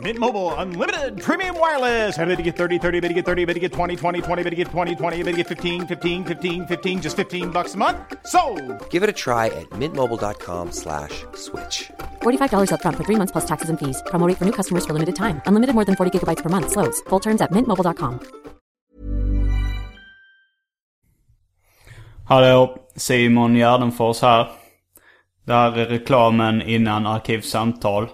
Mint 0.00 0.18
Mobile 0.18 0.52
unlimited 0.54 1.22
premium 1.22 1.58
wireless. 1.58 2.18
Ready 2.18 2.36
to 2.36 2.42
get 2.42 2.56
30, 2.56 2.78
30, 2.78 3.00
bit 3.00 3.08
to 3.08 3.14
get 3.14 3.24
30, 3.24 3.44
bit 3.46 3.54
to 3.54 3.60
get 3.60 3.72
20, 3.72 3.96
20, 3.96 4.20
20, 4.20 4.42
bit 4.42 4.50
to 4.50 4.56
get 4.56 4.68
20, 4.68 4.94
20, 4.94 5.22
bit 5.22 5.30
to 5.32 5.36
get 5.36 5.46
15, 5.46 5.86
15, 5.86 6.24
15, 6.24 6.66
15 6.66 7.00
just 7.00 7.16
15 7.16 7.50
bucks 7.50 7.74
a 7.74 7.78
month. 7.78 7.96
So, 8.26 8.40
Give 8.90 9.02
it 9.02 9.08
a 9.08 9.14
try 9.14 9.46
at 9.46 9.70
mintmobile.com 9.80 10.72
slash 10.72 11.24
switch. 11.34 11.90
$45 12.22 12.68
upfront 12.74 12.96
for 12.98 13.04
three 13.04 13.16
months 13.16 13.32
plus 13.32 13.46
taxes 13.46 13.70
and 13.70 13.78
fees. 13.78 14.02
Promo 14.10 14.28
rate 14.28 14.36
for 14.36 14.44
new 14.44 14.52
customers 14.52 14.84
for 14.84 14.92
limited 14.92 15.16
time. 15.16 15.40
Unlimited 15.46 15.74
more 15.74 15.86
than 15.86 15.96
40 15.96 16.10
gigabytes 16.12 16.42
per 16.42 16.50
month. 16.50 16.72
Slows. 16.72 17.00
Full 17.08 17.20
terms 17.20 17.40
at 17.40 17.50
mintmobile.com. 17.50 18.20
Hallå, 22.28 22.76
Simon 22.96 23.56
Gärdenfors 23.56 24.22
här. 24.22 24.46
Det 25.44 25.52
här 25.52 25.78
är 25.78 25.86
reklamen 25.86 26.62
innan 26.62 27.06
Arkivsamtal. 27.06 28.08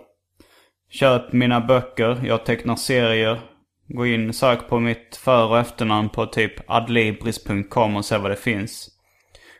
Köp 0.93 1.33
mina 1.33 1.61
böcker, 1.61 2.21
jag 2.25 2.45
tecknar 2.45 2.77
serier. 2.77 3.41
Gå 3.89 4.07
in, 4.07 4.33
sök 4.33 4.69
på 4.69 4.81
mitt 4.81 5.17
för 5.17 5.49
och 5.49 5.59
efternamn 5.59 6.09
på 6.09 6.27
typ 6.27 6.71
adlibris.com 6.71 7.97
och 7.97 8.05
se 8.05 8.19
vad 8.19 8.31
det 8.31 8.37
finns. 8.37 8.89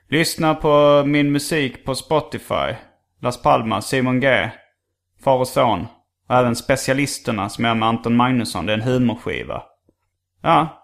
Lyssna 0.09 0.55
på 0.55 1.03
min 1.07 1.33
musik 1.33 1.85
på 1.85 1.95
Spotify. 1.95 2.75
Las 3.21 3.43
Palmas, 3.43 3.89
Simon 3.89 4.21
G. 4.21 4.51
Far 5.25 5.39
och 5.39 5.49
son. 5.49 5.87
Och 6.29 6.35
även 6.35 6.57
Specialisterna 6.57 7.49
som 7.49 7.65
är 7.65 7.75
med 7.75 7.89
Anton 7.89 8.17
Magnusson. 8.17 8.67
Det 8.67 8.73
är 8.73 8.79
en 8.79 8.83
humorskiva. 8.83 9.63
Ja. 10.43 10.83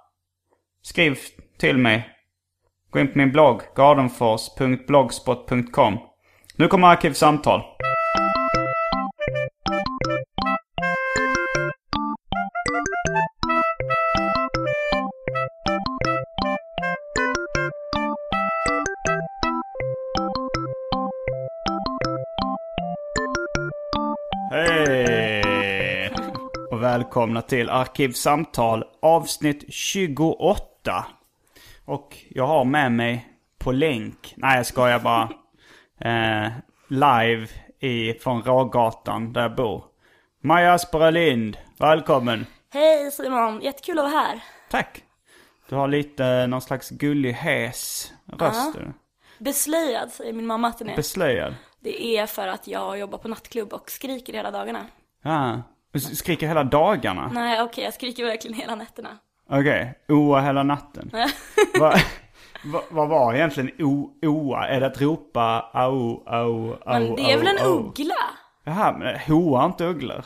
Skriv 0.83 1.19
till 1.59 1.79
mig. 1.79 2.09
Gå 2.91 2.99
in 2.99 3.13
på 3.13 3.19
min 3.19 3.33
blogg, 3.33 3.63
gardenfors.blogspot.com. 3.77 5.99
Nu 6.57 6.69
kommer 6.69 6.89
Arkivsamtal. 6.89 7.63
Hej! 24.51 26.13
Och 26.71 26.83
välkomna 26.83 27.43
till 27.43 27.71
Arkivsamtal 27.71 28.85
avsnitt 29.03 29.65
28. 29.69 31.07
Och 31.85 32.17
jag 32.29 32.47
har 32.47 32.65
med 32.65 32.93
mig 32.93 33.29
på 33.59 33.73
länk, 33.73 34.35
nej 34.37 34.57
jag 34.57 34.67
skojar 34.67 34.99
bara, 34.99 35.29
eh, 36.01 36.53
live 36.89 37.47
i, 37.81 38.13
från 38.13 38.43
Rågatan 38.43 39.33
där 39.33 39.43
jag 39.43 39.55
bor. 39.55 39.85
Maja 40.41 40.73
Aspera 40.73 41.11
Lind, 41.11 41.59
välkommen. 41.79 42.47
Hej 42.73 43.11
Simon, 43.11 43.61
jättekul 43.61 43.99
att 43.99 44.05
vara 44.05 44.23
här. 44.23 44.41
Tack. 44.71 45.03
Du 45.69 45.75
har 45.75 45.89
lite 45.89 46.47
någon 46.47 46.61
slags 46.63 46.91
gullig 46.91 47.33
hes 47.33 48.13
röst. 48.27 48.75
Ja. 48.75 48.81
Beslöjad 49.39 50.11
säger 50.11 50.33
min 50.33 50.47
mamma 50.47 50.69
att 50.69 50.79
den 50.79 50.89
är. 50.89 50.97
Beslöjad. 50.97 51.55
Det 51.81 52.17
är 52.19 52.27
för 52.27 52.49
att 52.49 52.67
jag 52.67 52.99
jobbar 52.99 53.19
på 53.19 53.29
nattklubb 53.29 53.73
och 53.73 53.91
skriker 53.91 54.33
hela 54.33 54.51
dagarna. 54.51 54.87
Ja. 55.25 55.63
Du 55.93 56.01
skriker 56.01 56.49
hela 56.49 56.65
dagarna? 56.65 57.31
Nej 57.35 57.63
okej, 57.63 57.85
jag 57.85 57.95
skriker 57.95 58.25
verkligen 58.25 58.57
hela 58.57 58.75
nätterna. 58.75 59.19
Okej, 59.51 59.99
oa 60.09 60.41
hela 60.41 60.63
natten. 60.63 61.11
Va, 61.81 61.95
va, 62.65 62.83
vad 62.91 63.09
var 63.09 63.35
egentligen 63.35 63.71
o, 63.87 64.19
oa? 64.23 64.67
Är 64.69 64.81
det 64.81 64.87
att 64.87 65.01
ropa 65.01 65.71
au, 65.73 66.23
au, 66.27 66.73
au, 66.73 67.01
Men 67.01 67.17
det 67.17 67.23
är 67.23 67.37
au, 67.37 67.39
väl 67.39 67.59
en 67.59 67.67
au? 67.67 67.79
uggla? 67.79 68.15
Jaha, 68.65 68.93
men 68.99 69.19
hoa 69.19 69.65
inte 69.67 69.85
ugglor? 69.85 70.25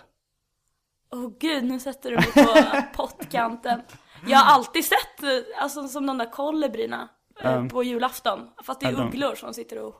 Åh 1.12 1.30
gud, 1.40 1.64
nu 1.64 1.80
sätter 1.80 2.10
du 2.10 2.16
mig 2.16 2.32
på 2.32 2.82
pottkanten. 3.02 3.82
Jag 4.26 4.38
har 4.38 4.54
alltid 4.54 4.84
sett, 4.84 5.22
eh, 5.22 5.62
alltså 5.62 5.88
som 5.88 6.06
de 6.06 6.18
där 6.18 6.30
kolibrierna 6.30 7.08
eh, 7.40 7.66
på 7.66 7.82
julafton. 7.82 8.48
Fast 8.64 8.80
det 8.80 8.86
är 8.86 9.00
ugglor 9.00 9.34
som 9.34 9.54
sitter 9.54 9.82
och 9.82 9.94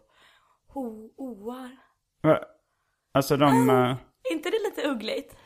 ho, 0.75 1.11
oar. 1.17 1.71
Va? 2.23 2.39
Alltså 3.15 3.37
de... 3.37 3.71
eh, 3.71 3.75
Är 4.31 4.33
inte 4.33 4.51
det 4.51 4.59
lite 4.65 4.89
uggligt? 4.89 5.37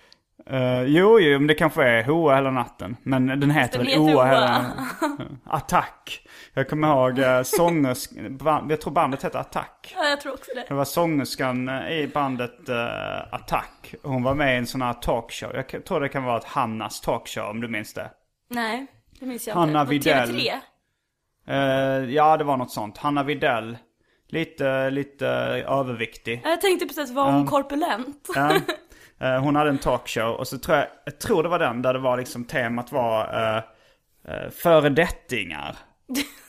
eh, 0.47 0.82
jo, 0.82 1.20
jo, 1.20 1.38
men 1.38 1.47
det 1.47 1.54
kanske 1.54 1.84
är 1.84 2.03
hoa 2.04 2.34
hela 2.34 2.50
natten. 2.50 2.97
Men 3.03 3.26
den 3.26 3.50
heter 3.50 3.78
väl 3.78 3.98
oa 3.98 4.25
hela... 4.25 4.72
Attack. 5.44 6.28
Jag 6.54 6.69
kommer 6.69 6.88
ihåg 6.88 7.19
uh, 7.19 7.42
sångers... 7.42 8.09
band- 8.31 8.70
Jag 8.72 8.81
tror 8.81 8.92
bandet 8.92 9.22
hette 9.22 9.38
Attack. 9.38 9.94
Ja, 9.97 10.04
jag 10.09 10.20
tror 10.20 10.32
också 10.32 10.50
det. 10.54 10.64
Det 10.69 10.75
var 10.75 10.84
sångerskan 10.84 11.69
eh, 11.69 11.91
i 11.91 12.08
bandet 12.14 12.69
uh, 12.69 13.34
Attack. 13.34 13.94
Hon 14.03 14.22
var 14.22 14.34
med 14.34 14.54
i 14.54 14.58
en 14.58 14.66
sån 14.66 14.82
här 14.82 14.93
talkshow. 14.93 15.50
Jag 15.54 15.84
tror 15.84 16.00
det 16.00 16.08
kan 16.08 16.25
vara 16.25 16.37
ett 16.38 16.44
Hannas 16.44 17.00
talkshow 17.00 17.44
om 17.50 17.60
du 17.60 17.69
minns 17.69 17.94
det. 17.94 18.10
Nej, 18.50 18.87
det 19.20 19.26
minns 19.26 19.47
jag 19.47 19.54
Hanna 19.54 19.81
inte. 19.81 19.84
På 19.87 19.91
Widell. 19.91 20.31
TV3? 20.31 20.53
Eh, 21.48 22.10
ja, 22.14 22.37
det 22.37 22.44
var 22.44 22.56
något 22.56 22.70
sånt. 22.70 22.98
Hanna 22.98 23.22
Videll. 23.22 23.78
Lite, 24.28 24.91
lite 24.91 25.26
överviktig. 25.69 26.42
Jag 26.44 26.60
tänkte 26.60 26.87
precis, 26.87 27.10
var 27.10 27.32
hon 27.32 27.47
korpulent? 27.47 28.28
Ja. 28.34 28.60
Eh, 29.19 29.41
hon 29.41 29.56
hade 29.56 29.70
en 29.70 29.78
talkshow 29.78 30.34
och 30.34 30.48
så 30.48 30.59
tror 30.59 30.76
jag, 30.76 30.87
jag 31.04 31.20
tror 31.20 31.42
det 31.42 31.48
var 31.48 31.59
den 31.59 31.82
där 31.82 31.92
det 31.92 31.98
var 31.98 32.16
liksom 32.16 32.44
temat 32.44 32.92
var 32.92 33.34
uh, 33.34 33.62
uh, 34.34 34.50
föredettingar. 34.50 35.76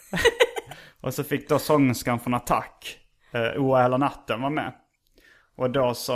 och 1.01 1.13
så 1.13 1.23
fick 1.23 1.49
då 1.49 1.59
sångerskan 1.59 2.19
från 2.19 2.33
Attack, 2.33 2.97
uh, 3.35 3.61
Oa 3.61 3.81
hela 3.81 3.97
natten 3.97 4.41
var 4.41 4.49
med. 4.49 4.73
Och 5.57 5.69
då 5.69 5.93
så, 5.93 6.13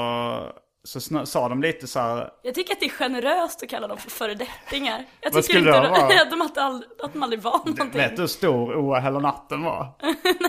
så 0.83 1.25
sa 1.25 1.49
de 1.49 1.61
lite 1.61 1.87
så 1.87 1.99
här, 1.99 2.29
Jag 2.43 2.55
tycker 2.55 2.73
att 2.73 2.79
det 2.79 2.85
är 2.85 2.89
generöst 2.89 3.63
att 3.63 3.69
kalla 3.69 3.87
dem 3.87 3.97
för 3.97 4.09
föredettingar. 4.09 5.05
Jag 5.21 5.31
Vad 5.31 5.43
tycker 5.43 5.59
skulle 5.59 5.59
inte 5.77 5.81
det 5.81 5.89
vara? 5.89 6.21
att 6.21 6.29
de, 6.31 6.41
att, 6.41 6.55
de, 6.55 6.83
att 7.05 7.13
de 7.13 7.23
aldrig 7.23 7.41
var 7.41 7.57
någonting. 7.57 7.91
vet 7.93 8.15
du 8.15 8.21
hur 8.21 8.27
stor 8.27 8.75
Oa 8.75 8.99
hela 8.99 9.19
natten 9.19 9.63
var? 9.63 9.87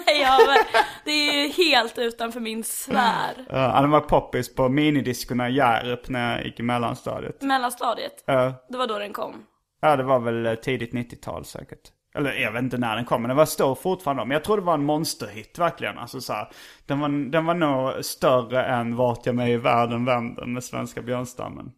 Nej, 0.07 0.21
ja, 0.21 0.57
det 1.05 1.11
är 1.11 1.33
ju 1.43 1.49
helt 1.49 1.99
utanför 1.99 2.41
min 2.41 2.65
sfär. 2.65 3.47
Uh, 3.53 3.57
han 3.57 3.91
var 3.91 4.01
poppis 4.01 4.55
på 4.55 4.69
minidiskorna 4.69 5.49
i 5.49 5.53
Hjärup 5.55 6.09
när 6.09 6.37
jag 6.37 6.47
gick 6.47 6.61
i 6.61 6.63
mellanstadiet. 6.63 7.43
Mellanstadiet, 7.43 8.25
Uh, 8.31 8.53
det 8.69 8.79
var 8.79 8.87
då 8.87 8.99
den 8.99 9.13
kom. 9.13 9.35
Ja, 9.81 9.97
det 9.97 10.03
var 10.03 10.19
väl 10.21 10.57
tidigt 10.57 10.93
90-tal 10.93 11.45
säkert. 11.45 11.91
Eller 12.15 12.33
jag 12.33 12.53
vet 12.53 12.63
inte 12.63 12.79
när 12.79 12.97
den 12.97 13.05
kom, 13.05 13.23
men 13.23 13.29
den 13.29 13.37
var 13.37 13.47
stor 13.47 13.75
fortfarande. 13.75 14.25
Men 14.25 14.31
jag 14.31 14.45
tror 14.45 14.57
det 14.57 14.63
var 14.63 14.75
en 14.75 14.85
monsterhit 14.85 15.59
verkligen. 15.59 15.99
Alltså 15.99 16.21
så 16.21 16.33
här, 16.33 16.49
den, 16.87 17.01
var, 17.01 17.31
den 17.31 17.47
var 17.47 17.55
nog 17.55 18.05
större 18.05 18.65
än 18.65 18.97
Vart 18.97 19.27
jag 19.27 19.35
mig 19.35 19.53
i 19.53 19.57
världen 19.57 20.05
vänder 20.05 20.47
med 20.47 20.65
svenska 20.65 21.03
björnstammen. 21.03 21.73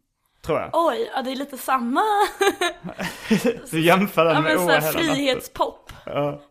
Tror 0.45 0.61
jag. 0.61 0.71
Oj, 0.73 1.11
ja, 1.15 1.23
det 1.23 1.33
är 1.33 1.37
lite 1.37 1.59
samma, 1.59 2.01
Du 3.71 3.81
jämför 3.81 4.25
den 4.25 4.35
ja, 4.35 4.41
med 4.41 4.61
men 4.67 4.83
så 4.83 4.89
frihetspop. 4.99 5.93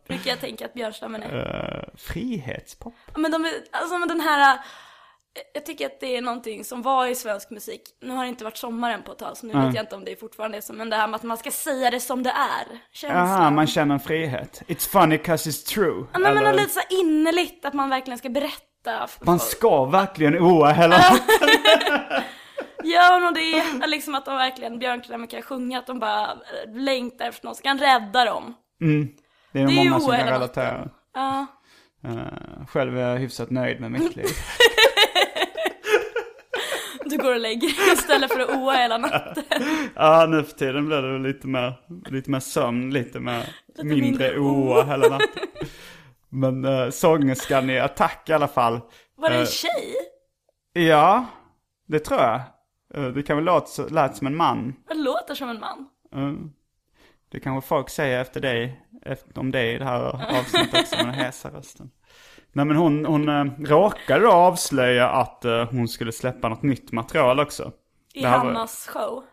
Brukar 0.08 0.30
jag 0.30 0.40
tänka 0.40 0.66
att 0.66 0.74
Björnstammen 0.74 1.24
är. 1.24 1.36
Eh, 1.36 1.98
frihetspop? 1.98 2.94
Ja, 3.14 3.20
Men 3.20 3.32
de 3.32 3.46
är, 3.46 3.52
alltså 3.72 3.98
men 3.98 4.08
den 4.08 4.20
här, 4.20 4.60
jag 5.54 5.66
tycker 5.66 5.86
att 5.86 6.00
det 6.00 6.18
är 6.18 6.22
någonting 6.22 6.64
som 6.64 6.82
var 6.82 7.08
i 7.08 7.16
svensk 7.16 7.50
musik. 7.50 7.82
Nu 8.02 8.14
har 8.14 8.24
det 8.24 8.30
inte 8.30 8.44
varit 8.44 8.58
sommaren 8.58 9.04
på 9.04 9.12
ett 9.12 9.18
tag, 9.18 9.38
så 9.38 9.46
nu 9.46 9.54
vet 9.54 9.76
jag 9.76 9.84
inte 9.84 9.96
om 9.96 10.06
det 10.06 10.20
fortfarande 10.20 10.58
är 10.58 10.62
så. 10.62 10.74
Men 10.74 10.90
det 10.90 10.96
här 10.96 11.08
med 11.08 11.16
att 11.16 11.24
man 11.24 11.38
ska 11.38 11.52
säga 11.52 11.92
det 11.92 12.00
som 12.00 12.24
det 12.24 12.30
är. 12.30 12.80
Känslan. 12.92 13.28
Jaha, 13.30 13.50
man 13.50 13.68
känner 13.68 13.94
en 13.94 14.00
frihet. 14.00 14.62
It's 14.68 14.90
funny 14.90 15.18
cause 15.18 15.50
it's 15.50 15.74
true. 15.74 16.06
Ja, 16.14 16.20
men, 16.20 16.34
men 16.34 16.38
Eller, 16.46 16.54
lite 16.54 16.74
så 16.74 16.82
innerligt 16.90 17.66
att 17.66 17.74
man 17.74 17.90
verkligen 17.90 18.18
ska 18.18 18.30
berätta. 18.30 19.08
Man 19.22 19.40
folk. 19.40 19.52
ska 19.52 19.86
verkligen 19.86 20.40
Oa 20.40 20.72
hela. 20.72 20.96
Gör 22.84 23.20
nog 23.20 23.34
det, 23.34 23.60
är 23.60 23.88
liksom 23.88 24.16
att 24.16 24.26
de 24.26 24.36
verkligen, 24.36 24.80
Björnklämmen 24.80 25.28
kan 25.28 25.42
sjunga, 25.42 25.80
att 25.80 25.88
de 25.88 26.00
bara 26.00 26.32
eh, 26.32 26.76
längtar 26.76 27.30
efter 27.30 27.46
någon 27.46 27.56
som 27.56 27.64
kan 27.64 27.78
rädda 27.80 28.26
dem. 28.26 28.54
Det 29.52 29.60
är 29.60 29.64
nog 29.64 29.74
många 29.74 30.00
som 30.00 30.12
kan 30.12 30.28
relatera. 30.28 30.90
Ja, 31.14 31.46
Eh, 32.08 32.66
själv 32.68 32.98
är 32.98 33.10
jag 33.10 33.18
hyfsat 33.20 33.50
nöjd 33.50 33.80
med 33.82 33.92
mitt 33.92 34.16
liv. 34.16 34.26
Du 37.18 37.24
går 37.24 37.34
och 37.34 37.40
lägger 37.40 37.68
dig 37.68 37.94
istället 37.94 38.34
för 38.34 38.40
att 38.40 38.50
oa 38.50 38.74
hela 38.74 38.98
natten. 38.98 39.44
Ja, 39.96 40.26
nu 40.30 40.44
för 40.44 40.54
tiden 40.54 40.86
blir 40.86 41.02
det 41.02 41.20
lite 41.20 41.48
mer, 41.48 41.74
lite 42.10 42.32
mer 42.32 42.40
sömn, 42.40 42.94
lite 42.94 43.20
mer 43.20 43.50
mindre 43.78 44.02
mindre 44.02 44.40
oa 44.40 44.84
hela 44.84 45.10
natten. 45.10 45.44
Men 46.30 46.66
uh, 46.66 46.90
sångerskan 46.90 47.70
i 47.70 47.80
Attack 47.80 48.30
i 48.30 48.34
alla 48.34 48.48
fall. 48.48 48.80
Var 49.16 49.30
det 49.30 49.36
Eh, 49.36 49.42
en 49.42 49.48
tjej? 49.48 49.96
Ja, 50.74 51.26
det 51.88 52.00
tror 52.00 52.20
jag. 52.20 52.42
Eh, 52.94 53.08
det 53.08 53.24
kan 53.24 53.36
väl 53.38 53.46
låta 53.46 53.84
lät 53.84 54.16
som 54.18 54.28
en 54.28 54.36
man. 54.36 54.76
Det 54.88 54.94
låter 54.94 55.36
som 55.36 55.50
en 55.50 55.60
man. 55.60 55.90
Mm. 56.14 56.52
Det 57.32 57.40
kanske 57.40 57.68
folk 57.68 57.90
säger 57.90 58.22
efter 58.22 58.42
dig, 58.42 58.82
efter, 59.06 59.40
om 59.40 59.52
dig 59.52 59.76
i 59.76 59.78
det 59.78 59.86
här 59.86 60.02
avsnittet 60.40 60.82
också 60.82 60.96
med 60.96 61.06
den 61.06 61.14
hesa 61.14 61.50
rösten. 61.50 61.92
Nej 62.54 62.66
men 62.66 62.76
hon, 62.78 63.06
hon 63.06 63.30
äh, 63.30 63.46
råkade 63.66 64.24
då 64.24 64.32
avslöja 64.32 65.10
att 65.10 65.46
eh, 65.46 65.68
hon 65.72 65.88
skulle 65.88 66.12
släppa 66.12 66.50
något 66.50 66.62
nytt 66.64 66.92
material 66.92 67.40
också. 67.40 67.72
I 68.14 68.22
Det 68.22 68.28
här 68.28 68.38
var- 68.38 68.46
Hannas 68.46 68.88
show. 68.94 69.24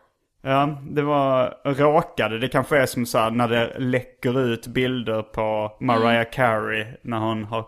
Ja, 0.43 0.77
det 0.89 1.01
var 1.01 1.57
råkade. 1.65 2.39
Det 2.39 2.47
kanske 2.47 2.77
är 2.77 2.85
som 2.85 3.05
så 3.05 3.17
här 3.17 3.31
när 3.31 3.47
det 3.47 3.79
läcker 3.79 4.39
ut 4.39 4.67
bilder 4.67 5.21
på 5.21 5.71
Mariah 5.79 6.25
Carey 6.31 6.85
när 7.01 7.17
hon 7.19 7.43
har 7.45 7.65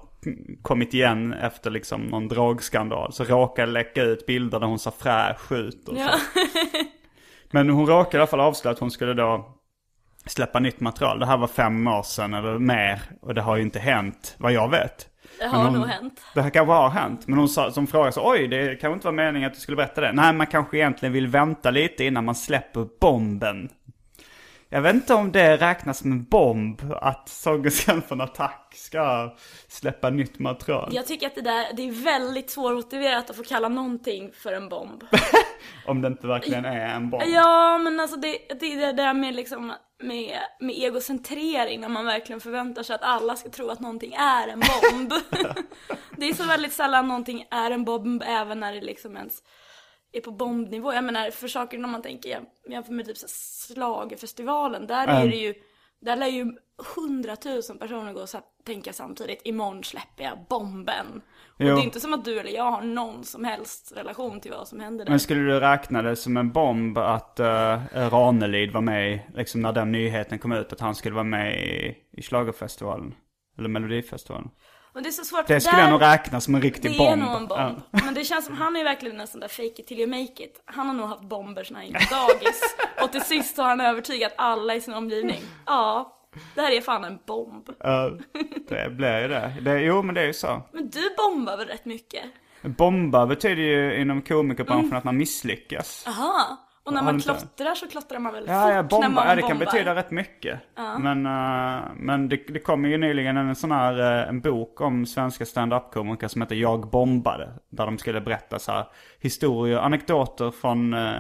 kommit 0.62 0.94
igen 0.94 1.34
efter 1.34 1.72
liksom 1.72 2.02
någon 2.02 2.28
drogskandal. 2.28 3.14
Så 3.14 3.24
råkade 3.24 3.66
det 3.68 3.72
läcka 3.72 4.04
ut 4.04 4.26
bilder 4.26 4.60
där 4.60 4.68
hon 4.68 4.80
ser 4.80 4.92
fräsch 4.92 5.52
ut 5.52 5.90
och 5.90 5.96
så. 5.96 6.02
Ja. 6.02 6.12
Men 7.52 7.70
hon 7.70 7.88
råkade 7.88 8.18
i 8.18 8.20
alla 8.20 8.28
fall 8.28 8.40
avslöja 8.40 8.74
att 8.74 8.80
hon 8.80 8.92
skulle 8.92 9.14
då 9.14 9.46
släppa 10.26 10.60
nytt 10.60 10.80
material. 10.80 11.20
Det 11.20 11.26
här 11.26 11.38
var 11.38 11.48
fem 11.48 11.88
år 11.88 12.04
sedan 12.04 12.34
eller 12.34 12.60
mer. 12.60 13.02
Och 13.22 13.34
det 13.34 13.42
har 13.42 13.56
ju 13.56 13.62
inte 13.62 13.80
hänt, 13.80 14.36
vad 14.38 14.52
jag 14.54 14.70
vet. 14.72 15.08
Det 15.40 15.46
har 15.48 15.64
hon- 15.64 15.74
nog 15.74 15.88
hänt. 15.88 16.22
Det 16.34 16.42
här 16.42 16.50
kanske 16.50 16.74
har 16.74 16.90
hänt. 16.90 17.28
Men 17.28 17.38
hon 17.40 17.50
sa, 17.50 17.72
som 17.72 17.88
frågade 17.88 18.12
så, 18.12 18.30
oj 18.32 18.48
det 18.48 18.76
kanske 18.76 18.94
inte 18.94 19.08
var 19.08 19.12
meningen 19.14 19.48
att 19.48 19.54
du 19.54 19.60
skulle 19.60 19.76
berätta 19.78 20.02
det. 20.02 20.12
Nej, 20.12 20.34
man 20.34 20.48
kanske 20.48 20.78
egentligen 20.78 21.14
vill 21.14 21.28
vänta 21.28 21.72
lite 21.72 22.04
innan 22.06 22.26
man 22.26 22.36
släpper 22.36 22.88
bomben. 23.02 23.70
Jag 24.70 24.82
vet 24.82 24.96
inte 24.96 25.14
om 25.14 25.32
det 25.32 25.58
räknas 25.58 25.98
som 25.98 26.12
en 26.12 26.24
bomb 26.24 26.82
att 27.02 27.30
sångerskan 27.30 28.02
från 28.02 28.22
Attack 28.22 28.72
ska 28.76 29.36
släppa 29.68 30.10
nytt 30.10 30.40
material. 30.40 30.90
Jag 30.92 31.08
tycker 31.08 31.28
att 31.28 31.36
det 31.36 31.42
där, 31.42 31.66
det 31.76 31.88
är 31.88 32.04
väldigt 32.04 32.50
svårmotiverat 32.50 33.30
att 33.30 33.36
få 33.36 33.44
kalla 33.44 33.68
någonting 33.70 34.32
för 34.34 34.54
en 34.54 34.70
bomb. 34.70 35.04
Om 35.86 36.02
det 36.02 36.08
inte 36.08 36.28
verkligen 36.28 36.66
är 36.66 36.96
en 36.96 37.10
bomb. 37.10 37.24
Ja, 37.28 37.78
men 37.78 38.00
alltså 38.00 38.18
det, 38.18 38.38
det 38.60 38.76
det 38.76 38.94
där 38.94 39.14
med 39.14 39.36
liksom 39.36 39.74
med, 40.04 40.40
med 40.60 40.76
egocentrering 40.76 41.82
när 41.82 41.90
man 41.90 42.06
verkligen 42.06 42.40
förväntar 42.42 42.84
sig 42.84 42.96
att 42.96 43.04
alla 43.04 43.36
ska 43.36 43.50
tro 43.50 43.70
att 43.70 43.80
någonting 43.80 44.14
är 44.14 44.48
en 44.48 44.60
bomb. 44.60 45.14
det 46.18 46.30
är 46.30 46.34
så 46.34 46.44
väldigt 46.44 46.74
sällan 46.74 47.08
någonting 47.08 47.48
är 47.52 47.72
en 47.72 47.86
bomb 47.86 48.24
även 48.26 48.60
när 48.60 48.74
det 48.74 48.82
liksom 48.82 49.18
ens 49.18 49.44
är 50.12 50.22
på 50.22 50.32
bombnivå. 50.32 50.94
Jag 50.94 51.04
menar 51.04 51.32
för 51.32 51.48
saker 51.48 51.78
när 51.78 51.88
man 51.90 52.02
tänker 52.02 52.30
jäm- 52.30 52.72
jämför 52.72 52.94
med 52.94 53.06
typ 53.06 53.18
schlagerfestivalen, 53.68 54.88
där 54.88 55.08
är 55.08 55.16
Mm. 55.18 55.30
det 55.30 55.36
ju 55.38 55.54
där 56.02 56.16
lär 56.16 56.28
ju 56.28 56.46
hundratusen 56.96 57.78
personer 57.80 58.14
gå 58.14 58.22
och 58.22 58.30
tänka 58.66 58.94
samtidigt 58.94 59.42
imorgon 59.44 59.84
släpper 59.84 60.24
jag 60.24 60.46
bomben. 60.50 61.22
Och 61.60 61.66
Jo. 61.66 61.76
det 61.76 61.82
är 61.82 61.84
inte 61.84 62.00
som 62.00 62.14
att 62.14 62.26
du 62.26 62.40
eller 62.40 62.52
jag 62.52 62.72
har 62.72 62.82
någon 62.82 63.24
som 63.24 63.44
helst 63.46 63.94
relation 63.96 64.40
till 64.42 64.52
vad 64.52 64.68
som 64.68 64.80
händer 64.80 65.06
där. 65.06 65.10
Men 65.10 65.20
skulle 65.20 65.42
du 65.42 65.60
räkna 65.60 66.02
det 66.02 66.16
som 66.16 66.38
en 66.38 66.52
bomb 66.52 66.98
att 66.98 67.40
uh, 67.40 67.46
Ranelid 68.10 68.72
var 68.72 68.82
med 68.82 69.20
liksom 69.36 69.62
när 69.62 69.72
den 69.74 69.92
nyheten 69.92 70.40
kom 70.40 70.52
ut 70.52 70.74
att 70.74 70.80
han 70.80 70.96
skulle 70.96 71.16
vara 71.16 71.24
med 71.24 71.64
i, 71.66 71.96
i 72.12 72.22
schlagerfestivalen 72.22 73.16
Eller 73.58 73.70
Melodifestivalen. 73.70 74.50
Men 74.94 75.04
det 75.04 75.10
är 75.10 75.12
så 75.12 75.24
svårt 75.26 75.48
Det 75.48 75.60
skulle 75.62 75.78
där- 75.78 75.84
jag 75.84 75.92
nog 75.92 76.02
räkna 76.02 76.42
som 76.42 76.56
en 76.56 76.62
riktig 76.62 76.92
Det 76.92 76.98
bomb. 76.98 77.12
är 77.12 77.16
nog 77.26 77.36
en 77.42 77.48
bomb. 77.48 77.82
Ja. 77.92 78.00
Men 78.06 78.14
det 78.14 78.24
känns 78.24 78.46
som, 78.46 78.56
han 78.58 78.76
är 78.76 78.80
ju 78.80 78.84
verkligen 78.84 79.20
en 79.22 79.28
sån 79.28 79.40
där 79.40 79.48
fake 79.48 79.82
it 79.82 79.88
till 79.88 80.00
you 80.00 80.10
make 80.10 80.44
it. 80.44 80.62
Han 80.66 80.88
har 80.88 80.94
nog 80.94 81.08
haft 81.08 81.24
bomber 81.24 81.64
sen 81.64 81.76
han 81.76 81.86
gick 81.88 82.10
på 82.10 82.16
dagis. 82.16 82.62
Och 83.04 83.12
till 83.12 83.22
sist 83.22 83.58
har 83.58 83.66
han 83.70 83.82
övertygat 83.82 84.34
alla 84.38 84.76
i 84.76 84.82
sin 84.82 84.94
omgivning. 84.94 85.42
Ja, 85.66 86.20
det 86.56 86.62
här 86.62 86.72
är 86.72 86.82
fan 86.82 87.04
en 87.04 87.20
bomb. 87.28 87.70
Ja, 87.80 88.12
det 88.70 88.90
blir 88.90 89.22
ju 89.22 89.28
det. 89.28 89.54
det. 89.62 89.80
Jo 89.82 90.02
men 90.02 90.16
det 90.16 90.22
är 90.22 90.26
ju 90.26 90.34
så. 90.34 90.62
Men 90.72 90.90
du 90.90 91.02
bombar 91.18 91.58
väl 91.58 91.68
rätt 91.68 91.86
mycket? 91.86 92.24
Bomba 92.62 93.26
betyder 93.26 93.64
ju 93.64 94.02
inom 94.02 94.22
komikerbranschen 94.22 94.86
Mm. 94.86 94.98
att 94.98 95.04
man 95.04 95.18
misslyckas. 95.18 96.06
Aha. 96.08 96.58
Och 96.86 96.94
när 96.94 97.04
man 97.04 97.20
klottrar 97.20 97.76
så 97.76 97.88
klottrar 97.88 98.20
man 98.20 98.34
väl 98.34 98.44
Ja, 98.48 98.84
fort 98.84 98.92
ja, 98.92 99.00
när 99.00 99.10
man 99.10 99.28
ja 99.28 99.36
det 99.36 99.42
kan 99.42 99.50
bombar. 99.50 99.66
betyda 99.66 99.96
rätt 99.96 100.12
mycket. 100.12 100.60
Men, 101.00 101.26
eh, 101.26 101.82
men 101.96 102.30
det, 102.30 102.36
det 102.48 102.60
kom 102.60 102.86
ju 102.86 102.98
nyligen 102.98 103.38
en 103.38 103.56
sån 103.56 103.72
här 103.72 104.00
eh, 104.22 104.30
en 104.30 104.42
bok 104.42 104.82
om 104.82 105.06
svenska 105.06 105.46
stand-up-komiker 105.46 106.28
som 106.28 106.42
heter 106.42 106.56
Jag 106.56 106.90
bombade. 106.90 107.50
Där 107.70 107.86
de 107.86 107.98
skulle 107.98 108.22
berätta 108.22 108.60
så 108.60 108.72
här 108.72 108.86
historier, 109.20 109.78
anekdoter 109.78 110.52
från 110.52 110.94
eh, 110.94 111.14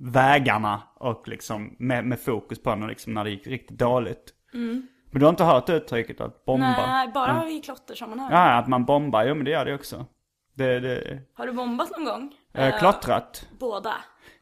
vägarna 0.00 0.82
och 0.94 1.28
liksom 1.28 1.76
med, 1.78 2.04
med 2.04 2.20
fokus 2.20 2.62
på 2.62 2.74
när, 2.74 2.88
liksom, 2.88 3.14
när 3.14 3.24
det 3.24 3.30
gick 3.30 3.46
riktigt 3.46 3.78
dåligt. 3.78 4.34
Men 4.52 5.20
du 5.20 5.24
har 5.26 5.30
inte 5.30 5.44
hört 5.44 5.68
uttrycket 5.70 6.20
att 6.20 6.44
bomba? 6.44 6.66
Mm. 6.66 6.90
Nej, 6.90 7.08
bara 7.14 7.48
i 7.48 7.60
klottersammanhang. 7.60 8.32
Ja, 8.32 8.52
att 8.52 8.68
man 8.68 8.84
bombar. 8.84 9.24
Jo 9.24 9.34
men 9.34 9.44
det 9.44 9.50
gör 9.50 9.64
det 9.64 9.74
också. 9.74 10.06
Det, 10.54 10.80
det, 10.80 11.20
Har 11.34 11.46
du 11.46 11.52
bombat 11.52 11.90
någon 11.90 12.04
gång? 12.04 12.34
eh, 12.54 12.78
klottrat. 12.78 13.48
Båda? 13.58 13.94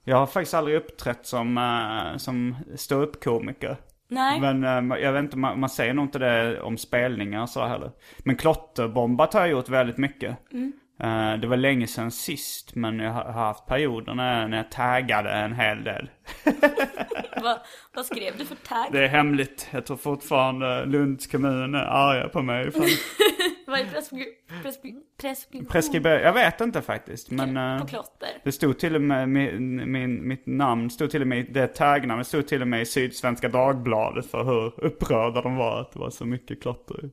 Jag 0.05 0.17
har 0.17 0.27
faktiskt 0.27 0.55
aldrig 0.55 0.77
uppträtt 0.77 1.27
som, 1.27 1.59
uh, 1.59 2.17
som 2.17 2.57
ståuppkomiker. 2.77 3.77
Nej. 4.09 4.41
Men 4.41 4.65
eh, 4.93 4.99
jag 4.99 5.13
vet 5.13 5.23
inte, 5.23 5.37
man, 5.37 5.61
man 5.61 5.69
säger 5.71 5.95
nog 5.95 6.05
inte 6.05 6.19
det 6.19 6.61
om 6.61 6.79
spelningar 6.79 7.43
och 7.43 7.49
så 7.49 7.65
heller. 7.67 7.91
Men 8.19 8.37
klotterbombat 8.37 9.35
har 9.35 9.41
jag 9.41 9.51
gjort 9.51 9.69
väldigt 9.69 9.99
mycket. 9.99 10.37
Eh, 11.01 11.35
det 11.35 11.47
var 11.47 11.57
länge 11.57 11.87
sedan 11.87 12.11
sist, 12.11 12.75
men 12.75 12.99
jag 12.99 13.13
har 13.13 13.33
haft 13.33 13.67
perioder 13.67 14.15
när, 14.15 14.49
när 14.49 14.57
jag 14.57 14.71
taggade 14.71 15.31
en 15.31 15.53
hel 15.53 15.85
del. 15.85 16.11
vad, 17.43 17.59
vad 17.95 18.07
skrev 18.07 18.39
du 18.39 18.45
för 18.45 18.55
tagg? 18.55 18.93
Det 18.93 19.05
är 19.05 19.09
hemligt. 19.09 19.69
Jag 19.71 19.87
tror 19.87 19.97
fortfarande 19.97 20.85
Lunds 20.85 21.27
kommun 21.27 21.75
är 21.75 21.85
arga 21.85 22.29
på 22.29 22.43
mig. 22.43 22.71
Vad 23.67 23.81
är 23.81 23.85
preskri... 23.85 24.25
preskri... 24.63 24.95
preskription? 25.21 25.67
preskriber... 25.67 26.21
Jag 26.21 26.33
vet 26.33 26.61
inte 26.61 26.83
faktiskt. 26.83 27.31
Men 27.31 27.57
eh, 27.57 27.81
På 27.81 27.87
klotter? 27.87 28.29
det 28.45 28.53
stod 28.53 28.79
till 28.79 28.95
och 28.95 29.01
med, 29.01 29.29
min, 29.29 29.93
min, 29.93 30.29
mitt 30.29 30.47
namn 30.47 30.91
stod 30.91 31.11
till 31.11 31.23
och 31.23 31.29
med, 31.29 31.47
det 31.51 31.67
taggnamnet 31.67 32.27
stod 32.27 32.47
till 32.47 32.63
och 32.63 32.69
med 32.69 32.83
i 32.83 32.87
Sydsvenska 32.87 33.49
Dagbladet 33.49 34.31
för 34.31 34.45
hur 34.45 34.85
upprörda 34.85 35.43
de 35.43 35.57
var 35.57 35.81
att 35.81 35.93
det 35.93 35.99
var 35.99 36.11
så 36.11 36.25
mycket 36.25 36.63
klotter. 36.63 37.11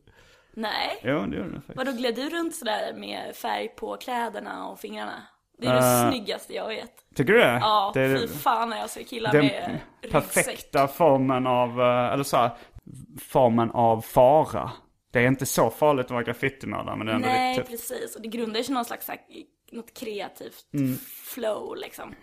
Nej. 0.59 1.00
Jo, 1.03 1.25
det 1.25 1.38
gjorde 1.38 1.50
det 1.50 1.56
faktiskt. 1.56 1.77
Vadå, 1.77 1.91
gled 1.91 2.15
du 2.15 2.29
runt 2.29 2.56
sådär 2.56 2.94
med 2.94 3.35
färg 3.35 3.67
på 3.67 3.97
kläderna 3.97 4.67
och 4.67 4.79
fingrarna? 4.79 5.23
Det 5.57 5.67
är 5.67 5.74
det 5.74 5.79
Eh, 5.79 6.10
snyggaste 6.12 6.53
jag 6.53 6.67
vet. 6.67 6.91
Tycker 7.15 7.34
du 7.34 7.39
det? 7.39 7.57
Ja, 7.62 7.91
det 7.93 8.19
fy 8.19 8.27
fan 8.27 8.69
när 8.69 8.77
jag 8.79 8.89
ser 8.89 9.03
killar 9.03 9.31
den 9.31 9.45
med 9.45 9.79
ryggsäck. 10.01 10.12
perfekta 10.12 10.88
formen 10.88 11.48
av, 11.48 11.81
eh, 11.81 12.13
eller 12.13 12.24
så 12.24 12.38
här, 12.38 12.51
formen 13.29 13.72
av 13.72 14.01
fara. 14.01 14.72
Det 15.12 15.19
är 15.19 15.27
inte 15.27 15.45
så 15.45 15.69
farligt 15.69 16.05
att 16.05 16.12
vara 16.12 16.24
graffitimålare 16.24 16.95
men 16.95 17.05
det 17.07 17.12
är 17.12 17.15
ändå 17.15 17.27
Nej, 17.27 17.57
lite 17.57 17.69
precis. 17.69 18.15
Och 18.15 18.22
det 18.22 18.27
grundar 18.27 18.62
sig 18.62 18.72
i 18.72 18.74
någon 18.74 18.86
slags, 18.86 19.07
här, 19.07 19.17
något 19.72 19.93
kreativt 20.00 20.74
Mm. 20.74 20.98
flow 21.25 21.75
liksom. 21.77 22.15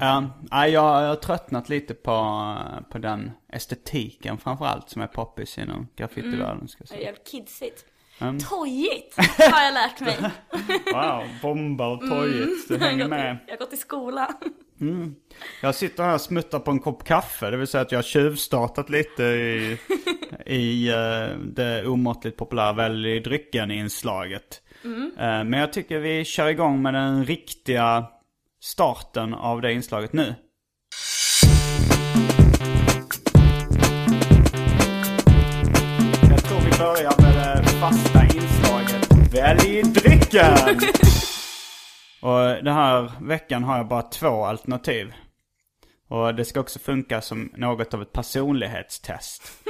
Ja, 0.00 0.30
jag 0.50 0.68
jag 0.70 1.08
har 1.08 1.16
tröttnat 1.16 1.68
lite 1.68 1.94
på, 1.94 2.56
på 2.90 2.98
den 2.98 3.30
estetiken 3.52 4.38
framförallt 4.38 4.90
som 4.90 5.02
är 5.02 5.06
poppis 5.06 5.58
inom 5.58 5.88
graffitivärlden. 5.96 6.68
Jag 6.78 6.88
Det 6.88 6.94
är 6.94 7.00
jävligt 7.00 7.28
kidsigt. 7.28 7.84
Mm. 8.18 8.38
Tojigt 8.38 9.16
har 9.38 9.62
jag 9.62 9.74
lärt 9.74 10.00
mig. 10.00 10.16
Wow, 10.92 11.24
bomba 11.42 11.88
och 11.88 12.00
tojigt. 12.00 12.70
Jag 12.70 12.78
har 12.78 12.86
hänger 12.86 13.08
med. 13.08 13.38
Jag 13.46 13.52
har 13.52 13.58
gått 13.58 13.72
i 13.72 13.76
skolan. 13.76 14.34
Jag 15.62 15.74
sitter 15.74 16.02
här 16.02 16.14
och 16.14 16.20
smuttar 16.20 16.58
på 16.58 16.70
en 16.70 16.78
kopp 16.78 17.04
kaffe. 17.04 17.50
Det 17.50 17.56
vill 17.56 17.66
säga 17.66 17.82
att 17.82 17.92
jag 17.92 17.98
har 17.98 18.02
tjuvstartat 18.02 18.90
lite 18.90 19.22
i, 19.22 19.78
i 20.46 20.88
eh, 20.88 21.38
det 21.38 21.86
omåttligt 21.86 22.36
populära 22.36 22.72
Välj 22.72 23.20
drycken-inslaget. 23.20 24.60
Eh, 24.84 25.44
men 25.44 25.52
jag 25.52 25.72
tycker 25.72 25.98
vi 25.98 26.24
kör 26.24 26.48
igång 26.48 26.82
med 26.82 26.94
den 26.94 27.24
riktiga 27.24 28.06
starten 28.64 29.34
av 29.34 29.60
det 29.60 29.72
inslaget 29.72 30.12
nu. 30.12 30.34
Jag 36.30 36.44
tror 36.44 36.60
vi 36.60 36.78
börjar 36.78 37.22
med 37.22 37.64
det 37.64 37.68
fasta 37.68 38.24
inslaget 38.24 39.34
Välj 39.34 39.82
drycken! 39.82 40.54
Och 42.22 42.64
den 42.64 42.74
här 42.74 43.12
veckan 43.20 43.64
har 43.64 43.76
jag 43.76 43.88
bara 43.88 44.02
två 44.02 44.44
alternativ. 44.44 45.12
Och 46.08 46.34
det 46.34 46.44
ska 46.44 46.60
också 46.60 46.78
funka 46.78 47.20
som 47.20 47.52
något 47.56 47.94
av 47.94 48.02
ett 48.02 48.12
personlighetstest. 48.12 49.42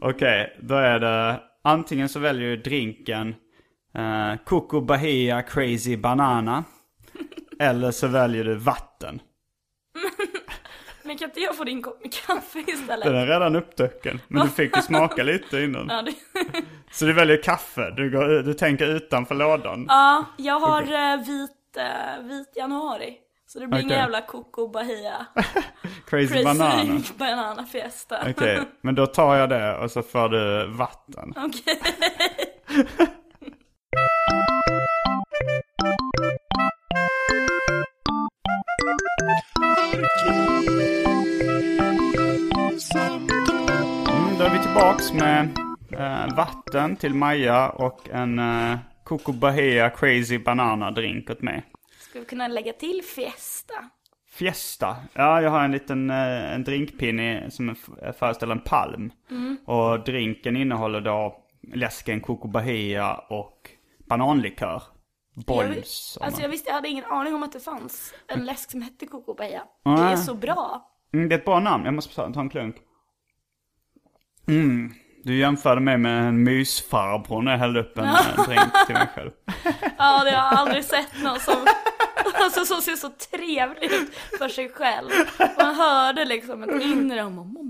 Okej, 0.00 0.58
då 0.62 0.74
är 0.74 0.98
det 0.98 1.40
antingen 1.64 2.08
så 2.08 2.18
väljer 2.18 2.48
du 2.48 2.56
drinken 2.56 3.34
eh, 3.94 4.36
Coco 4.44 4.80
Bahia 4.80 5.42
Crazy 5.42 5.96
Banana. 5.96 6.64
Eller 7.58 7.90
så 7.90 8.06
väljer 8.06 8.44
du 8.44 8.54
vatten. 8.54 9.20
Men 11.02 11.18
kan 11.18 11.28
inte 11.28 11.40
jag 11.40 11.56
få 11.56 11.64
din 11.64 11.82
kopp 11.82 12.02
med 12.02 12.12
kaffe 12.12 12.58
istället? 12.66 13.04
Den 13.04 13.16
är 13.16 13.26
redan 13.26 13.56
uppdrucken. 13.56 14.20
Men 14.28 14.42
du 14.42 14.52
fick 14.52 14.76
ju 14.76 14.82
smaka 14.88 15.22
lite 15.22 15.60
innan. 15.60 15.88
Ja, 15.88 16.02
det... 16.02 16.14
Så 16.90 17.04
du 17.04 17.12
väljer 17.12 17.42
kaffe? 17.42 17.90
Du, 17.96 18.10
går, 18.10 18.42
du 18.42 18.54
tänker 18.54 18.86
utanför 18.86 19.34
lådan? 19.34 19.86
ja, 19.88 20.24
jag 20.36 20.60
har 20.60 20.82
eh, 20.82 21.26
vit, 21.26 21.76
eh, 21.76 22.22
vit 22.24 22.56
januari. 22.56 23.18
Så 23.46 23.58
det 23.58 23.66
blir 23.66 23.78
ingen 23.78 23.90
Okej. 23.90 23.98
jävla 23.98 24.20
Coco 24.20 24.68
Bahia. 24.68 25.26
Crazy, 26.06 26.28
Crazy 26.28 26.44
banana? 26.44 27.00
banana 27.18 27.66
fiesta. 27.66 28.18
Okej, 28.30 28.60
men 28.80 28.94
då 28.94 29.06
tar 29.06 29.36
jag 29.36 29.48
det 29.48 29.76
och 29.76 29.90
så 29.90 30.02
får 30.02 30.28
du 30.28 30.66
vatten. 30.66 31.34
Okej. 31.36 31.80
Tillbaks 44.72 45.12
med 45.12 45.58
eh, 45.92 46.36
vatten 46.36 46.96
till 46.96 47.14
Maja 47.14 47.68
och 47.68 48.10
en 48.10 48.38
eh, 48.38 48.78
Coco 49.04 49.32
Bahia 49.32 49.90
Crazy 49.90 50.38
Banana 50.38 50.90
drink 50.90 51.30
åt 51.30 51.42
mig. 51.42 51.62
Ska 51.98 52.18
vi 52.18 52.24
kunna 52.24 52.48
lägga 52.48 52.72
till 52.72 53.02
fiesta? 53.16 53.74
Fiesta. 54.30 54.96
Ja, 55.12 55.42
jag 55.42 55.50
har 55.50 55.64
en 55.64 55.72
liten 55.72 56.10
eh, 56.10 56.54
en 56.54 56.64
drinkpinne 56.64 57.50
som 57.50 57.74
föreställer 58.18 58.52
en 58.52 58.60
palm. 58.60 59.12
Och 59.66 60.04
drinken 60.04 60.56
innehåller 60.56 61.00
då 61.00 61.44
läsken 61.74 62.20
Coco 62.20 62.48
Bahia 62.48 63.14
och 63.14 63.70
bananlikör. 64.08 64.82
Jag, 65.34 65.44
Bols. 65.44 66.18
om 66.20 66.26
alltså 66.26 66.42
jag 66.42 66.48
visste, 66.48 66.68
jag 66.70 66.74
hade 66.74 66.88
ingen 66.88 67.04
aning 67.04 67.34
om 67.34 67.42
att 67.42 67.52
det 67.52 67.60
fanns 67.60 68.14
en 68.28 68.44
läsk 68.44 68.70
som 68.70 68.82
hette 68.82 69.06
Coco 69.06 69.34
Bahia. 69.34 69.62
Ah. 69.82 69.96
Det 69.96 70.12
är 70.12 70.16
så 70.16 70.34
bra. 70.34 70.90
Mm, 71.14 71.28
det 71.28 71.34
är 71.34 71.38
ett 71.38 71.44
bra 71.44 71.60
namn. 71.60 71.84
Jag 71.84 71.94
måste 71.94 72.14
ta 72.14 72.40
en 72.40 72.50
klunk. 72.50 72.76
Mm. 74.48 74.94
Du 75.24 75.38
jämförde 75.38 75.80
mig 75.80 75.98
med 75.98 76.28
en 76.28 76.42
mysfarbror 76.42 77.42
när 77.42 77.52
jag 77.52 77.58
hällde 77.58 77.80
upp 77.80 77.98
en 77.98 78.04
eh, 78.04 78.44
drink 78.46 78.86
till 78.86 78.94
mig 78.94 79.08
själv. 79.14 79.30
Ja, 79.98 80.24
det 80.24 80.30
har 80.30 80.52
jag 80.52 80.58
aldrig 80.58 80.84
sett 80.84 81.22
någon 81.22 81.40
som, 81.40 81.66
alltså, 82.34 82.64
som 82.64 82.82
ser 82.82 82.96
så 82.96 83.08
trevlig 83.08 83.92
ut 83.92 84.14
för 84.38 84.48
sig 84.48 84.68
själv. 84.68 85.10
Man 85.58 85.74
hörde 85.74 86.24
liksom 86.24 86.62
ett 86.62 86.82
inre 86.82 87.22
om 87.22 87.62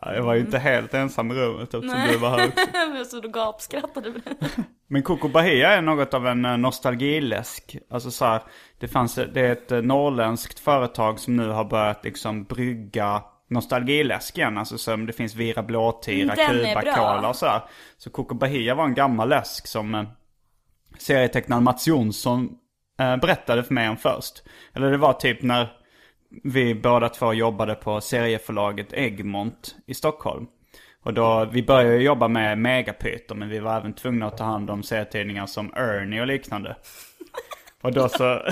Ja, 0.00 0.14
jag 0.14 0.22
var 0.22 0.34
ju 0.34 0.40
inte 0.40 0.58
helt 0.58 0.94
ensam 0.94 1.30
i 1.30 1.34
rummet 1.34 1.74
eftersom 1.74 1.98
Nej. 1.98 2.12
du 2.12 2.18
var 2.18 2.38
här 2.38 2.48
också. 2.48 3.04
Stod 3.04 3.24
och 3.24 3.32
gapskrattade. 3.32 4.12
Men 4.88 5.02
Coco 5.02 5.28
Bahia 5.28 5.70
är 5.70 5.82
något 5.82 6.14
av 6.14 6.26
en 6.26 6.44
eh, 6.44 6.56
nostalgiläsk. 6.56 7.76
Alltså 7.90 8.10
så 8.10 8.24
här, 8.24 8.42
det 8.78 8.88
fanns, 8.88 9.14
det 9.14 9.40
är 9.40 9.52
ett 9.52 9.72
eh, 9.72 9.82
norrländskt 9.82 10.60
företag 10.60 11.20
som 11.20 11.36
nu 11.36 11.48
har 11.48 11.64
börjat 11.64 12.04
liksom 12.04 12.44
brygga 12.44 13.22
nostalgiläsk 13.54 14.38
igen. 14.38 14.58
Alltså 14.58 14.78
som 14.78 15.06
det 15.06 15.12
finns 15.12 15.34
Vira 15.34 15.62
Blåtira, 15.62 16.34
Mm, 16.34 16.62
den 16.62 16.84
bra. 16.84 16.94
Cola 16.94 17.28
och 17.28 17.36
så 17.36 17.46
här. 17.46 17.62
Så 17.98 18.10
Coco 18.10 18.34
Bahia 18.34 18.74
var 18.74 18.84
en 18.84 18.94
gammal 18.94 19.28
läsk 19.28 19.66
som 19.66 19.94
eh, 19.94 20.04
serietecknaren 20.98 21.64
Mats 21.64 21.86
Jonsson 21.86 22.48
eh, 22.98 23.16
berättade 23.16 23.64
för 23.64 23.74
mig 23.74 23.88
om 23.88 23.96
först. 23.96 24.42
Eller 24.72 24.90
det 24.90 24.96
var 24.96 25.12
typ 25.12 25.42
när 25.42 25.72
vi 26.42 26.74
båda 26.74 27.08
två 27.08 27.32
jobbade 27.32 27.74
på 27.74 28.00
serieförlaget 28.00 28.92
Egmont 28.92 29.74
i 29.86 29.94
Stockholm. 29.94 30.46
Och 31.02 31.14
då, 31.14 31.48
vi 31.52 31.62
började 31.62 31.96
jobba 31.96 32.28
med 32.28 32.58
Megapyton 32.58 33.38
men 33.38 33.48
vi 33.48 33.58
var 33.58 33.76
även 33.76 33.92
tvungna 33.92 34.26
att 34.26 34.36
ta 34.36 34.44
hand 34.44 34.70
om 34.70 34.82
serietidningar 34.82 35.46
som 35.46 35.72
Ernie 35.76 36.20
och 36.20 36.26
liknande. 36.26 36.76
Och 37.84 37.92
då 37.92 38.08
så, 38.08 38.24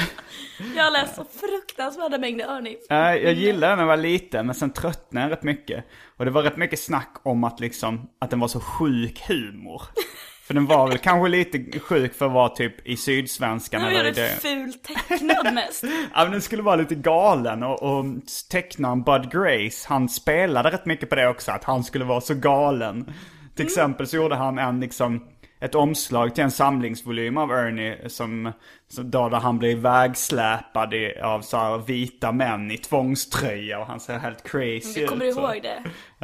Jag 0.77 1.09
så 1.09 1.25
fruktansvärda 1.41 2.19
mängder 2.19 2.45
Örnif. 2.47 2.79
äh, 2.91 2.97
jag 2.97 3.33
gillade 3.33 3.67
den 3.73 3.77
när 3.79 3.83
jag 3.83 3.89
var 3.89 3.97
liten 3.97 4.47
men 4.47 4.55
sen 4.55 4.73
tröttnade 4.73 5.27
jag 5.27 5.33
rätt 5.33 5.43
mycket. 5.43 5.85
Och 6.17 6.25
det 6.25 6.31
var 6.31 6.43
rätt 6.43 6.57
mycket 6.57 6.81
snack 6.81 7.15
om 7.23 7.45
att 7.45 7.61
liksom, 7.61 8.09
att 8.21 8.31
den 8.31 8.41
var 8.41 8.49
så 8.49 8.61
sjuk 8.61 9.29
humor. 9.29 9.83
För 10.47 10.55
den 10.55 10.67
var 10.67 10.89
väl 10.89 10.99
kanske 10.99 11.29
lite 11.29 11.79
sjuk 11.79 12.15
för 12.15 12.27
att 12.27 12.33
vara 12.33 12.49
typ 12.49 12.87
i 12.87 12.97
Sydsvenskan 12.97 13.83
Nu 13.83 13.89
eller 13.89 14.01
är 14.05 14.09
i 14.09 14.13
det 14.13 14.23
det. 14.23 14.29
fult 14.29 14.85
tecknad 14.85 15.55
mest. 15.55 15.85
Ja 16.15 16.23
men 16.23 16.33
den 16.33 16.43
skulle 16.43 16.63
vara 16.63 16.77
lite 16.77 16.95
galen 16.95 17.63
och, 17.63 17.83
och 17.83 18.05
tecknaren 18.51 19.03
Bud 19.03 19.31
Grace, 19.33 19.87
han 19.89 20.09
spelade 20.09 20.71
rätt 20.71 20.87
mycket 20.87 21.09
på 21.09 21.15
det 21.15 21.29
också, 21.29 21.53
att 21.53 21.65
han 21.65 21.85
skulle 21.85 22.05
vara 22.05 22.21
så 22.21 22.35
galen. 22.35 23.13
Till 23.57 23.67
exempel 23.67 24.07
så 24.07 24.17
gjorde 24.17 24.35
han 24.35 24.59
en 24.59 24.81
liksom, 24.81 25.27
ett 25.63 25.75
omslag 25.75 26.35
till 26.35 26.45
en 26.45 26.51
samlingsvolym 26.51 27.37
av 27.37 27.51
Ernie 27.51 28.09
som, 28.09 28.53
som 28.89 29.11
då 29.11 29.29
där 29.29 29.39
han 29.39 29.59
blir 29.59 29.77
vägsläpad 29.77 30.95
i, 30.95 31.21
av 31.21 31.41
så 31.41 31.57
här 31.57 31.79
vita 31.79 32.33
män 32.33 32.71
i 32.71 32.79
tvångströja 32.79 33.79
och 33.79 33.87
han 33.87 34.01
ser 34.01 34.19
helt 34.19 34.51
crazy 34.51 35.01
Du 35.01 35.07
kommer 35.07 35.25
ut. 35.25 35.35
så. 35.35 35.41
ihåg 35.41 35.63
det? 35.63 35.77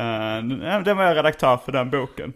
Uh, 0.02 0.82
den 0.82 0.96
var 0.96 1.04
jag 1.04 1.16
redaktör 1.16 1.56
för 1.56 1.72
den 1.72 1.90
boken. 1.90 2.32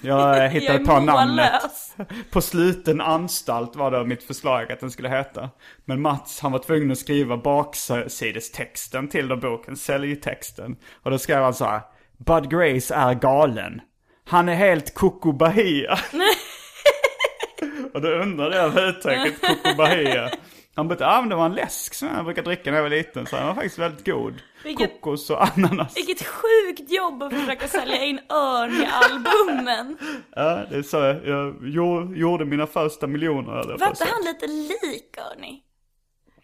Jag 0.00 0.48
hittade 0.48 0.78
Jag 0.78 0.86
på 0.86 1.00
namnet. 1.00 1.62
På 2.30 2.40
sluten 2.40 3.00
anstalt 3.00 3.76
var 3.76 3.90
det 3.90 4.04
mitt 4.04 4.22
förslag 4.22 4.72
att 4.72 4.80
den 4.80 4.90
skulle 4.90 5.08
heta. 5.08 5.50
Men 5.84 6.00
Mats 6.02 6.40
han 6.40 6.52
var 6.52 6.58
tvungen 6.58 6.90
att 6.90 6.98
skriva 6.98 7.36
baksidestexten 7.36 9.08
till 9.08 9.28
den 9.28 9.40
boken, 9.40 9.76
säljtexten. 9.76 10.76
Och 11.02 11.10
då 11.10 11.18
skrev 11.18 11.42
han 11.42 11.54
så 11.54 11.64
här. 11.64 11.80
Bud 12.16 12.50
Grace 12.50 12.94
är 12.94 13.14
galen. 13.14 13.80
Han 14.26 14.48
är 14.48 14.54
helt 14.54 14.94
Coco 14.94 15.32
Bahia. 15.32 15.98
och 17.94 18.00
då 18.00 18.08
undrade 18.08 18.56
jag 18.56 18.64
över 18.64 18.88
uttrycket 18.88 19.40
Coco 19.40 19.76
Bahia. 19.76 20.30
Han 20.76 20.88
bara, 20.88 21.06
ah, 21.16 21.20
men 21.20 21.28
det 21.30 21.36
var 21.36 21.46
en 21.46 21.54
läsk 21.54 21.94
som 21.94 22.08
jag 22.08 22.24
brukar 22.24 22.42
dricka 22.42 22.70
när 22.70 22.78
jag 22.78 22.82
var 22.82 22.90
liten. 22.90 23.26
Så 23.26 23.36
den 23.36 23.46
var 23.46 23.54
faktiskt 23.54 23.78
väldigt 23.78 24.06
god. 24.06 24.34
Vilket- 24.64 25.00
Kokos 25.00 25.30
och 25.30 25.42
ananas. 25.42 25.96
Vilket 25.96 26.26
sjukt 26.26 26.90
jobb 26.90 27.22
att 27.22 27.32
försöka 27.32 27.68
sälja 27.68 28.04
in 28.04 28.18
Örn-albumen. 28.28 29.96
Ja, 30.36 30.64
det 30.70 30.76
är 30.76 30.82
så 30.82 30.96
jag, 30.96 31.26
jag 31.26 31.68
gjorde, 31.68 32.18
gjorde 32.18 32.44
mina 32.44 32.66
första 32.66 33.06
miljoner. 33.06 33.52
jag 33.56 33.78
Var 33.78 33.88
inte 33.88 34.04
han 34.04 34.24
lite 34.24 34.46
lik 34.46 35.16
Örni? 35.18 35.60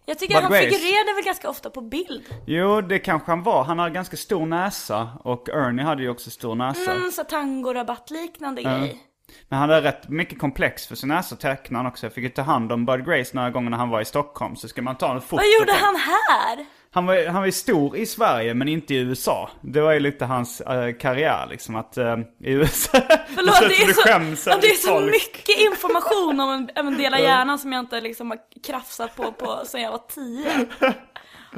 Jag 0.07 0.19
tycker 0.19 0.41
han 0.41 0.51
Grace? 0.51 0.71
figurerade 0.71 1.13
väl 1.15 1.25
ganska 1.25 1.51
ofta 1.51 1.71
på 1.71 1.81
bild. 1.81 2.35
Jo, 2.47 2.81
det 2.81 2.99
kanske 2.99 3.31
han 3.33 3.43
var. 3.43 3.65
Han 3.65 3.79
har 3.79 3.91
ganska 3.91 4.17
stor 4.17 4.47
näsa. 4.47 5.09
Och 5.25 5.49
Ernie 5.49 5.85
hade 5.85 6.03
ju 6.03 6.09
också 6.09 6.31
stor 6.31 6.55
näsa. 6.55 6.93
Mm, 6.93 7.11
så 7.11 7.25
tangorabatt-liknande 7.25 8.63
grej. 8.63 9.03
Men 9.49 9.59
han 9.59 9.71
hade 9.71 9.83
rätt 9.83 10.09
mycket 10.09 10.39
komplex 10.39 10.87
för 10.87 10.95
sin 10.95 11.09
näsa 11.09 11.37
tecknaren 11.37 11.87
också. 11.87 12.07
Jag 12.07 12.13
fick 12.13 12.25
ju 12.25 12.31
ta 12.31 12.43
hand 12.43 12.73
om 12.73 12.87
Bud 12.87 13.07
Grace 13.07 13.31
några 13.37 13.51
gånger 13.51 13.71
när 13.71 13.79
han 13.79 13.89
var 13.91 14.01
i 14.01 14.05
Stockholm. 14.05 14.57
Så 14.57 14.69
ska 14.69 14.83
man 14.83 14.97
ta 14.97 15.15
en 15.15 15.21
foto 15.21 15.37
Vad 15.37 15.47
gjorde 15.61 15.73
han 15.73 15.97
här? 15.97 16.67
Han 16.93 17.07
var, 17.07 17.27
han 17.27 17.41
var 17.41 17.47
ju 17.47 17.53
stor 17.53 17.97
i 17.97 18.07
Sverige 18.07 18.55
men 18.55 18.69
inte 18.69 18.95
i 18.95 18.99
USA. 18.99 19.51
Det 19.61 19.81
var 19.81 19.93
ju 19.93 20.01
lite 20.01 20.25
hans 20.25 20.61
eh, 20.61 20.97
karriär 20.97 21.47
liksom 21.51 21.77
att 21.77 21.97
eh, 21.97 22.17
i 22.41 22.53
USA... 22.53 22.93
Förlåt, 23.35 23.61
det 23.61 23.75
är 23.75 24.37
så, 24.37 24.51
det 24.61 24.67
är 24.67 24.75
så 24.75 24.89
folk. 24.89 25.11
mycket 25.11 25.59
information 25.59 26.41
om 26.41 26.51
en, 26.51 26.71
om 26.77 26.89
en 26.89 26.99
del 26.99 27.15
av 27.15 27.21
hjärnan 27.21 27.59
som 27.59 27.73
jag 27.73 27.81
inte 27.81 28.01
liksom 28.01 28.31
har 28.31 28.39
krafsat 28.67 29.17
på, 29.17 29.33
på 29.33 29.63
sen 29.67 29.83
jag 29.83 29.91
var 29.91 30.03
tio. 30.15 30.67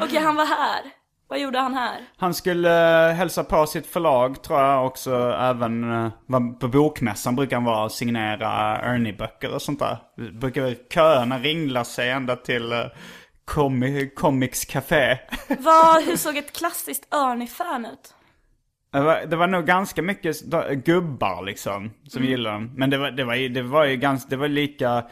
Okej, 0.01 0.19
han 0.19 0.37
var 0.37 0.47
här. 0.47 0.81
Vad 1.29 1.41
gjorde 1.41 1.59
han 1.59 1.75
här? 1.75 2.01
Han 2.17 2.35
skulle 2.35 3.09
eh, 3.09 3.15
hälsa 3.15 3.45
på 3.45 3.67
sitt 3.67 3.87
förlag 3.87 4.43
tror 4.43 4.61
jag 4.61 4.87
också 4.87 5.37
även 5.41 6.11
på 6.61 6.69
bokmässan 6.69 7.37
brukar 7.37 7.57
han 7.57 7.65
vara 7.65 7.85
och 7.85 7.93
signera 7.93 8.79
Ernie-böcker 8.83 9.55
och 9.55 9.63
sånt 9.63 9.79
där. 9.79 9.97
Brukar 10.33 10.75
köerna 10.95 11.39
ringla 11.39 11.85
sig 11.85 12.11
ända 12.11 12.37
till 12.37 12.73
comi- 13.47 14.15
Comics 14.15 14.65
Café. 14.65 15.19
Vad, 15.59 16.03
hur 16.05 16.17
såg 16.17 16.37
ett 16.37 16.53
klassiskt 16.53 17.15
Örni-fan 17.15 17.87
ut? 17.87 18.15
Det 18.93 19.01
var, 19.01 19.27
det 19.27 19.37
var 19.37 19.47
nog 19.47 19.67
ganska 19.67 20.03
mycket 20.03 20.41
gubbar 20.85 21.43
liksom 21.45 21.91
som 22.09 22.25
gillade 22.25 22.57
den. 22.57 22.71
Men 22.77 22.91
det 22.91 22.99
var, 22.99 23.11
det 23.11 23.25
var, 23.25 23.35
ju- 23.35 23.49
det 23.49 23.63
var 23.63 23.85
ju 23.85 23.97
ganska, 23.97 24.29
det 24.31 24.37
var 24.37 24.49
lika, 24.49 25.05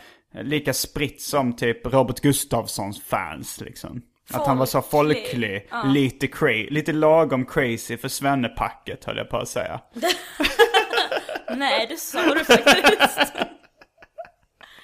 lika 0.43 0.73
spritt 0.73 1.23
som 1.23 1.57
typ 1.57 1.87
Robert 1.87 2.21
Gustafssons 2.21 3.03
fans 3.05 3.61
liksom. 3.61 4.03
Att 4.33 4.47
han 4.47 4.59
var 4.59 4.67
så 4.67 4.83
Folklig. 4.83 5.23
folklig, 5.31 5.69
lite, 5.85 6.27
cra- 6.27 6.71
lite 6.71 6.93
lagom 6.93 7.47
crazy 7.47 7.97
för 7.97 8.09
svennepacket 8.09 9.05
höll 9.05 9.17
jag 9.17 9.31
på 9.31 9.37
att 9.37 9.49
säga. 9.49 9.81
Nej, 11.57 11.87
det 11.89 11.97
sa 11.97 12.35
du 12.35 12.45
faktiskt. 12.45 13.33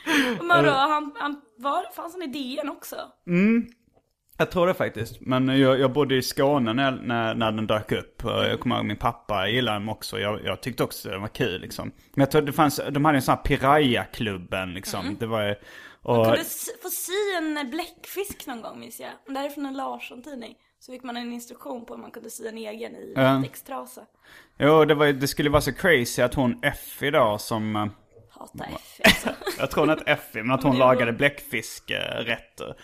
Men 0.43 0.65
då, 0.65 0.71
han, 0.71 1.13
han 1.19 1.41
var, 1.59 1.93
fanns 1.93 2.13
han 2.15 2.23
i 2.23 2.27
DN 2.27 2.69
också? 2.69 2.97
Jag 4.39 4.51
tror 4.51 4.67
det 4.67 4.75
faktiskt. 4.75 5.21
Men 5.21 5.49
jag, 5.61 5.81
jag 5.81 5.93
bodde 5.93 6.17
i 6.17 6.23
Skåne 6.23 6.73
när, 6.73 6.91
när, 6.91 7.35
när 7.35 7.53
den 7.53 7.67
dök 7.67 7.93
upp. 7.93 8.23
Jag 8.25 8.61
kommer 8.61 8.77
ihåg 8.77 8.85
min 8.85 8.97
pappa 8.97 9.49
gillade 9.49 9.79
den 9.79 9.89
också. 9.89 10.19
Jag, 10.19 10.45
jag 10.45 10.61
tyckte 10.61 10.85
också 10.85 11.09
den 11.09 11.21
var 11.21 11.29
kul 11.29 11.61
liksom. 11.61 11.93
Men 12.15 12.21
jag 12.23 12.31
tror 12.31 12.43
det 12.43 12.53
fanns, 12.53 12.81
de 12.91 13.05
hade 13.05 13.19
en 13.19 13.23
sån 13.23 13.35
här 13.35 13.43
Piraya-klubben 13.43 14.75
liksom. 14.75 15.17
Det 15.21 15.27
var. 15.27 15.59
Och, 16.03 16.25
Kunde 16.25 16.41
s- 16.41 16.69
få 16.83 16.89
sy 16.89 17.13
en 17.39 17.71
bläckfisk 17.71 18.47
någon 18.47 18.63
gång 18.63 18.81
minns 18.81 19.01
jag. 19.01 19.11
Det 19.35 19.39
här 19.39 19.47
är 19.47 19.51
från 19.51 19.67
en 19.67 19.75
Larsson-tidning. 19.77 20.55
Så 20.79 20.93
fick 20.93 21.03
man 21.03 21.17
en 21.17 21.33
instruktion 21.33 21.87
på 21.87 21.95
hur 21.95 22.01
man 22.03 22.11
kunde 22.11 22.31
sy 22.31 22.47
en 22.47 22.59
egen 22.59 22.97
i 22.97 23.13
Ja. 23.17 23.23
latextrasa. 23.23 24.01
jo, 24.59 24.85
det, 24.85 24.95
var, 24.95 25.07
det 25.07 25.29
skulle 25.29 25.51
vara 25.51 25.61
så 25.63 25.73
crazy 25.73 26.23
att 26.23 26.35
hon 26.35 26.59
Effie 26.65 27.11
då 27.11 27.39
som... 27.39 27.91
eh, 28.37 28.41
Hata 28.41 28.65
F 28.65 29.01
alltså. 29.05 29.29
Jag 29.59 29.71
tror 29.71 29.83
hon 29.83 29.89
hette 29.89 30.11
Effie, 30.11 30.43
men 30.43 30.55
att 30.55 30.63
hon 30.63 30.79
lagade 30.79 31.13
bläckfiskrätter. 31.13 32.77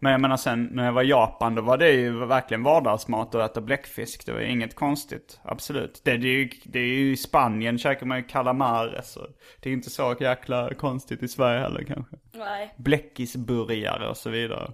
Men 0.00 0.12
jag 0.12 0.20
menar 0.20 0.36
sen 0.36 0.64
när 0.64 0.84
jag 0.84 0.92
var 0.92 1.02
i 1.02 1.08
Japan 1.08 1.54
då 1.54 1.62
var 1.62 1.76
det 1.76 1.90
ju 1.90 2.26
verkligen 2.26 2.62
vardagsmat 2.62 3.34
att 3.34 3.50
äta 3.50 3.60
bläckfisk. 3.60 4.26
Det 4.26 4.32
var 4.32 4.40
inget 4.40 4.74
konstigt. 4.74 5.40
Absolut. 5.42 6.00
Det, 6.04 6.16
det, 6.16 6.28
är, 6.28 6.32
ju, 6.32 6.50
det 6.64 6.78
är 6.78 6.86
ju 6.86 7.12
i 7.12 7.16
Spanien 7.16 7.78
käkar 7.78 8.06
man 8.06 8.18
ju 8.18 8.24
calamar. 8.24 9.00
Så 9.04 9.26
det 9.60 9.68
är 9.68 9.72
inte 9.72 9.90
så 9.90 10.16
jäkla 10.20 10.74
konstigt 10.74 11.22
i 11.22 11.28
Sverige 11.28 11.60
heller 11.60 11.84
kanske. 11.84 12.16
Nej. 12.32 12.74
Bläckisburgare 12.78 14.08
och 14.08 14.16
så 14.16 14.30
vidare. 14.30 14.72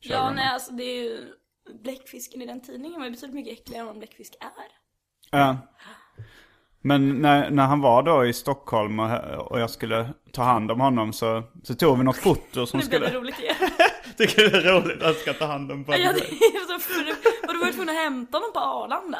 Kör 0.00 0.14
Ja, 0.14 0.24
de. 0.28 0.34
nej 0.34 0.48
alltså 0.48 0.72
det 0.72 0.82
är 0.84 1.02
ju... 1.02 1.18
Bläckfisken 1.82 2.42
i 2.42 2.46
den 2.46 2.60
tidningen 2.60 3.00
var 3.00 3.06
ju 3.06 3.12
betydligt 3.12 3.34
mycket 3.34 3.52
äckligare 3.60 3.80
än 3.80 3.86
vad 3.86 3.98
bläckfisk 3.98 4.34
är. 4.40 4.48
Ja. 5.38 5.56
Men 6.82 7.22
när, 7.22 7.50
när 7.50 7.66
han 7.66 7.80
var 7.80 8.02
då 8.02 8.26
i 8.26 8.32
Stockholm 8.32 9.00
och, 9.00 9.10
och 9.50 9.60
jag 9.60 9.70
skulle 9.70 10.08
ta 10.32 10.42
hand 10.42 10.70
om 10.70 10.80
honom 10.80 11.12
så, 11.12 11.42
så 11.62 11.74
tog 11.74 11.98
vi 11.98 12.04
något 12.04 12.16
foto 12.16 12.66
som 12.66 12.80
Det 12.80 12.88
blev 12.88 13.00
skulle... 13.00 13.18
roligt 13.18 13.38
igen. 13.38 13.54
Tycker 14.18 14.50
det 14.50 14.58
är 14.58 14.80
roligt 14.80 15.02
att 15.02 15.16
ska 15.16 15.32
ta 15.32 15.46
hand 15.46 15.72
om 15.72 15.84
Ja, 15.88 15.96
det 15.96 16.02
är 16.02 16.66
så 16.66 16.78
för, 16.78 17.10
och 17.48 17.54
du 17.54 17.60
var 17.60 17.72
tvungen 17.72 17.88
att 17.88 18.02
hämta 18.02 18.36
honom 18.36 18.52
på 18.52 18.60
Arlanda. 18.60 19.18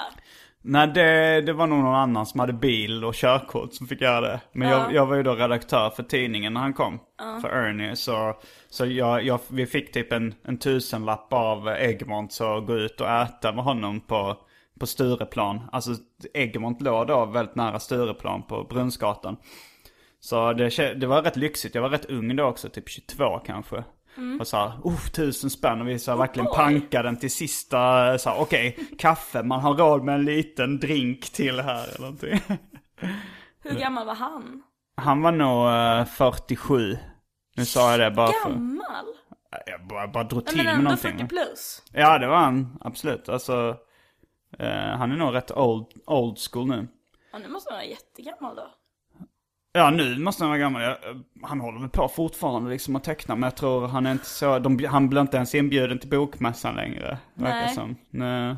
Nej 0.62 0.88
det, 0.88 1.40
det 1.40 1.52
var 1.52 1.66
nog 1.66 1.78
någon 1.78 1.94
annan 1.94 2.26
som 2.26 2.40
hade 2.40 2.52
bil 2.52 3.04
och 3.04 3.14
körkort 3.14 3.74
som 3.74 3.86
fick 3.86 4.00
göra 4.00 4.20
det. 4.20 4.40
Men 4.52 4.68
jag, 4.68 4.94
jag 4.94 5.06
var 5.06 5.16
ju 5.16 5.22
då 5.22 5.34
redaktör 5.34 5.90
för 5.90 6.02
tidningen 6.02 6.54
när 6.54 6.60
han 6.60 6.72
kom. 6.72 6.98
För 7.42 7.48
Ernie. 7.48 7.96
Så, 7.96 8.36
så 8.70 8.86
jag, 8.86 9.24
jag, 9.24 9.40
vi 9.48 9.66
fick 9.66 9.92
typ 9.92 10.12
en, 10.12 10.34
en 10.44 10.58
tusenlapp 10.58 11.32
av 11.32 11.68
Egmont 11.68 12.32
så 12.32 12.60
gå 12.60 12.76
ut 12.76 13.00
och 13.00 13.10
äta 13.10 13.52
med 13.52 13.64
honom 13.64 14.00
på, 14.00 14.36
på 14.80 14.86
Stureplan. 14.86 15.60
Alltså 15.72 15.90
Egmont 16.34 16.82
låg 16.82 17.06
då 17.06 17.26
väldigt 17.26 17.54
nära 17.54 17.78
Stureplan 17.78 18.42
på 18.42 18.64
Brunnsgatan. 18.64 19.36
Så 20.20 20.52
det, 20.52 20.94
det 20.94 21.06
var 21.06 21.22
rätt 21.22 21.36
lyxigt. 21.36 21.74
Jag 21.74 21.82
var 21.82 21.88
rätt 21.88 22.10
ung 22.10 22.36
då 22.36 22.44
också, 22.44 22.68
typ 22.68 22.88
22 22.88 23.38
kanske. 23.38 23.84
Och 24.40 24.46
så 24.46 24.56
här, 24.56 24.72
oh, 24.82 25.06
tusen 25.06 25.50
spänn. 25.50 25.80
Och 25.80 25.88
vi 25.88 25.98
så 25.98 26.10
här, 26.10 26.18
verkligen 26.18 26.44
boy. 26.44 26.54
pankade 26.54 27.08
den 27.08 27.16
till 27.16 27.30
sista, 27.30 28.18
så 28.18 28.30
här, 28.30 28.40
okej, 28.40 28.78
kaffe, 28.98 29.42
man 29.42 29.60
har 29.60 29.74
råd 29.74 30.04
med 30.04 30.14
en 30.14 30.24
liten 30.24 30.80
drink 30.80 31.30
till 31.30 31.60
här 31.60 31.88
eller 31.88 32.00
någonting. 32.00 32.40
Hur 33.62 33.78
gammal 33.78 34.06
var 34.06 34.14
han? 34.14 34.62
Han 34.96 35.22
var 35.22 35.32
nog 35.32 35.68
eh, 35.68 36.04
47. 36.04 36.96
Nu 37.56 37.64
sa 37.64 37.90
jag 37.90 38.00
det 38.00 38.10
bara 38.10 38.32
för... 38.32 38.50
Gammal? 38.50 39.06
Jag 39.66 39.86
bara, 39.88 40.08
bara 40.08 40.24
drog 40.24 40.46
till 40.46 40.56
men 40.56 40.66
med 40.66 40.74
ändå 40.74 40.84
någonting. 40.84 41.18
40 41.18 41.26
plus. 41.26 41.82
Ja, 41.92 42.18
det 42.18 42.26
var 42.26 42.36
han. 42.36 42.78
Absolut. 42.80 43.28
Alltså, 43.28 43.76
han 44.98 45.12
är 45.12 45.16
nog 45.16 45.34
rätt 45.34 45.50
old, 45.50 45.86
old 46.06 46.38
school 46.50 46.68
nu. 46.68 46.88
Ja, 47.32 47.38
nu 47.38 47.48
måste 47.48 47.70
han 47.70 47.76
vara 47.78 47.86
jättegammal 47.86 48.56
då. 48.56 48.70
Ja, 49.72 49.90
nu 49.90 50.18
måste 50.18 50.42
han 50.44 50.50
vara 50.50 50.58
gammal. 50.58 50.82
Jag, 50.82 50.96
han 51.42 51.60
håller 51.60 51.80
väl 51.80 51.88
på 51.88 52.08
fortfarande 52.08 52.70
liksom 52.70 52.96
att 52.96 53.04
teckna. 53.04 53.34
Men 53.34 53.42
jag 53.42 53.56
tror 53.56 53.86
han 53.86 54.06
är 54.06 54.12
inte 54.12 54.26
så... 54.26 54.58
De, 54.58 54.84
han 54.84 55.08
blir 55.08 55.20
inte 55.20 55.36
ens 55.36 55.54
inbjuden 55.54 55.98
till 55.98 56.10
bokmässan 56.10 56.76
längre. 56.76 57.18
Verkar 57.34 57.60
Nej. 57.60 57.74
som. 57.74 57.96
Nu, 58.10 58.56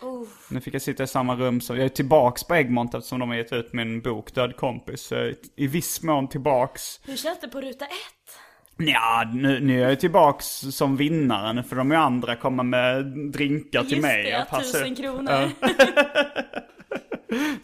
Oh. 0.00 0.28
nu 0.50 0.60
fick 0.60 0.74
jag 0.74 0.82
sitta 0.82 1.02
i 1.02 1.06
samma 1.06 1.36
rum 1.36 1.60
som... 1.60 1.76
Jag 1.76 1.84
är 1.84 1.88
tillbaks 1.88 2.44
på 2.44 2.54
Egmont 2.54 2.94
eftersom 2.94 3.20
de 3.20 3.28
har 3.28 3.36
gett 3.36 3.52
ut 3.52 3.72
min 3.72 4.00
bok 4.00 4.34
Död 4.34 4.56
kompis. 4.56 5.00
Så 5.00 5.14
jag 5.14 5.24
är 5.24 5.36
I 5.56 5.66
viss 5.66 6.02
mån 6.02 6.28
tillbaks. 6.28 7.00
Hur 7.04 7.16
känns 7.16 7.40
det 7.40 7.48
på 7.48 7.60
ruta 7.60 7.84
ett? 7.84 8.21
Ja, 8.86 9.24
nu, 9.34 9.60
nu 9.60 9.84
är 9.84 9.88
jag 9.88 10.00
tillbaks 10.00 10.46
som 10.46 10.96
vinnaren. 10.96 11.64
För 11.64 11.76
de 11.76 11.92
andra 11.92 12.36
kommer 12.36 12.62
med 12.62 13.04
drinkar 13.32 13.82
till 13.82 13.90
Just 13.90 14.02
mig. 14.02 14.22
det, 14.22 14.42
och 14.42 14.48
passar 14.48 14.78
tusen 14.78 14.96
kronor. 14.96 15.50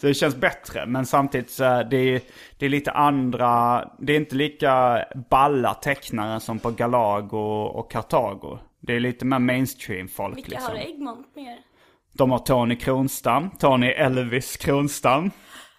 Så 0.00 0.06
det 0.06 0.14
känns 0.14 0.36
bättre. 0.36 0.86
Men 0.86 1.06
samtidigt 1.06 1.50
så 1.50 1.64
är 1.64 1.84
det, 1.84 2.22
det 2.58 2.66
är 2.66 2.70
lite 2.70 2.92
andra, 2.92 3.84
det 3.98 4.12
är 4.12 4.16
inte 4.16 4.36
lika 4.36 5.04
balla 5.30 5.74
tecknare 5.74 6.40
som 6.40 6.58
på 6.58 6.70
Galago 6.70 7.62
och 7.62 7.90
Kartago. 7.92 8.58
Det 8.80 8.96
är 8.96 9.00
lite 9.00 9.24
mer 9.24 9.38
mainstream 9.38 10.08
folk 10.08 10.36
Vilka 10.36 10.50
liksom. 10.50 10.72
har 10.72 10.78
Egmont 10.82 11.36
mer? 11.36 11.56
De 12.12 12.30
har 12.30 12.38
Tony 12.38 12.76
Kronstam, 12.76 13.50
Tony 13.50 13.86
Elvis 13.86 14.56
Kronstam. 14.56 15.22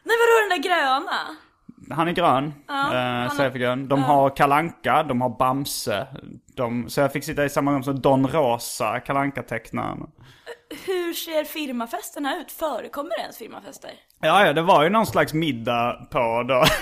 Nej 0.03 0.15
vadå 0.19 0.49
den 0.49 0.61
där 0.61 0.69
gröna? 0.69 1.37
Han 1.89 2.07
är 2.07 2.11
grön, 2.11 2.53
ja, 2.67 3.23
eh, 3.25 3.31
så 3.31 3.49
grön. 3.49 3.87
De 3.87 4.03
har 4.03 4.29
Kalanka, 4.29 5.03
de 5.03 5.21
har 5.21 5.29
Bamse. 5.29 6.07
De, 6.55 6.89
så 6.89 7.01
jag 7.01 7.13
fick 7.13 7.23
sitta 7.23 7.45
i 7.45 7.49
samma 7.49 7.71
rum 7.73 7.83
som 7.83 8.01
Don 8.01 8.27
Rosa, 8.27 8.99
kalanka 8.99 9.43
tecknaren 9.43 9.99
Hur 10.85 11.13
ser 11.13 11.43
firmafesterna 11.43 12.37
ut? 12.37 12.51
Förekommer 12.51 13.09
det 13.17 13.21
ens 13.21 13.37
firmafester? 13.37 13.91
Ja, 14.21 14.45
ja, 14.45 14.53
det 14.53 14.61
var 14.61 14.83
ju 14.83 14.89
någon 14.89 15.05
slags 15.05 15.33
middag 15.33 16.07
på 16.11 16.43
då. 16.47 16.63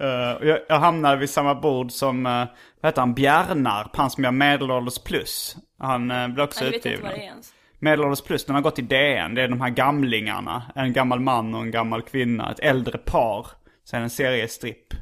Eh, 0.00 0.48
jag, 0.48 0.58
jag 0.68 0.78
hamnade 0.78 1.16
vid 1.16 1.30
samma 1.30 1.54
bord 1.54 1.90
som, 1.92 2.26
uh, 2.26 2.44
vad 2.80 2.88
heter 2.90 3.00
han, 3.00 3.14
Bjärnarp, 3.14 3.96
han 3.96 4.10
som 4.10 4.24
gör 4.24 4.30
Medelålders 4.30 4.98
plus. 4.98 5.56
Han 5.78 6.10
uh, 6.10 6.28
blev 6.28 6.44
också 6.44 6.64
Jag 6.64 6.70
vet 6.70 6.74
inte 6.74 6.88
utgiven. 6.88 7.10
vad 7.10 7.18
det 7.18 7.24
är 7.24 7.26
ens. 7.26 7.52
Medelålders 7.78 8.20
plus, 8.22 8.44
den 8.44 8.54
har 8.54 8.62
gått 8.62 8.78
i 8.78 8.82
DN. 8.82 9.34
Det 9.34 9.42
är 9.42 9.48
de 9.48 9.60
här 9.60 9.70
gamlingarna. 9.70 10.62
En 10.74 10.92
gammal 10.92 11.20
man 11.20 11.54
och 11.54 11.60
en 11.60 11.70
gammal 11.70 12.02
kvinna. 12.02 12.50
Ett 12.50 12.60
äldre 12.60 12.98
par. 12.98 13.46
Sen 13.84 14.02
en 14.02 14.10
seriestripp. 14.10 14.94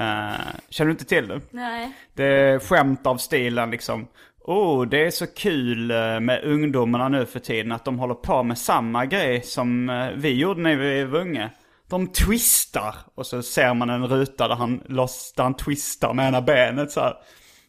Uh, 0.00 0.46
känner 0.68 0.86
du 0.86 0.90
inte 0.90 1.04
till 1.04 1.28
det? 1.28 1.40
Nej. 1.50 1.92
Det 2.14 2.24
är 2.24 2.58
skämt 2.58 3.06
av 3.06 3.16
stilen 3.16 3.70
liksom. 3.70 4.08
Oh, 4.48 4.86
det 4.86 5.06
är 5.06 5.10
så 5.10 5.26
kul 5.26 5.90
eh, 5.90 6.20
med 6.20 6.44
ungdomarna 6.44 7.08
nu 7.08 7.26
för 7.26 7.40
tiden 7.40 7.72
att 7.72 7.84
de 7.84 7.98
håller 7.98 8.14
på 8.14 8.42
med 8.42 8.58
samma 8.58 9.06
grej 9.06 9.42
som 9.42 9.90
eh, 9.90 10.08
vi 10.14 10.34
gjorde 10.34 10.60
när 10.60 10.76
vi 10.76 11.04
var 11.04 11.18
unga. 11.18 11.50
De 11.88 12.06
twistar. 12.06 12.94
Och 13.14 13.26
så 13.26 13.42
ser 13.42 13.74
man 13.74 13.90
en 13.90 14.06
ruta 14.06 14.48
där 14.48 14.54
han, 14.54 14.82
loss, 14.86 15.32
där 15.36 15.42
han 15.42 15.54
twistar 15.54 16.14
med 16.14 16.28
ena 16.28 16.42
benet 16.42 16.90
så 16.90 17.00
här. 17.00 17.14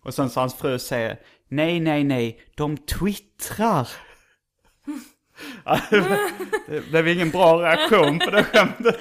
Och 0.04 0.14
sen 0.14 0.30
så 0.30 0.40
hans 0.40 0.56
fru 0.56 0.80
säger 0.80 1.20
Nej, 1.48 1.80
nej, 1.80 2.04
nej, 2.04 2.42
de 2.56 2.78
twittrar. 2.78 3.88
Det 6.70 6.90
blev 6.90 7.08
ingen 7.08 7.30
bra 7.30 7.62
reaktion 7.62 8.20
på 8.20 8.32
det 8.32 8.44
skämtet. 8.44 9.00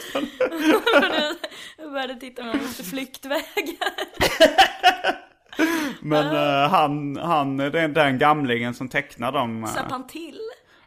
Jag 1.79 1.92
började 1.92 2.14
titta 2.14 2.44
mot 2.44 2.87
flyktvägar. 2.90 3.92
Men 6.01 6.37
eh, 6.37 6.70
han, 6.70 7.16
han, 7.16 7.61
är 7.61 7.88
den 7.88 8.18
gamlingen 8.18 8.74
som 8.74 8.88
tecknar 8.88 9.33
dem. 9.33 9.64
eh, 9.64 9.70
Söp 9.70 9.90
han 9.90 10.07
till? 10.07 10.40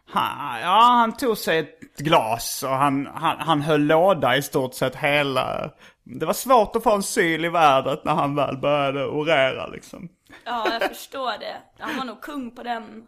Han, 0.05 0.61
ja, 0.61 0.81
han 0.81 1.17
tog 1.17 1.37
sig 1.37 1.59
ett 1.59 1.97
glas 1.97 2.63
och 2.63 2.69
han, 2.69 3.09
han, 3.13 3.39
han 3.39 3.61
höll 3.61 3.81
låda 3.81 4.37
i 4.37 4.41
stort 4.41 4.73
sett 4.73 4.95
hela... 4.95 5.71
Det 6.03 6.25
var 6.25 6.33
svårt 6.33 6.75
att 6.75 6.83
få 6.83 6.95
en 6.95 7.03
syl 7.03 7.45
i 7.45 7.49
värdet 7.49 8.05
när 8.05 8.13
han 8.13 8.35
väl 8.35 8.57
började 8.57 9.05
orera 9.05 9.67
liksom. 9.67 10.09
Ja, 10.43 10.67
jag 10.71 10.89
förstår 10.89 11.39
det. 11.39 11.57
Han 11.79 11.97
var 11.97 12.05
nog 12.05 12.21
kung 12.21 12.55
på 12.55 12.63
den, 12.63 13.03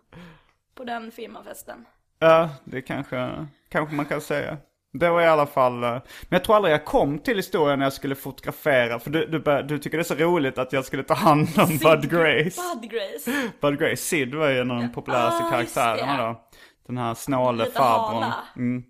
på 0.75 0.83
den 0.83 1.11
firmafesten. 1.11 1.85
Ja, 2.23 2.49
det 2.63 2.81
kanske, 2.81 3.47
kanske 3.71 3.95
man 3.95 4.05
kan 4.05 4.21
säga. 4.21 4.57
Det 4.99 5.09
var 5.09 5.21
i 5.21 5.27
alla 5.27 5.45
fall... 5.45 5.83
eh, 5.83 5.89
Men 5.89 6.01
jag 6.29 6.43
tror 6.43 6.55
aldrig 6.55 6.73
jag 6.73 6.85
kom 6.85 7.19
till 7.19 7.35
historien 7.37 7.79
när 7.79 7.85
jag 7.85 7.93
skulle 7.93 8.15
fotografera. 8.15 8.99
För 8.99 9.09
du, 9.09 9.25
du, 9.25 9.61
du 9.63 9.79
tycker 9.79 9.97
det 9.97 10.01
är 10.01 10.03
så 10.03 10.15
roligt 10.15 10.57
att 10.57 10.73
jag 10.73 10.85
skulle 10.85 11.03
ta 11.03 11.13
hand 11.13 11.47
om 11.57 11.67
Bud 11.69 12.09
Grace. 12.11 12.61
Bud 12.81 12.91
Grace. 12.91 13.49
Bud 13.61 13.79
Grace, 13.79 13.95
Sid 14.03 14.35
var 14.35 14.49
ju 14.49 14.59
en 14.59 14.71
av 14.71 14.77
de 14.81 14.91
populäraste 14.91 15.43
Ah, 15.43 15.49
karaktärerna 15.51 16.17
då. 16.27 16.41
Den 16.87 16.97
här 16.97 17.13
snåle 17.13 17.65
farbrorn. 17.65 18.31
Mm, 18.55 18.83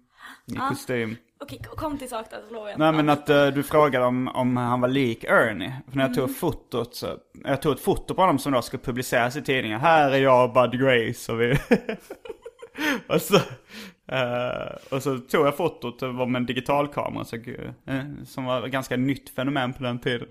I 0.48 0.56
kostym. 0.70 1.16
Okej, 1.42 1.62
kom 1.76 1.98
till 1.98 2.10
sak 2.10 2.26
där 2.30 2.40
så 2.48 2.54
lovar 2.54 2.70
jag 2.70 2.80
Nej 2.80 2.92
men 2.92 3.10
att 3.10 3.30
eh, 3.30 3.48
du 3.48 3.64
frågade 3.64 4.06
om, 4.06 4.28
om 4.28 4.58
han 4.58 4.82
var 4.82 4.88
lik 4.88 5.24
Ernie. 5.24 5.74
För 5.90 5.98
när 5.98 6.08
jag 6.08 6.16
tog 6.16 6.38
fotot 6.38 6.96
så, 6.96 7.08
jag 7.44 7.62
tog 7.62 7.74
ett 7.74 7.82
foto 7.84 8.14
på 8.16 8.22
honom 8.22 8.40
som 8.40 8.52
då 8.52 8.62
skulle 8.62 8.84
publiceras 8.84 9.36
i 9.36 9.42
tidningen. 9.42 9.80
Här 9.80 10.12
är 10.12 10.18
jag 10.18 10.44
och 10.50 10.54
Bud 10.54 10.82
Grace 10.82 11.32
och 11.32 11.42
vi... 11.42 11.58
och, 13.08 13.22
så, 13.22 13.36
eh, 14.08 14.76
och 14.92 15.04
så 15.04 15.18
tog 15.18 15.48
jag 15.48 15.58
fotot, 15.58 16.00
det 16.00 16.08
var 16.08 16.26
med 16.26 16.40
en 16.40 16.46
digitalkamera 16.46 17.26
så, 17.26 17.36
eh, 17.36 18.04
som 18.26 18.46
var 18.46 18.66
ett 18.66 18.72
ganska 18.72 18.98
nytt 18.98 19.30
fenomen 19.30 19.74
på 19.74 19.84
den 19.84 20.00
tiden. 20.00 20.28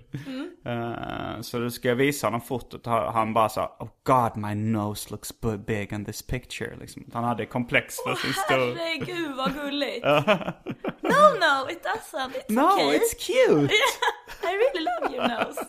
Eh, 0.65 1.41
så 1.41 1.59
då 1.59 1.69
ska 1.69 1.87
jag 1.87 1.95
visa 1.95 2.27
honom 2.27 2.41
fotot 2.41 2.87
och 2.87 2.93
han 2.93 3.33
bara 3.33 3.49
sa 3.49 3.77
Oh 3.79 3.89
God 4.03 4.37
my 4.43 4.55
nose 4.55 5.09
looks 5.11 5.31
big 5.67 5.93
on 5.93 6.05
this 6.05 6.21
picture. 6.27 6.75
Liksom. 6.79 7.05
Han 7.13 7.23
hade 7.23 7.45
komplex 7.45 7.95
för 8.05 8.15
sin 8.15 8.33
stor... 8.33 8.75
Herregud 8.75 9.35
vad 9.35 9.53
gulligt. 9.53 10.05
no 11.01 11.23
no 11.39 11.69
it 11.69 11.83
doesn't. 11.83 12.31
It's 12.35 12.49
No, 12.49 12.73
okay. 12.73 12.97
it's 12.97 13.13
cute! 13.13 13.71
I 14.43 14.53
really 14.55 14.85
love 14.85 15.15
your 15.15 15.27
nose. 15.27 15.65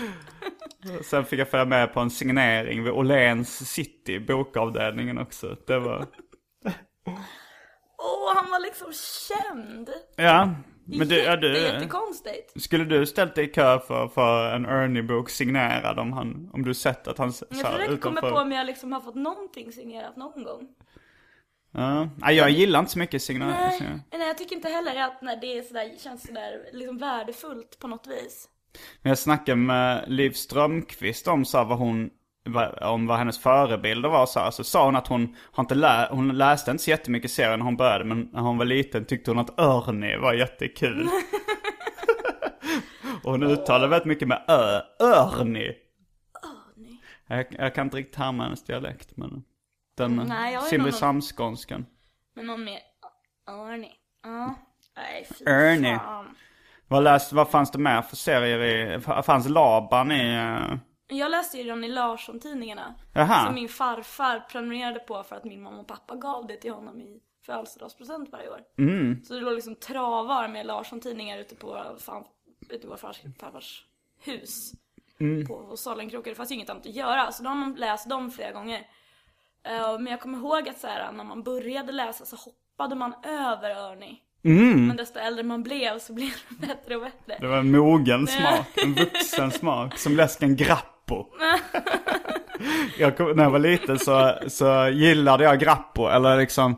Sen 1.02 1.24
fick 1.24 1.40
jag 1.40 1.48
följa 1.48 1.64
med 1.64 1.92
på 1.92 2.00
en 2.00 2.10
signering 2.10 2.84
vid 2.84 2.92
Åhléns 2.92 3.70
city, 3.72 4.20
bokavdelningen 4.20 5.18
också. 5.18 5.56
Det 5.66 5.78
var... 5.78 6.06
Åh, 7.98 8.34
han 8.34 8.50
var 8.50 8.60
liksom 8.60 8.92
känd. 9.28 9.90
Ja, 10.16 10.54
men 10.84 11.08
du, 11.08 11.18
ja, 11.18 11.36
du 11.36 11.58
jättekonstigt. 11.58 12.62
Skulle 12.62 12.84
du 12.84 13.06
ställt 13.06 13.34
dig 13.34 13.44
i 13.44 13.48
kö 13.48 13.78
för, 13.78 14.08
för 14.08 14.54
en 14.54 14.66
Ernie-bok 14.66 15.30
signerad 15.30 15.98
om, 15.98 16.12
han, 16.12 16.50
om 16.52 16.64
du 16.64 16.74
sett 16.74 17.08
att 17.08 17.18
han 17.18 17.32
så 17.32 17.46
här 17.50 17.62
tror 17.62 17.80
jag 17.80 18.00
kommer 18.00 18.18
utanför? 18.18 18.30
på 18.30 18.36
om 18.36 18.52
jag 18.52 18.66
liksom 18.66 18.92
har 18.92 19.00
fått 19.00 19.14
någonting 19.14 19.72
signerat 19.72 20.16
någon 20.16 20.44
gång. 20.44 20.68
Ja. 21.72 22.08
Nej, 22.16 22.36
jag 22.36 22.50
gillar 22.50 22.80
inte 22.80 22.92
så 22.92 22.98
mycket 22.98 23.22
signerade. 23.22 23.54
Nej, 23.54 24.00
nej 24.10 24.26
jag 24.28 24.38
tycker 24.38 24.56
inte 24.56 24.68
heller 24.68 25.02
att 25.02 25.22
när 25.22 25.36
det 25.36 25.58
är 25.58 25.62
sådär, 25.62 25.98
känns 25.98 26.26
sådär 26.26 26.68
liksom 26.72 26.98
värdefullt 26.98 27.78
på 27.78 27.88
något 27.88 28.06
vis. 28.06 28.48
Men 29.02 29.10
jag 29.10 29.18
snackade 29.18 29.56
med 29.56 30.04
Liv 30.06 30.30
Strömquist 30.30 31.28
om 31.28 31.44
så 31.44 31.64
vad 31.64 31.78
hon 31.78 32.10
om 32.80 33.06
vad 33.06 33.18
hennes 33.18 33.38
förebilder 33.38 34.08
var 34.08 34.26
så, 34.26 34.40
här, 34.40 34.50
så 34.50 34.64
sa 34.64 34.84
hon 34.84 34.96
att 34.96 35.06
hon, 35.06 35.36
har 35.52 35.62
inte 35.62 35.74
lä- 35.74 36.08
hon 36.10 36.38
läste 36.38 36.70
inte 36.70 36.82
så 36.82 36.90
jättemycket 36.90 37.30
serier 37.30 37.56
när 37.56 37.64
hon 37.64 37.76
började 37.76 38.04
men 38.04 38.28
när 38.32 38.40
hon 38.40 38.58
var 38.58 38.64
liten 38.64 39.04
tyckte 39.04 39.30
hon 39.30 39.38
att 39.38 39.58
Ernie 39.60 40.16
var 40.18 40.32
jättekul. 40.32 41.08
och 43.22 43.30
hon 43.30 43.42
uttalade 43.42 43.88
väldigt 43.88 44.06
mycket 44.06 44.28
med 44.28 44.44
ö, 44.48 44.80
Ernie. 45.00 45.74
Jag, 47.26 47.46
jag 47.58 47.74
kan 47.74 47.86
inte 47.86 47.96
riktigt 47.96 48.16
härma 48.16 48.42
hennes 48.44 48.64
dialekt 48.64 49.16
men 49.16 49.44
den 49.96 50.32
ju 50.52 50.60
Simrishamnsskånskan. 50.60 51.86
Men 52.34 52.46
någon 52.46 52.64
mer? 52.64 52.78
Arnie. 53.46 53.92
Ja. 54.22 54.54
Nej, 54.96 55.26
fy 55.38 55.44
Ernie. 55.46 55.98
fan. 55.98 56.34
Vad, 56.92 57.04
läst, 57.04 57.32
vad 57.32 57.50
fanns 57.50 57.70
det 57.70 57.78
mer 57.78 58.02
för 58.02 58.16
serier 58.16 58.60
i, 58.62 59.00
fanns 59.22 59.48
Laban 59.48 60.12
i? 60.12 60.34
eh, 60.34 61.16
Jag 61.18 61.30
läste 61.30 61.58
ju 61.58 61.70
Ronny 61.70 61.88
Larsson-tidningarna. 61.88 62.94
Som 63.46 63.54
min 63.54 63.68
farfar 63.68 64.40
prenumererade 64.40 64.98
på 65.00 65.22
för 65.22 65.36
att 65.36 65.44
min 65.44 65.62
mamma 65.62 65.80
och 65.80 65.86
pappa 65.86 66.16
gav 66.16 66.46
det 66.46 66.56
till 66.56 66.72
honom 66.72 67.00
i 67.00 67.20
födelsedagspresent 67.46 68.32
varje 68.32 68.48
år. 68.50 68.60
Mm. 68.78 69.24
Så 69.24 69.34
det 69.34 69.40
låg 69.40 69.54
liksom 69.54 69.76
travar 69.76 70.48
med 70.48 70.66
Larsson-tidningar 70.66 71.38
ute 71.38 71.54
på 71.54 71.96
fan, 71.98 72.24
ute 72.68 72.82
på 72.86 72.88
vår 72.90 72.96
fars, 72.96 73.20
farfars 73.40 73.86
hus. 74.24 74.72
Mm. 75.20 75.46
På 75.46 75.54
hos 75.54 75.82
Salenkrokar. 75.82 76.30
Det 76.30 76.34
fanns 76.34 76.50
ju 76.50 76.54
inget 76.54 76.70
annat 76.70 76.86
att 76.86 76.94
göra. 76.94 77.32
Så 77.32 77.42
då 77.42 77.48
har 77.48 77.56
man 77.56 77.74
läst 77.74 78.08
dem 78.08 78.30
flera 78.30 78.52
gånger. 78.52 78.86
Eh, 79.64 79.98
men 79.98 80.06
jag 80.06 80.20
kommer 80.20 80.38
ihåg 80.38 80.68
att 80.68 80.78
så 80.78 80.86
här, 80.86 81.12
när 81.12 81.24
man 81.24 81.42
började 81.42 81.92
läsa 81.92 82.24
så 82.24 82.36
hoppade 82.36 82.94
man 82.94 83.14
över 83.24 83.70
Ernie. 84.44 84.86
Men 84.86 84.96
desto 84.96 85.18
äldre 85.18 85.42
man 85.44 85.62
blev 85.62 85.98
så 85.98 86.12
blev 86.12 86.30
det 86.48 86.66
bättre 86.66 86.96
och 86.96 87.02
bättre. 87.02 87.36
Det 87.40 87.46
var 87.46 87.58
en 87.58 87.70
mogen 87.70 88.26
smak, 88.26 88.66
en 88.84 88.94
vuxen 88.94 89.50
smak, 89.50 89.98
som 89.98 90.16
läsken 90.16 90.56
Grappo. 90.56 91.26
jag 92.98 93.16
kom, 93.16 93.36
när 93.36 93.42
jag 93.42 93.50
var 93.50 93.58
liten 93.58 93.98
så, 93.98 94.34
så 94.46 94.88
gillade 94.88 95.44
jag 95.44 95.60
Grappo, 95.60 96.06
eller 96.08 96.36
liksom 96.36 96.76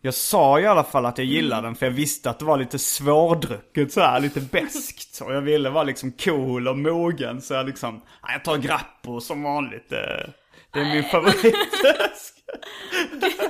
jag 0.00 0.14
sa 0.14 0.60
i 0.60 0.66
alla 0.66 0.84
fall 0.84 1.06
att 1.06 1.18
jag 1.18 1.26
gillade 1.26 1.62
den 1.66 1.74
för 1.74 1.86
jag 1.86 1.90
visste 1.90 2.30
att 2.30 2.38
det 2.38 2.44
var 2.44 2.56
lite 2.58 2.78
svårdrucket 2.78 3.92
så 3.92 4.00
här, 4.00 4.20
lite 4.20 4.40
beskt. 4.40 5.20
Och 5.20 5.34
jag 5.34 5.40
ville 5.40 5.70
vara 5.70 5.84
liksom 5.84 6.12
cool 6.12 6.68
och 6.68 6.78
mogen 6.78 7.40
så 7.40 7.54
jag 7.54 7.66
liksom, 7.66 7.94
"Nej, 7.94 8.32
jag 8.32 8.44
tar 8.44 8.56
Grappo 8.56 9.20
som 9.20 9.42
vanligt. 9.42 9.88
Det, 9.88 10.30
det 10.72 10.80
är 10.80 10.94
min 10.94 11.04
favorit. 11.04 11.54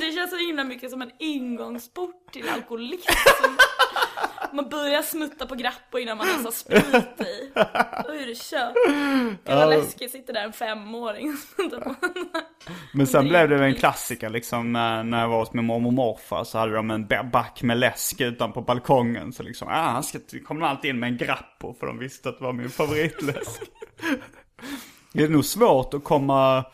Det 0.00 0.12
känns 0.14 0.30
så 0.30 0.36
himla 0.36 0.64
mycket 0.64 0.90
som 0.90 1.02
en 1.02 1.10
ingångsport 1.18 2.32
till 2.32 2.48
alkoholism. 2.48 3.12
Man 4.52 4.68
börjar 4.68 5.02
smutta 5.02 5.46
på 5.46 5.54
Grappo 5.54 5.98
innan 5.98 6.18
man 6.18 6.28
ens 6.28 6.44
har 6.44 6.50
sprit 6.50 7.20
i. 7.20 7.50
Då 8.04 8.12
är 8.12 8.26
det 8.26 8.38
kört. 8.38 8.74
Det 9.44 9.54
var 9.54 9.66
läskigt, 9.66 10.10
sitter 10.12 10.32
där 10.32 10.44
en 10.44 10.52
femåring 10.52 11.36
på. 11.56 11.94
Men 12.92 13.06
sen 13.06 13.28
blev 13.28 13.48
det 13.48 13.64
en 13.64 13.74
klassiker 13.74 14.30
liksom 14.30 14.72
när, 14.72 15.20
jag 15.20 15.28
var 15.28 15.38
hos 15.38 15.52
min 15.52 15.64
mormor 15.64 15.86
och 15.88 15.92
morfar 15.92 16.44
så 16.44 16.58
hade 16.58 16.72
de 16.72 16.90
en 16.90 17.06
ba- 17.06 17.22
back 17.22 17.62
med 17.62 17.78
läsk 17.78 18.20
utan 18.20 18.52
på 18.52 18.60
balkongen. 18.60 19.32
Så 19.32 19.42
liksom, 19.42 19.68
ah, 19.68 19.90
han 19.90 20.02
ska, 20.02 20.18
kom 20.46 20.62
alltid 20.62 20.90
in 20.90 20.98
med 20.98 21.08
en 21.08 21.16
Grappo 21.16 21.74
för 21.80 21.86
de 21.86 21.98
visste 21.98 22.28
att 22.28 22.38
det 22.38 22.44
var 22.44 22.52
min 22.52 22.70
favoritläsk. 22.70 23.60
det 25.12 25.24
är 25.24 25.28
nog 25.28 25.44
svårt 25.44 25.94
att 25.94 26.04
komma, 26.04 26.64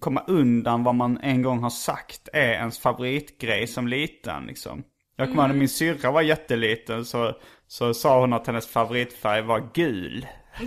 komma 0.00 0.24
undan 0.26 0.84
vad 0.84 0.94
man 0.94 1.18
en 1.22 1.42
gång 1.42 1.62
har 1.62 1.70
sagt 1.70 2.28
är 2.32 2.52
ens 2.52 2.78
favoritgrej 2.78 3.66
som 3.66 3.88
liten 3.88 4.46
liksom. 4.46 4.82
Jag 5.16 5.28
kommer 5.28 5.42
ihåg 5.42 5.50
när 5.50 5.58
min 5.58 5.68
syrra 5.68 6.10
var 6.10 6.22
jätteliten 6.22 7.04
så, 7.04 7.36
så 7.66 7.94
sa 7.94 8.20
hon 8.20 8.32
att 8.32 8.46
hennes 8.46 8.68
favoritfärg 8.68 9.42
var 9.42 9.70
gul. 9.74 10.26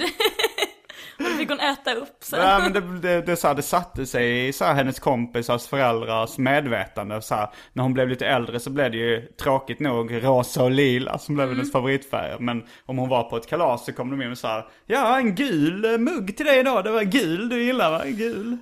Och 1.26 1.32
då 1.32 1.38
fick 1.38 1.50
hon 1.50 1.60
äta 1.60 1.94
upp 1.94 2.18
sen. 2.20 2.40
Ja 2.40 2.60
men 2.60 2.74
det, 2.74 3.00
det, 3.00 3.22
det, 3.22 3.36
så 3.36 3.48
här, 3.48 3.56
det 3.56 3.62
satte 3.62 4.06
sig 4.06 4.48
i 4.48 4.54
så 4.54 4.66
här, 4.66 4.74
hennes 4.74 5.00
kompisars 5.00 5.68
föräldrars 5.68 6.38
medvetande. 6.38 7.22
Så 7.22 7.36
här, 7.36 7.50
när 7.74 7.84
hon 7.84 7.94
blev 7.94 8.10
lite 8.10 8.28
äldre 8.28 8.60
så 8.60 8.70
blev 8.70 8.92
det 8.92 8.98
ju 8.98 9.22
tråkigt 9.22 9.80
nog 9.80 10.24
rosa 10.24 10.64
och 10.64 10.72
lila 10.72 11.18
som 11.18 11.36
blev 11.36 11.50
hennes 11.50 11.72
favoritfärger. 11.72 12.38
Men 12.40 12.64
om 12.86 12.98
hon 12.98 13.10
var 13.10 13.24
på 13.24 13.38
ett 13.38 13.48
kalas 13.48 13.86
så 13.86 13.94
kom 13.94 14.10
de 14.10 14.22
in 14.22 14.32
och 14.32 14.38
så 14.38 14.48
här, 14.48 14.68
ja 14.86 15.18
en 15.18 15.36
gul 15.36 15.86
eh, 15.86 15.98
mugg 15.98 16.38
till 16.38 16.46
dig 16.46 16.60
idag. 16.60 16.84
Det 16.84 16.92
var 16.92 17.04
gul 17.04 17.50
du 17.50 17.64
gillar 17.64 17.92
va? 17.92 18.02
Gul. 18.06 18.58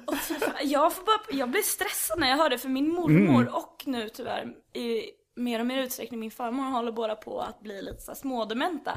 Jag, 0.63 0.93
får 0.93 1.03
bara, 1.03 1.37
jag 1.39 1.49
blir 1.49 1.61
stressad 1.61 2.19
när 2.19 2.29
jag 2.29 2.37
hör 2.37 2.49
det 2.49 2.57
för 2.57 2.69
min 2.69 2.89
mormor 2.93 3.49
och 3.55 3.83
nu 3.85 4.09
tyvärr 4.09 4.45
i 4.73 5.18
mer 5.39 5.59
och 5.59 5.65
mer 5.65 5.77
utsträckning 5.77 6.19
min 6.19 6.31
farmor 6.31 6.63
håller 6.63 6.91
båda 6.91 7.15
på 7.15 7.39
att 7.41 7.59
bli 7.61 7.81
lite 7.81 8.01
så 8.01 8.15
smådementa. 8.15 8.91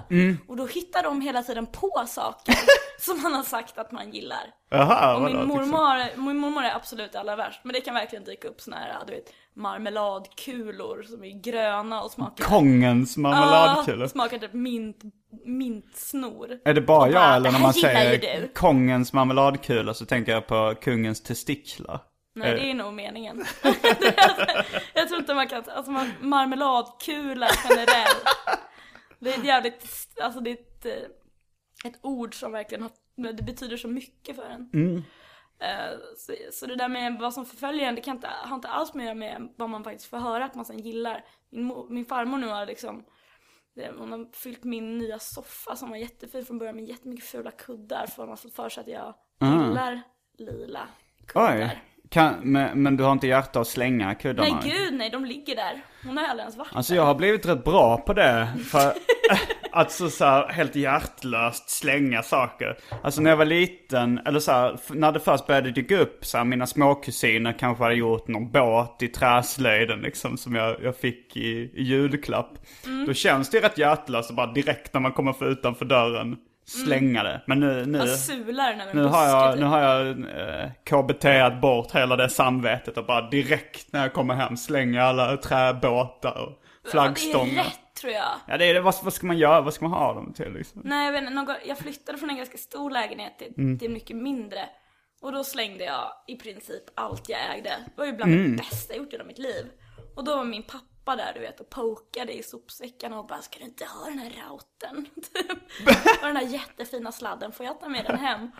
Och 0.49 0.57
då 0.57 0.67
hittar 0.67 1.03
de 1.03 1.21
hela 1.21 1.43
tiden 1.43 1.67
på 1.67 2.05
saker 2.09 2.55
som 3.01 3.23
man 3.23 3.35
har 3.35 3.43
sagt 3.43 3.79
att 3.79 3.93
man 3.93 4.11
gillar. 4.11 4.47
Jaha, 4.71 5.17
Och 5.17 5.23
min 5.23 5.31
till 5.31 5.41
exempel? 5.41 5.67
mormor, 5.71 6.25
min 6.27 6.37
mormor 6.37 6.63
är 6.63 6.75
absolut 6.77 7.15
allra 7.15 7.37
värst. 7.37 7.61
Men 7.65 7.73
det 7.73 7.81
kan 7.81 7.95
verkligen 7.95 8.25
dyka 8.25 8.49
upp 8.49 8.61
såna 8.61 8.77
här, 8.77 8.95
du 9.07 9.13
vet, 9.13 9.25
marmeladkulor 9.55 11.03
som 11.03 11.25
är 11.25 11.41
gröna 11.43 12.03
och 12.03 12.11
smakar... 12.11 12.45
Kongens 12.45 13.17
marmeladkulor. 13.17 14.01
Ja, 14.01 14.09
smakar 14.09 14.39
typ 14.39 14.53
mint, 14.53 14.97
mintsnor. 15.45 16.59
Är 16.65 16.75
det 16.75 16.81
bara 16.81 17.11
jag 17.11 17.37
eller 17.37 17.51
"Det 17.51 17.53
när 17.53 17.63
man 17.63 17.75
säger 17.75 18.41
du." 18.41 18.49
kongens 18.55 19.13
marmeladkula 19.13 19.95
så 19.95 20.07
tänker 20.07 20.33
jag 20.33 20.47
på 20.47 20.75
kungens 20.83 21.23
testiklar? 21.23 22.01
Nej, 22.35 22.49
Eh. 22.51 22.55
det 22.55 22.71
är 22.71 22.75
nog 22.75 22.93
meningen. 22.95 23.45
jag 24.95 25.09
tror 25.09 25.21
inte 25.21 25.35
man 25.35 25.49
kan, 25.49 25.65
alltså 25.71 25.91
man, 25.91 26.11
marmeladkula 26.21 27.49
generellt. 27.69 28.25
Det 29.19 29.35
är 29.35 29.39
ett 29.39 29.45
jävligt, 29.45 29.87
alltså 30.23 30.41
det 30.41 30.51
är 30.51 30.55
ett, 30.55 30.87
eh, 30.87 31.91
ett 31.91 31.99
ord 32.03 32.35
som 32.35 32.53
verkligen 32.53 32.83
har, 32.83 32.91
det 33.33 33.43
betyder 33.43 33.77
så 33.77 33.89
mycket 33.89 34.37
för 34.37 34.45
en. 34.45 34.71
Eh, 35.59 35.99
Så, 36.17 36.35
så 36.53 36.67
det 36.67 36.77
där 36.77 36.89
med 36.89 37.19
vad 37.21 37.35
som 37.35 37.47
förföljer 37.47 37.89
en, 37.89 37.95
det 37.95 38.01
kan 38.01 38.17
inte, 38.17 38.29
har 38.45 38.55
inte 38.57 38.69
alls 38.69 38.95
göra 38.95 39.15
med 39.15 39.49
vad 39.57 39.71
man 39.71 39.85
faktiskt 39.85 40.11
får 40.11 40.17
höra 40.19 40.45
att 40.45 40.55
man 40.55 40.65
sen 40.65 40.79
gillar. 40.79 41.25
Min, 41.51 41.87
min 41.89 42.05
farmor 42.07 42.39
nu 42.39 42.47
har 42.49 42.67
liksom, 42.67 43.05
hon 43.99 44.13
har 44.13 44.33
fyllt 44.37 44.65
min 44.65 44.99
nya 44.99 45.19
soffa 45.19 45.77
som 45.77 45.91
var 45.91 45.97
jättefin 45.97 46.45
från 46.47 46.59
början 46.59 46.77
med 46.77 46.85
jättemycket 46.85 47.25
fula 47.27 47.51
kuddar 47.51 48.07
för 48.07 48.23
hon 48.23 48.29
har 48.29 48.37
fått 48.37 48.55
för 48.55 48.69
sig 48.69 48.81
att 48.81 48.89
jag 48.89 49.15
gillar 49.69 50.03
lila 50.39 50.89
kuddar. 51.27 51.57
Oj. 51.57 51.83
Kan, 52.13 52.35
men, 52.43 52.83
men 52.83 52.97
du 52.97 53.05
har 53.05 53.13
inte 53.13 53.27
hjärta 53.27 53.61
att 53.61 53.67
slänga 53.67 54.15
kuddarna? 54.15 54.61
Nej 54.63 54.73
gud 54.73 54.95
nej, 54.95 55.11
de 55.11 55.25
ligger 55.25 55.57
där. 55.57 55.85
Hon 56.05 56.17
har 56.17 56.25
aldrig 56.25 56.41
ens 56.41 56.57
varit 56.57 56.69
Alltså 56.73 56.95
jag 56.95 57.05
har 57.05 57.15
blivit 57.15 57.47
rätt 57.47 57.65
bra 57.65 57.97
på 57.97 58.13
det. 58.13 58.49
För 58.71 58.93
att 59.73 59.93
så, 59.93 60.11
så 60.11 60.25
här, 60.25 60.49
helt 60.49 60.77
hjärtlöst 60.77 61.71
slänga 61.71 62.23
saker. 62.23 62.79
Alltså 63.03 63.21
när 63.21 63.31
jag 63.31 63.37
var 63.37 63.45
liten, 63.45 64.19
eller 64.19 64.41
så 64.41 64.53
här, 64.53 64.79
när 64.89 65.13
det 65.13 65.21
först 65.21 65.47
började 65.47 65.71
dyka 65.71 65.99
upp 65.99 66.25
så 66.25 66.39
här, 66.39 66.45
mina 66.45 66.67
småkusiner 66.67 67.59
kanske 67.59 67.83
hade 67.83 67.95
gjort 67.95 68.29
någon 68.29 68.51
båt 68.51 69.03
i 69.03 69.09
träslöjden 69.09 70.01
liksom 70.01 70.37
som 70.37 70.55
jag, 70.55 70.77
jag 70.83 70.97
fick 70.97 71.37
i, 71.37 71.71
i 71.75 71.83
julklapp. 71.83 72.59
Då 73.07 73.15
känns 73.15 73.51
det 73.51 73.61
rätt 73.61 73.79
hjärtlöst 73.79 74.31
bara 74.31 74.53
direkt 74.53 74.95
när 74.95 75.01
man 75.01 75.13
kommer 75.13 75.33
för 75.33 75.51
utanför 75.51 75.85
dörren 75.85 76.37
slänga 76.67 77.23
det. 77.23 77.43
Men 77.47 77.61
nu, 77.61 77.87
nu, 77.87 77.99
nu 78.93 79.05
har 79.05 79.25
jag, 79.27 79.53
typ. 79.53 79.61
nu 79.61 79.67
har 79.67 79.81
jag 79.81 80.09
eh, 80.11 80.71
KBT 80.85 81.61
bort 81.63 81.93
hela 81.95 82.17
det 82.17 82.29
samvetet 82.29 82.97
och 82.99 83.07
bara 83.07 83.31
direkt 83.31 83.93
när 83.93 84.03
jag 84.03 84.13
kommer 84.13 84.35
hem 84.35 84.57
slänga 84.57 85.03
alla 85.05 85.37
träbåtar 85.37 86.43
och 86.43 86.63
Det 86.85 86.91
flaggstångar. 86.91 87.53
är 87.61 87.65
rätt 87.65 87.79
tror 88.01 88.13
jag. 88.13 88.33
Ja 88.49 88.57
det 88.59 88.65
är 88.65 88.75
det, 88.75 88.81
vad, 88.81 88.95
vad 89.03 89.13
ska 89.13 89.27
man 89.27 89.39
göra? 89.39 89.61
Vad 89.61 89.75
ska 89.75 89.89
man 89.89 89.99
ha 90.01 90.15
dem 90.15 90.33
till 90.33 90.53
liksom? 90.53 90.81
Nej 90.85 91.05
jag 91.07 91.13
vet 91.13 91.21
inte, 91.23 91.35
någon, 91.35 91.55
jag 91.67 91.79
flyttade 91.79 92.19
från 92.19 92.31
en 92.31 92.37
ganska 92.37 92.59
stor 92.59 92.91
lägenhet 92.91 93.39
till, 93.39 93.55
Mm. 93.59 93.79
till 93.79 93.91
mycket 93.91 94.17
mindre. 94.17 94.61
Och 95.23 95.33
då 95.33 95.45
slängde 95.45 95.85
jag 95.85 96.13
i 96.27 96.37
princip 96.37 96.83
allt 96.95 97.29
jag 97.29 97.39
ägde. 97.57 97.69
Det 97.69 97.93
var 97.97 98.05
ju 98.07 98.13
bland 98.13 98.33
Mm. 98.33 98.51
det 98.51 98.57
bästa 98.57 98.95
jag 98.95 99.03
gjort 99.05 99.13
i 99.15 99.25
mitt 99.27 99.39
liv. 99.39 99.67
Och 100.17 100.25
då 100.25 100.37
var 100.37 100.45
min 100.45 100.63
pappa 100.63 101.17
där 101.17 101.31
du 101.35 101.41
vet 101.41 101.61
och 101.61 101.71
pokade 101.71 102.33
i 102.39 102.43
sopsäckarna 102.43 103.19
och 103.19 103.27
bara 103.27 103.39
Ska 103.43 103.59
du 103.59 103.65
inte 103.65 103.85
ha 103.85 104.05
den 104.11 104.19
här 104.19 104.31
routern? 104.31 104.67
Typ. 105.35 105.59
och 106.21 106.27
den 106.27 106.37
här 106.37 106.47
jättefina 106.47 107.13
sladden, 107.13 107.53
får 107.53 107.67
jag 107.67 107.81
ta 107.81 107.89
med 107.89 108.05
den 108.05 108.19
hem? 108.19 108.51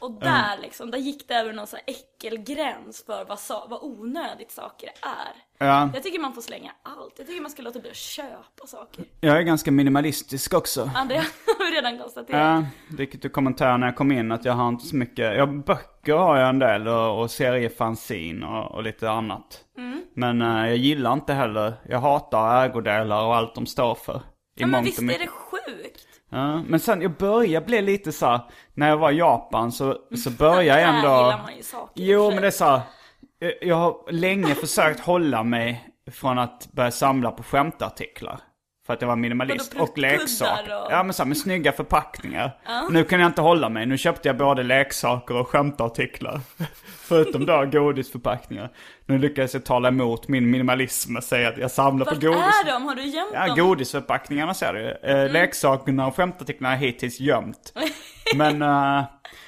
Och 0.00 0.12
där 0.12 0.58
liksom, 0.62 0.90
där 0.90 0.98
gick 0.98 1.28
det 1.28 1.34
över 1.34 1.52
någon 1.52 1.66
sån 1.66 1.78
här 1.86 1.94
äckelgräns 1.94 3.04
för 3.06 3.24
vad, 3.24 3.38
sa, 3.38 3.66
vad 3.70 3.82
onödigt 3.82 4.50
saker 4.50 4.88
är. 5.02 5.66
Ja, 5.66 5.90
Jag 5.94 6.02
tycker 6.02 6.18
man 6.18 6.32
får 6.32 6.42
slänga 6.42 6.72
allt. 6.82 7.14
Jag 7.18 7.26
tycker 7.26 7.40
man 7.42 7.50
ska 7.50 7.62
låta 7.62 7.80
bli 7.80 7.90
att 7.90 7.96
köpa 7.96 8.66
saker. 8.66 9.04
jag 9.20 9.36
är 9.36 9.42
ganska 9.42 9.70
minimalistisk 9.70 10.54
också. 10.54 10.90
Ja, 10.94 11.04
det 11.08 11.16
har 11.16 11.70
vi 11.70 11.76
redan 11.76 11.98
konstaterat. 11.98 12.40
Ja, 12.40 12.64
vilket 12.96 13.22
du 13.22 13.28
kommenterade 13.28 13.76
när 13.78 13.86
jag 13.86 13.96
kom 13.96 14.12
in 14.12 14.32
att 14.32 14.44
jag 14.44 14.52
har 14.52 14.68
inte 14.68 14.86
så 14.86 14.96
mycket, 14.96 15.36
ja 15.36 15.46
böcker 15.46 16.14
har 16.14 16.36
jag 16.38 16.48
en 16.48 16.58
del 16.58 16.88
och, 16.88 17.20
och 17.20 17.30
seriefanzin 17.30 18.42
och, 18.42 18.70
och 18.74 18.82
lite 18.82 19.10
annat. 19.10 19.64
Mm. 19.78 20.02
Men 20.14 20.42
eh, 20.42 20.68
jag 20.68 20.76
gillar 20.76 21.12
inte 21.12 21.32
heller, 21.32 21.74
jag 21.88 21.98
hatar 21.98 22.64
ägodelar 22.64 23.24
och 23.24 23.36
allt 23.36 23.54
de 23.54 23.66
står 23.66 23.94
för. 23.94 24.16
I 24.16 24.20
Ja 24.54 24.66
men 24.66 24.84
visst 24.84 25.02
är 25.02 25.06
det 25.18 25.26
sjukt? 25.26 25.57
Ja, 26.28 26.62
men 26.62 26.80
sen 26.80 27.02
jag 27.02 27.16
började 27.16 27.66
bli 27.66 27.82
lite 27.82 28.12
så 28.12 28.26
här, 28.26 28.40
när 28.74 28.88
jag 28.88 28.96
var 28.96 29.10
i 29.10 29.16
Japan 29.16 29.72
så, 29.72 29.96
så 30.24 30.30
började 30.30 30.64
jag 30.64 30.76
Där 30.78 30.84
ändå... 30.84 31.08
gillar 31.08 31.42
man 31.42 31.56
ju 31.56 31.62
saker 31.62 31.92
Jo 31.94 32.30
men 32.30 32.40
det 32.40 32.46
är 32.46 32.50
så 32.50 32.64
här, 32.64 32.80
jag 33.60 33.76
har 33.76 34.12
länge 34.12 34.54
försökt 34.54 35.00
hålla 35.00 35.42
mig 35.42 35.88
från 36.10 36.38
att 36.38 36.68
börja 36.72 36.90
samla 36.90 37.30
på 37.30 37.42
skämtartiklar. 37.42 38.40
För 38.88 38.94
att 38.94 39.00
jag 39.00 39.08
var 39.08 39.16
minimalist. 39.16 39.74
Vadå, 39.74 39.84
Och 39.90 39.98
leksaker. 39.98 40.84
och- 40.84 40.92
Ja 40.92 41.02
men 41.02 41.12
så 41.12 41.22
här, 41.22 41.28
med 41.28 41.36
snygga 41.38 41.72
förpackningar. 41.72 42.50
Nu 42.90 43.04
kan 43.04 43.20
jag 43.20 43.26
inte 43.26 43.40
hålla 43.40 43.68
mig. 43.68 43.86
Nu 43.86 43.98
köpte 43.98 44.28
jag 44.28 44.36
både 44.36 44.62
leksaker 44.62 45.36
och 45.36 45.48
skämtartiklar. 45.48 46.40
Förutom 47.08 47.46
då 47.46 47.64
godisförpackningar. 47.72 48.70
Nu 49.06 49.18
lyckades 49.18 49.54
jag 49.54 49.64
tala 49.64 49.88
emot 49.88 50.28
min 50.28 50.50
minimalism 50.50 51.16
och 51.16 51.24
säga 51.24 51.48
att 51.48 51.58
jag 51.58 51.70
samlar 51.70 52.06
på 52.06 52.10
Vart 52.14 52.22
godis. 52.22 52.38
är 52.66 52.72
de? 52.72 52.84
Har 52.84 52.94
du 52.94 53.02
gömt 53.02 53.30
Ja, 53.34 53.46
dem? 53.46 53.56
godisförpackningarna 53.56 54.54
ser 54.54 54.72
du. 54.72 55.08
Eh, 55.10 55.30
Leksakerna 55.32 56.06
och 56.06 56.16
skämtartiklarna 56.16 56.74
är 56.74 56.78
hittills 56.78 57.20
gömt. 57.20 57.72
Men 58.36 58.62
eh, 58.62 59.04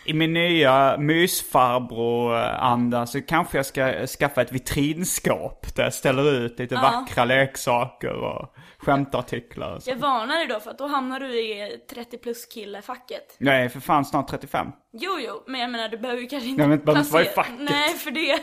i 0.07 0.13
min 0.15 0.33
nya 0.33 0.97
mysfarbror-anda 0.99 3.07
så 3.07 3.21
kanske 3.23 3.59
jag 3.59 3.67
ska 3.67 4.07
skaffa 4.07 4.43
ett 4.43 4.53
vitrinskåp 4.53 5.75
där 5.77 5.83
jag 5.85 5.95
ställer 5.95 6.33
ut 6.33 6.59
lite 6.59 6.75
vackra 6.75 7.25
leksaker 7.25 8.13
och 8.13 8.55
skämtartiklar 8.83 9.79
så. 9.79 9.91
Jag 9.91 9.97
varnar 9.97 10.35
dig 10.37 10.47
då 10.47 10.61
för 10.61 10.71
att 10.71 10.79
då 10.79 10.87
hamnar 10.87 11.21
du 11.21 11.41
i 11.41 11.81
30 11.91 12.19
plus 12.19 12.47
kille-facket. 12.47 13.37
Är 13.41 13.69
för 13.69 13.81
fan 13.81 14.05
snart 14.05 14.29
35. 14.31 14.67
Jo, 14.93 15.19
jo, 15.21 15.45
men 15.47 15.61
jag 15.61 15.71
menar 15.71 15.89
du 15.89 15.99
behöver 15.99 16.21
ju 16.23 16.27
kanske 16.29 16.49
inte 16.49 16.63
Nej, 16.63 16.69
men 16.69 16.79
inte 16.79 16.87
vara 16.93 17.01
i 17.01 17.05
placera- 17.25 17.35
facket. 17.35 17.61
Nej, 17.61 17.95
för 17.95 18.11
det. 18.11 18.39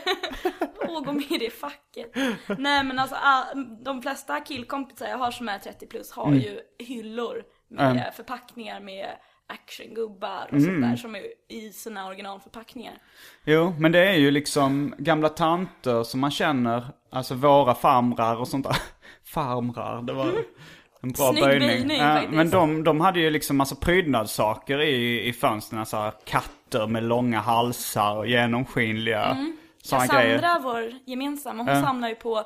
Åh, 0.88 1.04
gå 1.04 1.12
med 1.12 1.30
i 1.32 1.38
det 1.38 1.50
facket. 1.50 2.12
Nej, 2.58 2.84
men 2.84 2.98
alltså 2.98 3.16
all- 3.22 3.84
de 3.84 4.02
flesta 4.02 4.40
killkompisar 4.40 5.06
jag 5.06 5.18
har 5.18 5.30
som 5.30 5.48
är 5.48 5.58
30 5.58 5.86
plus 5.86 6.12
har 6.12 6.26
Mm. 6.26 6.38
ju 6.38 6.60
hyllor 6.78 7.42
med 7.70 8.12
förpackningar 8.16 8.80
med 8.80 9.08
actiongubbar 9.46 10.42
och 10.44 10.50
sånt 10.62 10.68
Mm. 10.68 10.90
där 10.90 10.96
som 10.96 11.14
är 11.16 11.22
i 11.48 11.72
sina 11.72 12.06
originalförpackningar. 12.06 12.94
Jo, 13.44 13.74
men 13.78 13.92
det 13.92 13.98
är 14.08 14.14
ju 14.14 14.30
liksom 14.30 14.94
gamla 14.98 15.28
tanter 15.28 16.02
som 16.02 16.20
man 16.20 16.30
känner, 16.30 16.86
alltså 17.10 17.34
våra 17.34 17.74
farmrar 17.74 18.36
och 18.36 18.48
sånt 18.48 18.66
där. 18.66 18.76
Farmrar, 19.24 20.02
det 20.02 20.12
var 20.12 20.26
en 21.02 21.12
bra 21.12 21.30
Snygg 21.30 21.44
böjning. 21.44 21.68
böjning, 21.68 21.98
faktiskt. 22.00 22.32
men 22.34 22.50
de, 22.50 22.84
de 22.84 23.00
hade 23.00 23.20
ju 23.20 23.30
liksom 23.30 23.56
massa 23.56 23.76
prydnadssaker 23.76 24.80
i, 24.80 25.28
i 25.28 25.32
fönstren, 25.32 25.86
så 25.86 25.96
här 25.96 26.12
katter 26.24 26.86
med 26.86 27.02
långa 27.02 27.40
halsar 27.40 28.16
och 28.16 28.26
genomskinliga 28.26 29.24
Mm. 29.24 29.56
sådana 29.82 30.06
Cassandra, 30.06 30.24
grejer. 30.24 30.60
vår 30.62 30.92
gemensamma, 31.06 31.62
hon 31.62 31.82
samlar 31.82 32.08
ju 32.08 32.14
på 32.14 32.38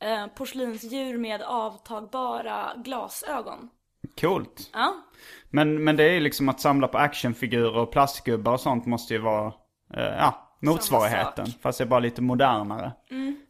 eh, 0.00 0.26
porslinsdjur 0.36 1.18
med 1.18 1.42
avtagbara 1.42 2.72
glasögon. 2.76 3.68
Coolt. 4.20 4.70
Ja, 4.72 4.94
Men, 5.50 5.84
men 5.84 5.96
det 5.96 6.04
är 6.04 6.12
ju 6.12 6.20
liksom 6.20 6.48
att 6.48 6.60
samla 6.60 6.88
på 6.88 6.98
actionfigurer 6.98 7.76
och 7.76 7.92
plastgubbar 7.92 8.52
och 8.52 8.60
sånt 8.60 8.86
måste 8.86 9.14
ju 9.14 9.20
vara, 9.20 9.46
eh, 9.94 10.02
ja, 10.18 10.47
motsvarigheten. 10.60 11.46
Fast 11.62 11.78
det 11.78 11.84
är 11.84 11.86
bara 11.86 12.00
lite 12.00 12.22
modernare. 12.22 12.92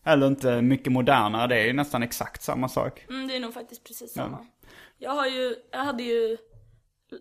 Eller 0.05 0.27
inte 0.27 0.63
mycket 0.63 0.93
modernare, 0.93 1.47
det 1.47 1.57
är 1.61 1.65
ju 1.67 1.73
nästan 1.73 2.03
exakt 2.03 2.43
samma 2.43 2.69
sak. 2.69 3.07
mm, 3.09 3.29
det 3.29 3.37
är 3.37 3.41
nog 3.41 3.55
faktiskt 3.55 3.85
precis 3.85 4.13
samma. 4.15 4.47
Jag 4.99 5.11
har 5.11 5.27
ju, 5.27 5.55
jag 5.73 5.79
hade 5.85 6.03
ju, 6.03 6.37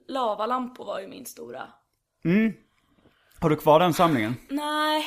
lavalampor 0.07 0.85
var 0.85 0.99
ju 0.99 1.07
min 1.07 1.25
stora. 1.25 1.63
Har 3.39 3.49
du 3.49 3.55
kvar 3.55 3.79
den 3.79 3.93
samlingen? 3.93 4.35
Nej, 4.49 5.05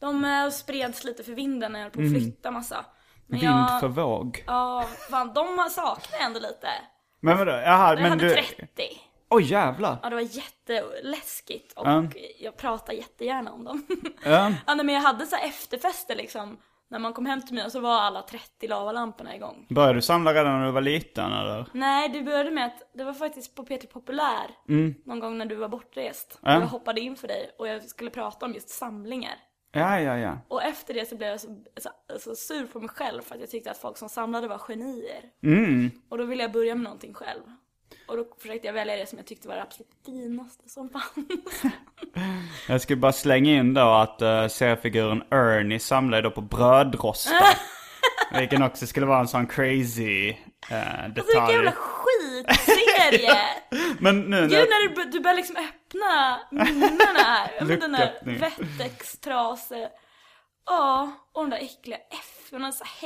de 0.00 0.24
eh, 0.24 0.50
spreds 0.50 1.04
lite 1.04 1.22
för 1.24 1.32
vinden 1.32 1.72
när 1.72 1.78
jag 1.78 1.84
höll 1.84 1.92
på 1.92 2.00
att 2.02 2.10
flytta 2.22 2.50
massa. 2.50 2.84
Men 3.26 3.40
Mm. 3.40 3.52
Vind 3.56 3.66
jag, 3.70 3.80
för 3.80 3.88
våg. 3.88 4.44
Ja, 4.46 4.84
fan 5.10 5.32
de 5.34 5.68
saknar 5.70 6.18
jag 6.18 6.26
ändå 6.26 6.40
lite. 6.40 6.68
Men 7.20 7.38
vadå? 7.38 7.50
Jaha, 7.52 7.90
Jag 7.90 8.02
men 8.02 8.10
hade 8.10 8.28
du... 8.28 8.34
30. 8.34 8.66
Oj 9.30 9.42
jävlar. 9.44 9.96
Ja, 10.02 10.08
det 10.10 10.14
var 10.14 10.22
jätteläskigt 10.22 11.72
och 11.72 11.86
Ja. 11.86 12.04
jag 12.40 12.56
pratar 12.56 12.92
jättegärna 12.92 13.52
om 13.52 13.64
dem. 13.64 13.86
Ja. 14.24 14.52
ja, 14.66 14.74
men 14.74 14.88
jag 14.88 15.00
hade 15.00 15.26
så 15.26 15.36
efterfester 15.36 16.16
liksom. 16.16 16.56
När 16.88 16.98
man 16.98 17.12
kom 17.12 17.26
hem 17.26 17.42
till 17.42 17.54
mig 17.54 17.70
så 17.70 17.80
var 17.80 18.00
alla 18.00 18.22
30 18.22 18.68
lavalamporna 18.68 19.36
igång. 19.36 19.66
Började 19.70 19.94
du 19.94 20.02
samla 20.02 20.34
redan 20.34 20.58
när 20.58 20.66
du 20.66 20.72
var 20.72 20.80
liten 20.80 21.32
eller? 21.32 21.64
Nej, 21.72 22.08
det 22.08 22.22
började 22.22 22.50
med 22.50 22.66
att 22.66 22.90
det 22.94 23.04
var 23.04 23.12
faktiskt 23.14 23.54
på 23.54 23.64
Peter 23.64 23.86
Populär. 23.88 24.50
Någon 25.04 25.20
gång 25.20 25.38
när 25.38 25.46
du 25.46 25.54
var 25.54 25.68
bortrest. 25.68 26.38
Mm. 26.42 26.56
Och 26.56 26.62
jag 26.62 26.68
hoppade 26.68 27.00
in 27.00 27.16
för 27.16 27.28
dig 27.28 27.50
och 27.58 27.68
jag 27.68 27.84
skulle 27.84 28.10
prata 28.10 28.46
om 28.46 28.54
just 28.54 28.68
samlingar. 28.68 29.34
Ja, 29.72 30.00
ja, 30.00 30.18
ja. 30.18 30.38
Och 30.48 30.62
efter 30.62 30.94
det 30.94 31.08
så 31.08 31.16
blev 31.16 31.28
jag 31.28 31.40
så, 31.40 31.62
så, 31.76 31.90
så 32.18 32.34
sur 32.34 32.66
på 32.66 32.80
mig 32.80 32.88
själv 32.88 33.22
för 33.22 33.34
att 33.34 33.40
jag 33.40 33.50
tyckte 33.50 33.70
att 33.70 33.78
folk 33.78 33.96
som 33.98 34.08
samlade 34.08 34.48
var 34.48 34.58
genier. 34.58 35.22
Mm. 35.42 35.90
Och 36.08 36.18
då 36.18 36.24
ville 36.24 36.42
jag 36.42 36.52
börja 36.52 36.74
med 36.74 36.84
någonting 36.84 37.14
själv. 37.14 37.42
Och 38.06 38.16
då 38.16 38.26
försökte 38.38 38.66
jag 38.66 38.74
välja 38.74 38.96
det 38.96 39.06
som 39.06 39.18
jag 39.18 39.26
tyckte 39.26 39.48
var 39.48 39.54
det 39.56 39.62
absolut 39.62 39.90
finaste 40.06 40.68
som 40.68 40.88
fanns. 40.88 41.62
Jag 42.68 42.80
skulle 42.80 42.96
bara 42.96 43.12
slänga 43.12 43.52
in 43.52 43.74
då 43.74 43.80
att 43.80 44.22
uh, 44.22 44.48
seriefiguren 44.48 45.22
Ernie 45.30 45.78
samlade 45.78 46.22
då 46.22 46.30
på 46.30 46.40
brödrostar. 46.40 47.58
Vilken 48.38 48.62
också 48.62 48.86
skulle 48.86 49.06
vara 49.06 49.20
en 49.20 49.28
sån 49.28 49.46
crazy 49.46 50.30
uh, 50.30 51.04
Alltså 51.04 51.14
vilken 51.14 51.34
detalj. 51.34 51.54
jävla 51.54 51.72
skitserie! 51.72 53.38
Men 53.98 54.20
nu 54.20 54.40
Gud 54.40 54.50
när... 54.50 54.58
när 54.58 55.04
du, 55.04 55.10
du 55.10 55.20
börjar 55.20 55.36
liksom 55.36 55.56
öppna 55.56 56.40
minnena 56.50 57.20
här. 57.20 57.64
Den 57.64 57.92
där. 57.92 58.38
Wettex-trase. 58.38 59.88
Ja, 60.66 61.12
och 61.32 61.42
de 61.42 61.50
där 61.50 61.58
äckliga 61.58 61.98
F. 62.10 62.52
Och 62.52 62.74
så 62.74 62.84
här 62.84 63.00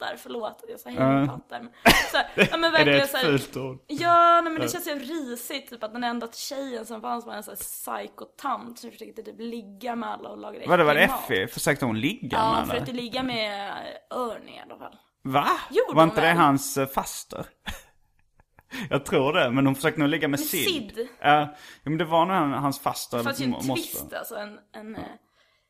hängpattar. 0.00 0.16
Förlåt 0.16 0.60
att 0.62 0.70
jag 0.70 0.80
sa 0.80 0.90
hängpattar. 0.90 1.60
Men, 1.60 1.70
så 2.12 2.16
ja, 2.50 2.56
men 2.56 2.74
Är 2.74 2.84
det 2.84 3.02
ett 3.02 3.10
så 3.10 3.16
här, 3.16 3.24
fult 3.24 3.56
ord? 3.56 3.78
Ja, 3.86 4.40
nej, 4.40 4.52
men 4.52 4.62
det 4.62 4.68
känns 4.68 4.88
ju 4.88 4.94
risigt. 4.98 5.70
Typ 5.70 5.84
att 5.84 5.92
den 5.92 6.04
enda 6.04 6.28
tjejen 6.32 6.86
som 6.86 7.00
fanns 7.00 7.26
var 7.26 7.34
en 7.34 7.42
sån 7.42 7.54
här 7.54 7.56
psykotant 8.04 8.78
som 8.78 8.90
försökte 8.90 9.22
typ 9.22 9.38
ligga 9.38 9.96
med 9.96 10.08
alla 10.08 10.28
och 10.28 10.38
laga 10.38 10.60
Vadå, 10.66 10.84
var 10.84 10.94
det 10.94 11.00
äcklig 11.00 11.12
mat. 11.14 11.24
Effie? 11.30 11.48
Försökte 11.48 11.84
hon 11.84 12.00
ligga 12.00 12.28
Ja, 12.38 12.38
med 12.38 12.48
hon 12.48 12.56
eller? 12.56 12.72
försökte 12.72 12.92
ligga 12.92 13.22
med 13.22 13.72
Örn 14.10 14.48
i 14.48 14.60
alla 14.60 14.78
fall. 14.78 14.96
Va? 15.22 15.46
Gjorde 15.70 15.96
var 15.96 16.04
inte 16.04 16.20
det 16.20 16.32
hans 16.32 16.78
uh, 16.78 16.86
faster? 16.86 17.46
Jag 18.90 19.04
tror 19.04 19.32
det, 19.32 19.50
men 19.50 19.66
hon 19.66 19.74
försökte 19.74 20.00
nog 20.00 20.08
ligga 20.08 20.28
med 20.28 20.40
Med 20.40 20.46
Sid. 20.48 20.68
Sid? 20.96 21.08
Ja, 21.20 21.54
men 21.82 21.98
det 21.98 22.04
var 22.04 22.26
nog 22.26 22.36
han- 22.36 22.52
hans 22.52 22.78
faster. 22.80 23.18
Det 23.18 23.24
fanns 23.24 23.40
ju 23.40 23.44
en 23.44 23.50
måste- 23.50 23.74
twist 23.74 24.12
alltså, 24.14 24.34
en, 24.36 24.58
en, 24.72 24.94
eh, 24.96 25.02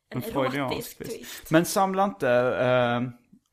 en, 0.09 0.23
En 0.23 0.35
erotisk 0.45 0.97
twist. 0.97 1.11
twist. 1.17 1.51
Men 1.51 1.65
samla 1.65 2.03
inte, 2.03 2.29
eh, 2.29 3.01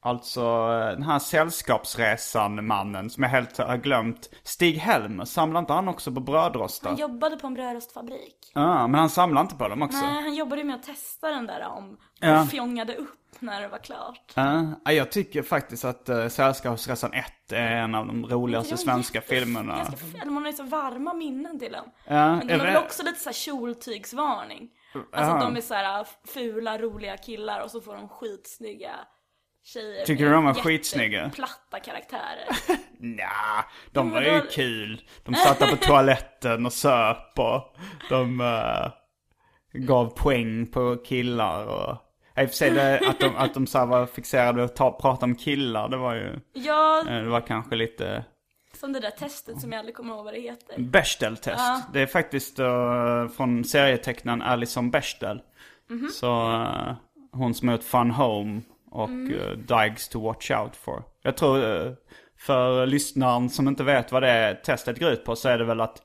alltså 0.09 0.41
eh, 0.41 0.87
den 0.91 1.03
här 1.03 1.19
sällskapsresan-mannen 1.19 3.11
som 3.11 3.23
jag 3.23 3.31
helt 3.31 3.59
har 3.59 3.77
glömt. 3.77 4.31
Stig 4.43 4.75
Helmer, 4.79 5.25
samlar 5.25 5.61
inte 5.61 5.73
han 5.73 5.89
också 5.89 6.13
på 6.13 6.21
brödrostar? 6.21 6.91
Han 6.91 6.99
jobbade 6.99 7.37
på 7.37 7.47
en 7.47 7.55
brödrostfabrik. 7.55 8.51
Ja, 8.55 8.87
men 8.87 9.01
han 9.01 9.11
samlar 9.11 9.41
inte 9.41 9.55
på 9.55 9.69
dem 9.69 9.83
också? 9.83 9.99
Nej, 10.07 10.23
han 10.23 10.35
jobbade 10.35 10.61
ju 10.61 10.67
med 10.67 10.77
att 10.77 10.83
testa 10.83 11.29
den 11.31 11.47
där 11.47 11.67
om 11.67 11.93
och 11.95 11.99
Ja. 12.21 12.45
fjongade 12.47 12.95
upp 12.97 13.15
när 13.39 13.61
det 13.63 13.69
var 13.69 13.79
klart. 13.79 14.33
Ja, 14.35 14.93
jag 14.93 15.13
tycker 15.13 15.43
faktiskt 15.43 15.85
att 15.85 16.09
uh, 16.09 16.29
Sällskapsresan 16.29 17.13
1 17.13 17.53
är 17.53 17.57
en 17.77 17.95
av 17.95 18.07
de 18.07 18.27
roligaste 18.27 18.77
svenska 18.77 19.21
filmerna. 19.21 19.77
Ganska 19.77 19.97
fel, 19.97 20.31
man 20.31 20.43
har 20.43 20.51
ju 20.51 20.57
så 20.57 20.63
varma 20.63 21.15
minnen 21.15 21.59
till 21.59 21.73
den. 21.73 21.85
Ja, 22.07 22.37
Men 22.37 22.47
de 22.47 22.53
är 22.55 22.59
har 22.59 22.67
väl 22.67 22.77
också 22.85 23.03
lite 23.03 23.19
så 23.21 23.29
här 23.29 23.35
kjoltygsvarning. 23.35 24.69
Alltså 25.13 25.33
Ja. 25.33 25.41
de 25.41 25.57
är 25.57 25.61
så 25.61 25.75
här 25.75 26.07
fula, 26.35 26.79
roliga 26.79 27.17
killar 27.17 27.61
och 27.61 27.71
så 27.71 27.81
får 27.81 27.95
de 27.95 28.09
skitsnygga 28.09 28.95
tjejer. 29.73 30.05
Tycker 30.05 30.25
du 30.25 30.31
de 30.31 30.47
jätte- 30.47 30.61
skitsnygga? 30.61 31.31
platta 31.35 31.81
karaktärer. 31.85 32.49
Nja, 32.99 33.65
de 33.93 34.11
var 34.11 34.23
ju 34.23 34.31
då- 34.31 34.47
kul. 34.51 35.03
De 35.25 35.35
satt 35.35 35.59
på 35.59 35.77
toaletten 35.77 36.67
och 36.67 36.73
söp 36.73 37.39
och 37.39 37.77
de 38.09 38.41
eh, 38.41 38.91
gav 39.73 40.07
poäng 40.17 40.67
på 40.67 40.97
killar 40.97 41.67
och... 41.67 41.97
I 42.43 42.45
och 42.45 42.49
för 42.49 42.57
sig 42.57 42.71
det, 42.71 43.01
att 43.09 43.21
de, 43.21 43.37
att 43.37 43.55
de 43.55 43.67
så 43.67 43.87
var 43.87 44.07
fixerade 44.07 44.65
att 44.65 44.77
ta, 44.77 44.93
prata 45.01 45.27
om 45.27 45.35
killar, 45.35 45.89
det 45.89 45.97
var 45.97 46.15
ju... 46.15 46.41
Ja, 46.53 46.99
eh, 47.09 47.15
Det 47.23 47.29
var 47.29 47.41
kanske 47.41 47.77
lite 47.77 48.25
som 48.75 48.93
det 48.93 49.01
där 49.01 49.11
testet 49.11 49.61
som 49.61 49.73
jag 49.73 49.79
aldrig 49.79 49.97
kommer 49.97 50.15
ihåg 50.15 50.25
vad 50.25 50.35
det 50.35 50.41
heter. 50.41 50.79
Bechdel-test. 50.79 51.59
Ja. 51.59 51.83
Det 51.93 52.01
är 52.01 52.07
faktiskt 52.07 52.59
eh, 52.59 53.29
från 53.37 53.65
serietecknaren 53.65 54.43
Alison 54.43 54.91
Bechdel. 54.91 55.41
Mhm. 55.91 56.09
Så 56.09 56.53
eh, 56.63 56.95
hon 57.33 57.55
som 57.55 57.69
har 57.69 57.75
gjort 57.77 57.85
Fun 57.85 58.11
Home 58.11 58.61
och 58.91 59.09
Mm. 59.09 59.33
uh, 59.35 59.51
Dykes 59.59 60.09
to 60.09 60.21
Watch 60.21 60.51
Out 60.51 60.77
For. 60.77 61.03
Jag 61.23 61.37
tror 61.37 61.87
eh, 61.87 61.93
för 62.39 62.87
lyssnaren 62.87 63.51
som 63.51 63.69
inte 63.69 63.85
vet 63.85 64.13
vad 64.13 64.23
det 64.23 64.55
testet 64.65 64.99
går 65.01 65.11
ut 65.11 65.25
på 65.25 65.37
så 65.37 65.49
är 65.49 65.59
det 65.59 65.65
väl 65.65 65.81
att 65.81 66.03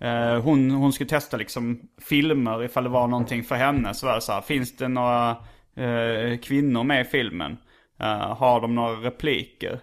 eh, 0.00 0.40
hon, 0.42 0.70
hon 0.70 0.92
skulle 0.92 1.08
testa 1.10 1.36
liksom 1.36 1.80
filmer 2.08 2.64
ifall 2.64 2.84
det 2.84 2.90
var 2.90 3.08
någonting 3.08 3.44
för 3.44 3.54
henne. 3.54 3.94
Så 3.94 4.06
var 4.06 4.14
det 4.14 4.20
så 4.20 4.32
här, 4.32 4.40
finns 4.40 4.76
det 4.76 4.88
några 4.88 5.30
eh, 5.76 6.38
kvinnor 6.42 6.82
med 6.84 7.00
i 7.00 7.04
filmen? 7.04 7.56
Eh, 8.00 8.36
har 8.36 8.60
de 8.60 8.74
några 8.74 8.92
repliker? 8.96 9.80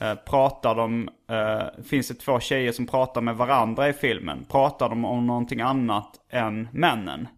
Eh, 0.00 0.14
pratar 0.14 0.74
de, 0.74 1.08
eh, 1.30 1.82
finns 1.84 2.08
det 2.08 2.14
två 2.14 2.40
tjejer 2.40 2.72
som 2.72 2.86
pratar 2.86 3.20
med 3.20 3.36
varandra 3.36 3.88
i 3.88 3.92
filmen? 3.92 4.46
Pratar 4.50 4.88
de 4.88 5.04
om 5.04 5.26
någonting 5.26 5.60
annat 5.60 6.10
än 6.30 6.68
männen? 6.72 7.28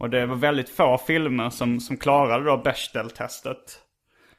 Och 0.00 0.10
det 0.10 0.26
var 0.26 0.36
väldigt 0.36 0.68
få 0.70 0.98
filmer 0.98 1.50
som, 1.50 1.80
som 1.80 1.96
klarade 1.96 2.44
då 2.44 2.56
Bechdel-testet. 2.56 3.80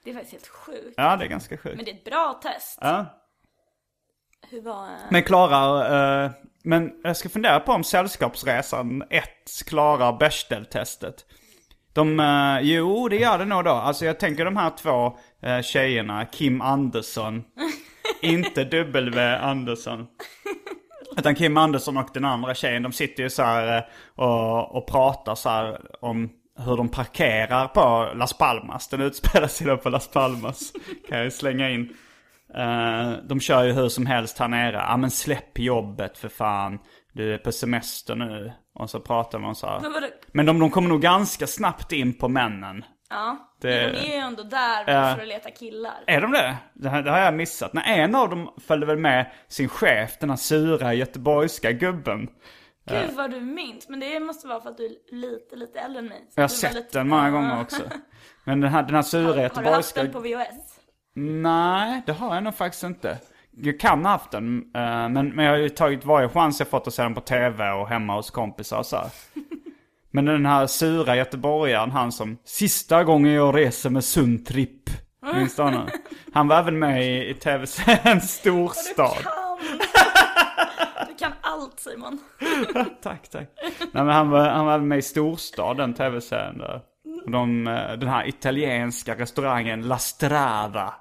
Det 0.04 0.10
är 0.10 0.13
faktiskt 0.13 0.34
helt 0.34 0.47
sjukt. 0.47 0.93
Ja, 0.97 1.15
det 1.17 1.26
är 1.26 1.30
ganska 1.30 1.58
sjukt. 1.58 1.76
Men 1.76 1.86
det 1.86 1.91
är 1.91 1.95
ett 1.95 2.04
bra 2.06 2.39
test. 2.43 2.78
Ja. 2.82 3.06
Hur 4.50 4.62
var... 4.62 4.84
eh, 4.86 4.91
Men 5.12 5.24
klarar, 5.24 6.24
eh, 6.26 6.32
men 6.63 6.91
jag 7.04 7.17
ska 7.17 7.30
fundera 7.30 7.60
på 7.60 7.71
om 7.71 7.84
Sällskapsresan 7.84 9.04
1 9.10 9.24
klarar 9.67 10.17
Bechdel-testet. 10.17 11.26
De, 11.93 12.19
eh, 12.19 12.60
jo 12.62 13.08
det 13.10 13.15
gör 13.17 13.38
det 13.38 13.45
nog 13.45 13.63
då. 13.63 13.71
Alltså 13.71 14.06
jag 14.06 14.19
tänker 14.19 14.45
de 14.45 14.58
här 14.58 14.69
två 14.78 15.17
eh, 15.41 15.62
tjejerna, 15.62 16.26
Kim 16.26 16.62
Andersson 16.62 17.43
inte 18.21 18.63
W. 18.63 19.21
Andersson. 19.36 20.08
Utan 21.17 21.36
Kim 21.36 21.58
Andersson 21.58 21.97
och 21.97 22.10
den 22.13 22.26
andra 22.26 22.54
tjejen, 22.54 22.84
de 22.84 22.91
sitter 22.91 23.24
ju 23.24 23.30
så 23.30 23.43
här 23.43 23.78
eh, 23.78 23.84
och, 24.15 24.76
och 24.76 24.88
pratar 24.88 25.36
så 25.36 25.50
här 25.50 25.82
om 26.02 26.30
hur 26.65 26.78
de 26.78 26.89
parkerar 26.89 27.67
på 27.67 28.13
Las 28.15 28.38
Palmas. 28.38 28.88
Den 28.88 29.02
utspelar 29.02 29.47
sig 29.47 29.67
då 29.67 29.78
på 29.78 29.89
Las 29.89 30.08
Palmas. 30.08 30.74
Kan 31.10 31.17
jag 31.17 31.26
ju 31.26 31.32
slänga 31.32 31.69
in. 31.69 31.89
Eh, 32.56 33.12
de 33.30 33.39
kör 33.39 33.63
ju 33.63 33.71
hur 33.71 33.89
som 33.89 34.06
helst 34.06 34.39
här 34.39 34.47
nere. 34.47 34.86
Ja 34.89 34.97
men 34.97 35.12
släpp 35.12 35.60
jobbet 35.60 36.17
för 36.17 36.30
fan. 36.30 36.80
Du 37.13 37.34
är 37.34 37.38
på 37.38 37.52
semester 37.52 38.15
nu. 38.15 38.54
Och 38.74 38.89
så 38.89 39.00
pratar 39.00 39.39
man 39.39 39.56
så 39.56 39.67
här. 39.67 39.82
Men 40.32 40.45
de, 40.45 40.60
de 40.60 40.69
kommer 40.69 40.89
nog 40.89 41.02
ganska 41.02 41.47
snabbt 41.47 41.91
in 41.91 42.13
på 42.13 42.28
männen. 42.28 42.84
Ja, 43.12 43.38
Det- 43.62 43.67
men 43.67 43.93
de 43.93 44.00
är 44.00 44.06
ju 44.06 44.13
ändå 44.13 44.43
där 44.43 44.84
Ja. 44.88 45.15
för 45.15 45.21
att 45.21 45.28
leta 45.28 45.52
killar. 45.52 46.04
Är 46.08 46.21
de 46.21 46.32
det? 46.32 46.56
Det, 46.74 46.89
här, 46.89 47.02
det 47.04 47.12
har 47.12 47.19
jag 47.19 47.34
missat. 47.34 47.74
Nej, 47.74 48.00
en 48.00 48.15
av 48.15 48.30
dem 48.30 48.54
följde 48.67 48.86
väl 48.88 48.97
med 48.97 49.32
sin 49.47 49.69
chef, 49.69 50.17
den 50.19 50.30
här 50.30 50.38
sura 50.38 50.93
göteborgska 50.93 51.71
gubben. 51.71 52.30
Gud 52.89 53.12
vad 53.15 53.32
du 53.32 53.39
minns, 53.41 53.89
men 53.89 54.00
det 54.00 54.19
måste 54.19 54.47
vara 54.47 54.62
för 54.62 54.69
att 54.69 54.78
du 54.78 54.86
är 54.86 55.15
lite, 55.15 55.56
lite 55.56 55.80
äldre 55.80 56.00
än 56.00 56.06
mig. 56.08 56.21
Jag 56.36 56.43
har 56.43 56.47
sett 56.47 56.74
lite- 56.74 57.00
den 57.00 57.08
många 57.08 57.30
gånger 57.30 57.62
också. 57.62 57.84
Men 58.43 58.62
den 58.62 58.71
här, 58.71 58.84
den 58.84 58.95
här 58.95 59.02
sura 59.02 59.28
Har 59.28 59.34
du 59.36 59.41
haft 59.43 59.56
göteborgska... 59.58 60.04
den 60.04 60.12
på 60.12 60.19
VHS? 60.19 60.80
Nej, 61.15 62.02
det 62.06 62.12
har 62.12 62.34
jag 62.36 62.43
nog 62.43 62.56
faktiskt 62.56 62.84
inte. 62.84 63.17
Jag 63.52 63.80
kan 63.80 64.06
ha 64.06 64.12
haft 64.12 64.32
den, 64.32 64.58
eh, 64.76 65.10
men, 65.10 65.30
men 65.36 65.45
jag 65.45 65.52
har 65.52 65.58
ju 65.58 65.69
tagit 65.69 66.06
varje 66.06 66.30
chans 66.30 66.60
jag 66.60 66.67
fått 66.67 66.88
att 66.88 66.93
se 66.93 67.04
den 67.04 67.13
på 67.15 67.21
tv 67.21 67.71
och 67.71 67.88
hemma 67.89 68.15
hos 68.15 68.30
kompisar 68.32 68.78
och 68.80 68.86
så. 68.86 68.97
Men 70.12 70.26
den 70.26 70.45
här 70.45 70.67
sura 70.67 71.15
göteborgaren, 71.15 71.91
han 71.91 72.12
som 72.12 72.38
sista 72.45 73.04
gången 73.04 73.34
jag 73.34 73.56
reser 73.58 73.89
med 73.89 74.04
Sundtripp. 74.04 74.89
Minns 75.36 75.56
du 75.56 75.62
honom? 75.62 75.88
Han 76.34 76.47
var 76.47 76.60
även 76.60 76.80
med 76.80 77.04
i, 77.06 77.30
i 77.30 77.34
tv-serien 77.34 78.21
Storstad. 78.21 79.17
Kan! 79.24 79.69
Du 81.08 81.15
kan 81.17 81.32
allt 81.41 81.80
Simon. 81.80 82.19
Tack, 83.04 83.30
tack. 83.30 83.50
Nej, 83.80 83.89
men 83.91 84.08
han, 84.08 84.30
var, 84.30 84.50
han 84.50 84.65
var 84.65 84.80
med 84.80 84.97
i 84.97 85.02
Storstad, 85.02 85.78
den 85.78 85.93
tv-serien 85.93 86.58
där. 86.58 86.82
Och 87.26 87.32
De, 87.32 87.67
eh, 87.67 87.91
den 87.97 88.10
här 88.10 88.28
italienska 88.28 89.15
restaurangen 89.15 89.82
La 89.88 89.97
Strada. 89.97 90.93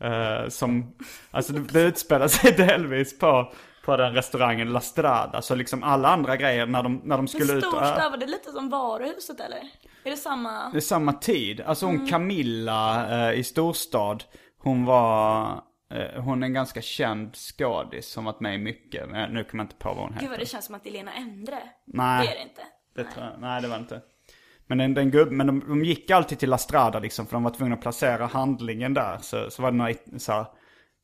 eh, 0.00 0.48
som, 0.48 0.94
alltså 1.30 1.52
det, 1.52 1.60
det 1.72 1.80
utspelar 1.82 2.28
sig 2.28 2.52
delvis 2.52 3.18
på, 3.18 3.52
på 3.88 3.96
den 3.96 4.14
restaurangen 4.14 4.72
La 4.72 4.80
Strada. 4.80 5.42
Så 5.42 5.54
liksom 5.54 5.82
alla 5.82 6.08
andra 6.08 6.36
grejer 6.36 6.66
när 6.66 6.82
de, 6.82 7.00
när 7.04 7.16
de 7.16 7.28
skulle 7.28 7.52
ut 7.52 7.64
och 7.64 7.70
storstad, 7.72 8.10
var 8.10 8.18
det 8.18 8.26
lite 8.26 8.52
som 8.52 8.70
varuhuset 8.70 9.40
eller? 9.40 9.58
Är 10.04 10.10
det 10.10 10.16
samma? 10.16 10.70
Det 10.70 10.76
är 10.76 10.80
samma 10.80 11.12
tid. 11.12 11.60
Alltså 11.60 11.86
hon 11.86 11.94
Mm. 11.94 12.06
Camilla 12.06 13.06
eh, 13.30 13.38
i 13.38 13.44
Storstad, 13.44 14.24
hon 14.58 14.84
var, 14.84 15.50
eh, 15.94 16.22
hon 16.22 16.42
är 16.42 16.46
en 16.46 16.52
ganska 16.52 16.82
känd 16.82 17.36
skådis 17.36 18.08
som 18.08 18.24
varit 18.24 18.40
med 18.40 18.54
i 18.54 18.58
mycket. 18.58 19.10
Men 19.10 19.32
nu 19.32 19.44
kommer 19.44 19.64
jag 19.64 19.66
inte 19.66 19.76
på 19.76 19.88
vad 19.88 19.98
hon 19.98 20.12
heter. 20.12 20.20
Gud 20.20 20.30
vad 20.30 20.38
det 20.38 20.46
känns 20.46 20.64
som 20.64 20.74
att 20.74 20.84
det 20.84 20.90
är 20.90 20.92
Lena 20.92 21.12
Endre. 21.12 21.58
Nej. 21.86 22.26
Det 22.26 22.32
är 22.32 22.36
det 22.36 22.42
inte. 22.42 22.62
Det 22.94 23.04
tror 23.04 23.26
jag, 23.26 23.40
nej 23.40 23.62
det 23.62 23.68
var 23.68 23.76
inte. 23.76 24.00
Men 24.66 24.78
den, 24.78 24.94
den 24.94 25.10
gubb, 25.10 25.30
men 25.30 25.46
de, 25.46 25.60
de 25.68 25.84
gick 25.84 26.10
alltid 26.10 26.38
till 26.38 26.50
La 26.50 26.58
Strada 26.58 26.98
liksom 26.98 27.26
för 27.26 27.32
de 27.32 27.42
var 27.42 27.50
tvungna 27.50 27.74
att 27.74 27.82
placera 27.82 28.26
handlingen 28.26 28.94
där. 28.94 29.18
Så, 29.20 29.50
så 29.50 29.62
var 29.62 29.70
det 29.70 29.76
några 29.76 29.94
så 30.18 30.32
här, 30.32 30.46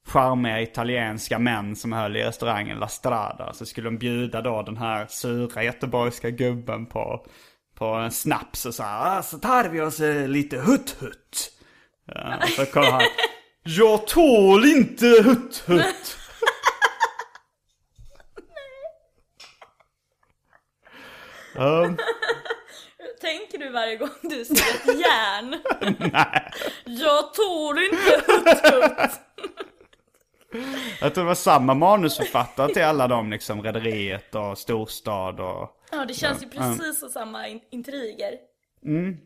charmiga 0.08 0.60
italienska 0.62 1.38
män 1.38 1.76
som 1.76 1.92
höll 1.92 2.16
i 2.16 2.24
restaurangen 2.24 2.78
La 2.78 2.88
Strada. 2.88 3.52
Så 3.52 3.66
skulle 3.66 3.86
de 3.86 3.98
bjuda 3.98 4.40
då 4.40 4.62
den 4.62 4.76
här 4.76 5.06
sura 5.06 5.64
göteborgska 5.64 6.30
gubben 6.30 6.86
på, 6.86 7.26
på 7.78 7.84
en 7.84 8.10
snaps 8.10 8.66
och 8.66 8.74
så 8.74 8.82
här, 8.82 9.18
ah, 9.18 9.22
så 9.22 9.38
tar 9.38 9.64
vi 9.68 9.80
oss 9.80 10.00
eh, 10.00 10.28
lite 10.28 10.56
hutt-hutt. 10.56 11.50
Ja, 12.06 12.36
och 12.42 12.48
så 12.48 12.66
kollar 12.66 12.90
han, 12.90 13.02
jag 13.62 14.06
tål 14.06 14.64
inte 14.64 15.06
hutt-hutt. 15.06 16.16
Um, 21.56 21.96
Tänker 23.20 23.58
du 23.58 23.70
varje 23.70 23.96
gång 23.96 24.08
du 24.22 24.44
ser 24.44 24.54
ett 24.54 25.00
järn? 25.00 25.56
Nej. 26.12 26.52
Jag 26.84 27.34
tål 27.34 27.78
inte 27.78 28.22
hutt-hutt. 28.26 29.20
Jag 31.00 31.14
tror 31.14 31.24
det 31.24 31.28
var 31.28 31.34
samma 31.34 31.74
manusförfattare 31.74 32.72
till 32.74 32.82
alla 32.84 33.08
de 33.08 33.30
liksom, 33.30 33.62
Rederiet 33.62 34.34
och 34.34 34.58
Storstad 34.58 35.40
och... 35.40 35.70
Ja, 35.92 36.04
det 36.08 36.14
känns 36.14 36.42
ju 36.42 36.48
precis 36.48 37.00
som 37.00 37.08
samma 37.08 37.48
in- 37.48 37.60
intriger. 37.70 38.32
Mm. 38.86 39.16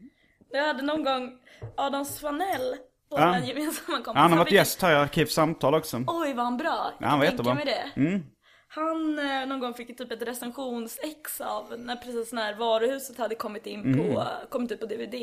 Jag 0.51 0.67
hade 0.67 0.83
någon 0.83 1.05
gång 1.05 1.33
Adam 1.77 2.05
Svanell, 2.05 2.77
vår 3.11 3.21
Ja. 3.21 3.38
gemensamma 3.38 3.97
kompis. 4.03 4.14
Han 4.21 4.31
har 4.33 4.38
varit 4.38 4.53
gäst 4.53 4.83
här 4.83 4.93
i 4.93 4.95
Arkivsamtal 4.95 5.75
också. 5.75 5.97
Oj 6.07 6.33
vad 6.35 6.45
han 6.45 6.57
bra. 6.57 6.93
Ja, 7.01 7.07
han 7.07 7.19
var 7.19 7.27
jättebra. 7.27 7.53
Mm. 7.53 7.64
mig 7.64 7.75
det. 7.95 8.23
Han 8.71 9.19
eh, 9.19 9.47
någon 9.47 9.61
gång 9.61 9.75
fick 9.75 9.99
typ 9.99 10.12
ett 10.12 10.23
recensionsex 10.23 11.41
av 11.41 11.75
när 11.79 11.97
precis 11.97 12.33
när 12.33 12.55
varuhuset 12.55 13.19
hade 13.19 13.35
kommit 13.35 13.67
in 13.67 13.83
på, 13.83 13.88
Mm. 14.03 14.23
kommit 14.51 14.73
ut 14.73 14.81
på 14.81 14.87
DVD. 14.87 15.14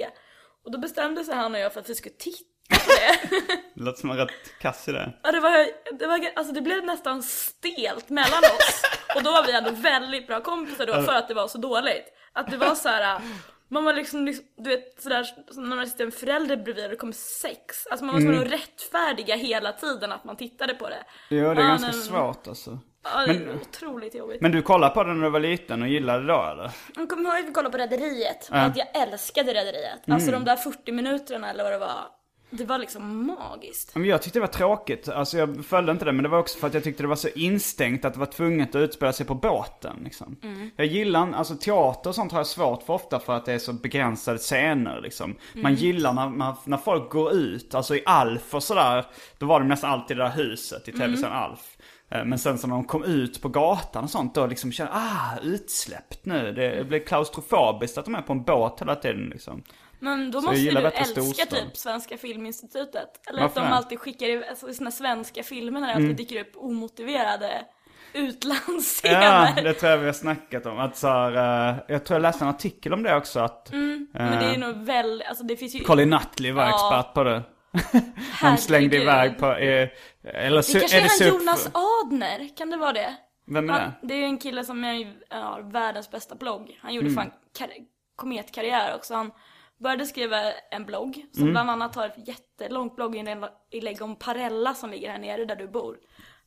Och 0.65 0.71
då 0.71 0.77
bestämde 0.77 1.23
sig 1.23 1.35
han 1.35 1.53
och 1.53 1.59
jag 1.59 1.73
för 1.73 1.79
att 1.79 1.89
vi 1.89 1.95
skulle 1.95 2.15
titta 2.15 2.37
på 2.39 2.54
det. 2.69 3.29
Låter 3.75 3.99
som 4.01 4.11
en 4.11 4.17
rätt 4.17 4.59
kass 4.61 4.87
idé. 4.87 5.05
Ja, 5.23 5.31
det, 5.31 5.39
var, 5.39 5.67
det, 5.99 6.07
var, 6.07 6.19
alltså 6.35 6.53
det 6.53 6.61
blev 6.61 6.83
nästan 6.85 7.23
stelt 7.23 8.09
mellan 8.09 8.39
oss. 8.43 8.81
Och 9.15 9.23
då 9.23 9.31
var 9.31 9.43
vi 9.45 9.51
ändå 9.53 9.69
väldigt 9.71 10.27
bra 10.27 10.41
kompisar 10.41 10.85
då 10.85 10.93
för 11.01 11.13
att 11.13 11.27
det 11.27 11.33
var 11.33 11.47
så 11.47 11.57
dåligt. 11.57 12.05
Att 12.33 12.51
det 12.51 12.57
var 12.57 12.75
så 12.75 12.89
här. 12.89 13.21
Man 13.67 13.83
var 13.83 13.93
liksom, 13.93 14.25
liksom 14.25 14.45
du 14.57 14.69
vet 14.69 15.01
sådär 15.01 15.25
när 15.51 15.75
man 15.75 15.87
sitter 15.87 16.05
en 16.05 16.11
förälder 16.11 16.57
bredvid 16.57 16.83
och 16.83 16.89
det 16.89 16.95
kommer 16.95 17.13
sex. 17.13 17.87
Alltså 17.91 18.05
man 18.05 18.15
var 18.15 18.21
tvungen 18.21 18.41
att 18.41 18.51
rättfärdiga 18.51 19.35
hela 19.35 19.71
tiden 19.71 20.11
att 20.11 20.23
man 20.23 20.35
tittade 20.37 20.73
på 20.73 20.89
det. 20.89 21.03
Jo, 21.29 21.37
det 21.53 21.61
är 21.61 21.63
Ja, 21.63 21.67
ganska 21.67 21.87
men- 21.87 21.93
svårt 22.01 22.47
alltså. 22.47 22.79
Ja, 23.03 23.25
det 23.25 23.31
är 23.33 23.39
Men- 23.39 23.61
otroligt 23.61 24.15
jobbigt. 24.15 24.41
Men 24.41 24.51
du 24.51 24.61
kollade 24.61 24.93
på 24.93 25.03
den 25.03 25.17
när 25.19 25.25
du 25.25 25.31
var 25.31 25.39
liten 25.39 25.81
och 25.81 25.87
gillade 25.87 26.19
det 26.19 26.27
då 26.33 26.43
eller? 26.51 26.71
Jag 26.95 27.09
kommer 27.09 27.29
ihåg 27.29 27.39
att 27.39 27.45
vi 27.49 27.51
kollade 27.51 27.71
på 27.71 27.77
Rederiet 27.77 28.47
och 28.49 28.57
att 28.57 28.77
jag 28.77 28.87
älskade 28.95 29.53
Rederiet. 29.53 29.99
Alltså 30.09 30.29
Mm. 30.29 30.43
de 30.43 30.49
där 30.49 30.55
40 30.57 30.91
minuterna 30.91 31.49
eller 31.49 31.63
vad 31.63 31.71
det 31.73 31.77
var. 31.79 32.05
Det 32.49 32.65
var 32.65 32.77
liksom 32.77 33.27
magiskt. 33.27 33.95
Men 33.95 34.05
jag 34.05 34.21
tyckte 34.21 34.39
det 34.39 34.41
var 34.41 34.47
tråkigt. 34.47 35.09
Alltså 35.09 35.37
jag 35.37 35.65
följde 35.65 35.91
inte 35.91 36.05
det, 36.05 36.11
men 36.11 36.23
det 36.23 36.29
var 36.29 36.39
också 36.39 36.59
för 36.59 36.67
att 36.67 36.73
jag 36.73 36.83
tyckte 36.83 37.03
det 37.03 37.07
var 37.07 37.15
så 37.15 37.27
instängt 37.35 38.05
att 38.05 38.13
det 38.13 38.19
var 38.19 38.25
tvunget 38.25 38.69
att 38.75 38.79
utspela 38.79 39.13
sig 39.13 39.25
på 39.25 39.35
båten. 39.35 40.01
Liksom. 40.03 40.35
Jag 40.75 40.87
gillar, 40.87 41.31
alltså 41.33 41.55
teater 41.55 42.09
och 42.09 42.15
sånt 42.15 42.31
har 42.31 42.39
jag 42.39 42.47
svårt 42.47 42.83
för 42.83 42.93
ofta 42.93 43.19
för 43.19 43.33
att 43.33 43.45
det 43.45 43.53
är 43.53 43.59
så 43.59 43.73
begränsade 43.73 44.37
scener 44.37 45.01
liksom. 45.01 45.35
Man 45.53 45.75
gillar 45.75 46.13
när, 46.13 46.29
när, 46.29 46.55
när 46.65 46.77
folk 46.77 47.09
går 47.09 47.33
ut, 47.33 47.75
alltså 47.75 47.95
i 47.95 48.03
Alf 48.05 48.53
och 48.53 48.63
sådär, 48.63 49.05
då 49.37 49.45
var 49.45 49.59
det 49.59 49.65
nästan 49.65 49.91
alltid 49.91 50.17
det 50.17 50.23
där 50.23 50.31
huset 50.31 50.87
i 50.87 50.91
tv-serien 50.91 51.37
Alf. 51.37 51.77
Eh, 52.09 52.25
Men 52.25 52.39
sen 52.39 52.57
så 52.57 52.67
när 52.67 52.75
de 52.75 52.83
kom 52.85 53.03
ut 53.03 53.41
på 53.41 53.49
gatan 53.49 54.03
och 54.03 54.09
sånt 54.09 54.35
då 54.35 54.45
liksom 54.45 54.71
kände 54.71 54.93
ah, 54.93 55.37
utsläppt 55.43 56.25
nu. 56.25 56.51
Det 56.51 56.87
blev 56.87 56.99
klaustrofobiskt 57.05 57.97
att 57.97 58.05
de 58.05 58.15
är 58.15 58.21
på 58.21 58.33
en 58.33 58.43
båt 58.43 58.81
hela 58.81 58.95
tiden 58.95 59.29
liksom. 59.29 59.63
Men 59.99 60.31
då 60.31 60.41
Så 60.41 60.47
måste 60.47 60.61
du 60.71 60.87
älska 60.87 61.45
typ 61.45 61.77
Svenska 61.77 62.17
Filminstitutet. 62.17 63.27
Eller 63.29 63.41
Varför 63.41 63.61
att 63.61 63.67
de 63.67 63.73
alltid 63.73 63.99
skickar 63.99 64.27
i 64.27 64.45
alltså, 64.49 64.73
sina 64.73 64.91
svenska 64.91 65.43
filmer 65.43 65.79
när 65.79 65.87
det 65.87 65.93
alltid 65.93 66.15
dyker 66.15 66.41
upp 66.41 66.51
omotiverade 66.55 67.65
utlandsscener. 68.13 69.53
Ja, 69.55 69.61
det 69.61 69.73
tror 69.73 69.91
jag 69.91 69.97
vi 69.97 70.05
har 70.05 70.13
snackat 70.13 70.65
om. 70.65 70.79
Att 70.79 70.97
så 70.97 71.07
här, 71.07 71.31
eh, 71.69 71.75
jag 71.87 72.05
tror 72.05 72.15
jag 72.15 72.21
läste 72.21 72.43
en 72.45 72.49
artikel 72.49 72.93
om 72.93 73.03
det 73.03 73.15
också. 73.15 73.39
Att 73.39 73.69
Men 73.73 74.07
det 74.13 74.45
är 74.45 74.51
ju 74.51 74.57
nog 74.57 74.75
väl, 74.85 75.23
alltså 75.29 75.43
det 75.43 75.57
finns 75.57 75.75
ju... 75.75 75.79
Colin 75.83 76.09
Nutley 76.09 76.51
var 76.51 76.63
Ja. 76.63 76.69
expert 76.99 77.13
på 77.13 77.23
det. 77.23 77.43
De 77.91 78.13
Herregud. 78.31 78.59
slängde 78.59 78.97
iväg 78.97 79.37
på... 79.37 79.45
Eh, 79.51 79.89
eller 80.23 80.73
Det 80.73 80.79
kanske 80.79 80.97
är 80.97 81.01
det 81.01 81.25
han 81.33 81.39
Jonas 81.39 81.69
Adner, 81.73 82.57
kan 82.57 82.69
det 82.69 82.77
vara 82.77 82.93
det? 82.93 83.15
Vem 83.47 83.69
är 83.69 83.73
Han, 83.73 83.81
det? 84.01 84.07
det 84.07 84.13
är 84.13 84.23
en 84.23 84.37
kille 84.37 84.63
som 84.63 84.83
är, 84.83 85.13
har 85.29 85.71
världens 85.71 86.11
bästa 86.11 86.35
blogg. 86.35 86.79
Han 86.81 86.93
gjorde 86.93 87.07
Mm. 87.07 87.15
fan 87.15 87.31
kar- 87.57 87.85
kometkarriär 88.15 88.95
också. 88.95 89.13
Han 89.13 89.31
började 89.77 90.05
skriva 90.05 90.37
en 90.71 90.85
blogg 90.85 91.15
Mm. 91.17 91.27
som 91.33 91.51
bland 91.51 91.69
annat 91.69 91.95
har 91.95 92.05
ett 92.05 92.27
jättelångt 92.27 92.95
blogginlägg 92.95 94.01
om 94.01 94.15
Parella 94.15 94.73
som 94.73 94.89
ligger 94.89 95.11
här 95.11 95.19
nere 95.19 95.45
där 95.45 95.55
du 95.55 95.67
bor. 95.67 95.97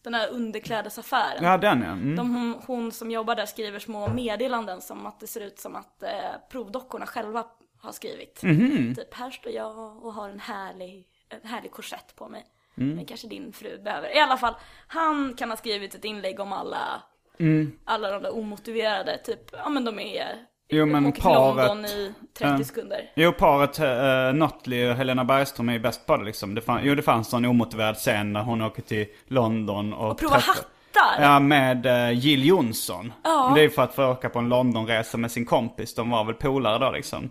Den 0.02 0.14
här 0.14 0.28
underklädesaffären. 0.30 1.44
Ja, 1.44 1.58
den 1.58 1.80
ja. 1.82 1.90
Mm. 1.92 2.16
De, 2.16 2.34
hon, 2.34 2.62
hon 2.66 2.92
som 2.92 3.10
jobbar 3.10 3.34
där 3.34 3.46
skriver 3.46 3.78
små 3.78 4.08
meddelanden 4.08 4.80
som 4.80 5.06
att 5.06 5.20
det 5.20 5.26
ser 5.26 5.40
ut 5.40 5.58
som 5.60 5.76
att 5.76 6.02
eh, 6.02 6.10
provdockorna 6.50 7.06
själva 7.06 7.46
har 7.80 7.92
skrivit. 7.92 8.42
Mhm. 8.42 8.94
Typ, 8.94 9.14
här 9.14 9.30
står 9.30 9.52
jag 9.52 10.04
och 10.04 10.12
har 10.14 10.28
en 10.28 10.40
härlig, 10.40 11.06
en 11.28 11.48
härlig 11.50 11.70
korsett 11.70 12.16
på 12.16 12.28
mig. 12.28 12.46
Mm. 12.76 12.96
Men 12.96 13.04
kanske 13.06 13.28
din 13.28 13.52
fru 13.52 13.78
behöver. 13.82 14.16
I 14.16 14.20
alla 14.20 14.36
fall, 14.36 14.54
han 14.86 15.34
kan 15.34 15.50
ha 15.50 15.56
skrivit 15.56 15.94
ett 15.94 16.04
inlägg 16.04 16.40
om 16.40 16.52
alla, 16.52 17.02
Mm. 17.40 17.78
alla 17.84 18.10
de 18.10 18.22
där 18.22 18.34
omotiverade, 18.36 19.18
typ, 19.18 19.40
ja 19.52 19.68
men 19.68 19.84
de 19.84 19.98
är 19.98 20.44
Jo, 20.68 20.86
men 20.86 21.12
till 21.12 21.22
paret- 21.22 21.66
London 21.68 21.84
i 21.84 22.12
30 22.38 22.52
Ja. 22.58 22.64
sekunder. 22.64 23.10
Jo, 23.16 23.32
paret 23.32 23.80
uh, 23.80 24.34
Nutley 24.46 24.88
och 24.90 24.96
Helena 24.96 25.24
Bergström 25.24 25.68
är 25.68 25.72
ju 25.72 25.78
bäst 25.78 26.06
på 26.06 26.16
det 26.16 26.24
liksom. 26.24 26.54
Det 26.54 26.60
fann, 26.60 26.80
jo, 26.82 26.94
det 26.94 27.02
fanns 27.02 27.32
en 27.34 27.44
omotiverad 27.44 27.96
scen 27.96 28.32
när 28.32 28.42
hon 28.42 28.62
åker 28.62 28.82
till 28.82 29.06
London 29.26 29.92
och... 29.92 30.10
Och 30.10 30.18
prova 30.18 30.34
träffar- 30.36 30.54
hattar! 30.94 31.22
Ja, 31.24 31.40
med 31.40 31.86
uh, 31.86 32.12
Jill 32.18 32.44
Johnson. 32.46 33.12
Ja. 33.24 33.52
Det 33.54 33.62
är 33.64 33.68
för 33.68 33.82
att 33.82 33.94
få 33.94 34.06
åka 34.10 34.28
på 34.28 34.38
en 34.38 34.48
Londonresa 34.48 35.18
med 35.18 35.30
sin 35.30 35.44
kompis. 35.46 35.94
De 35.94 36.10
var 36.10 36.24
väl 36.24 36.34
polare 36.34 36.78
då 36.78 36.90
liksom. 36.90 37.30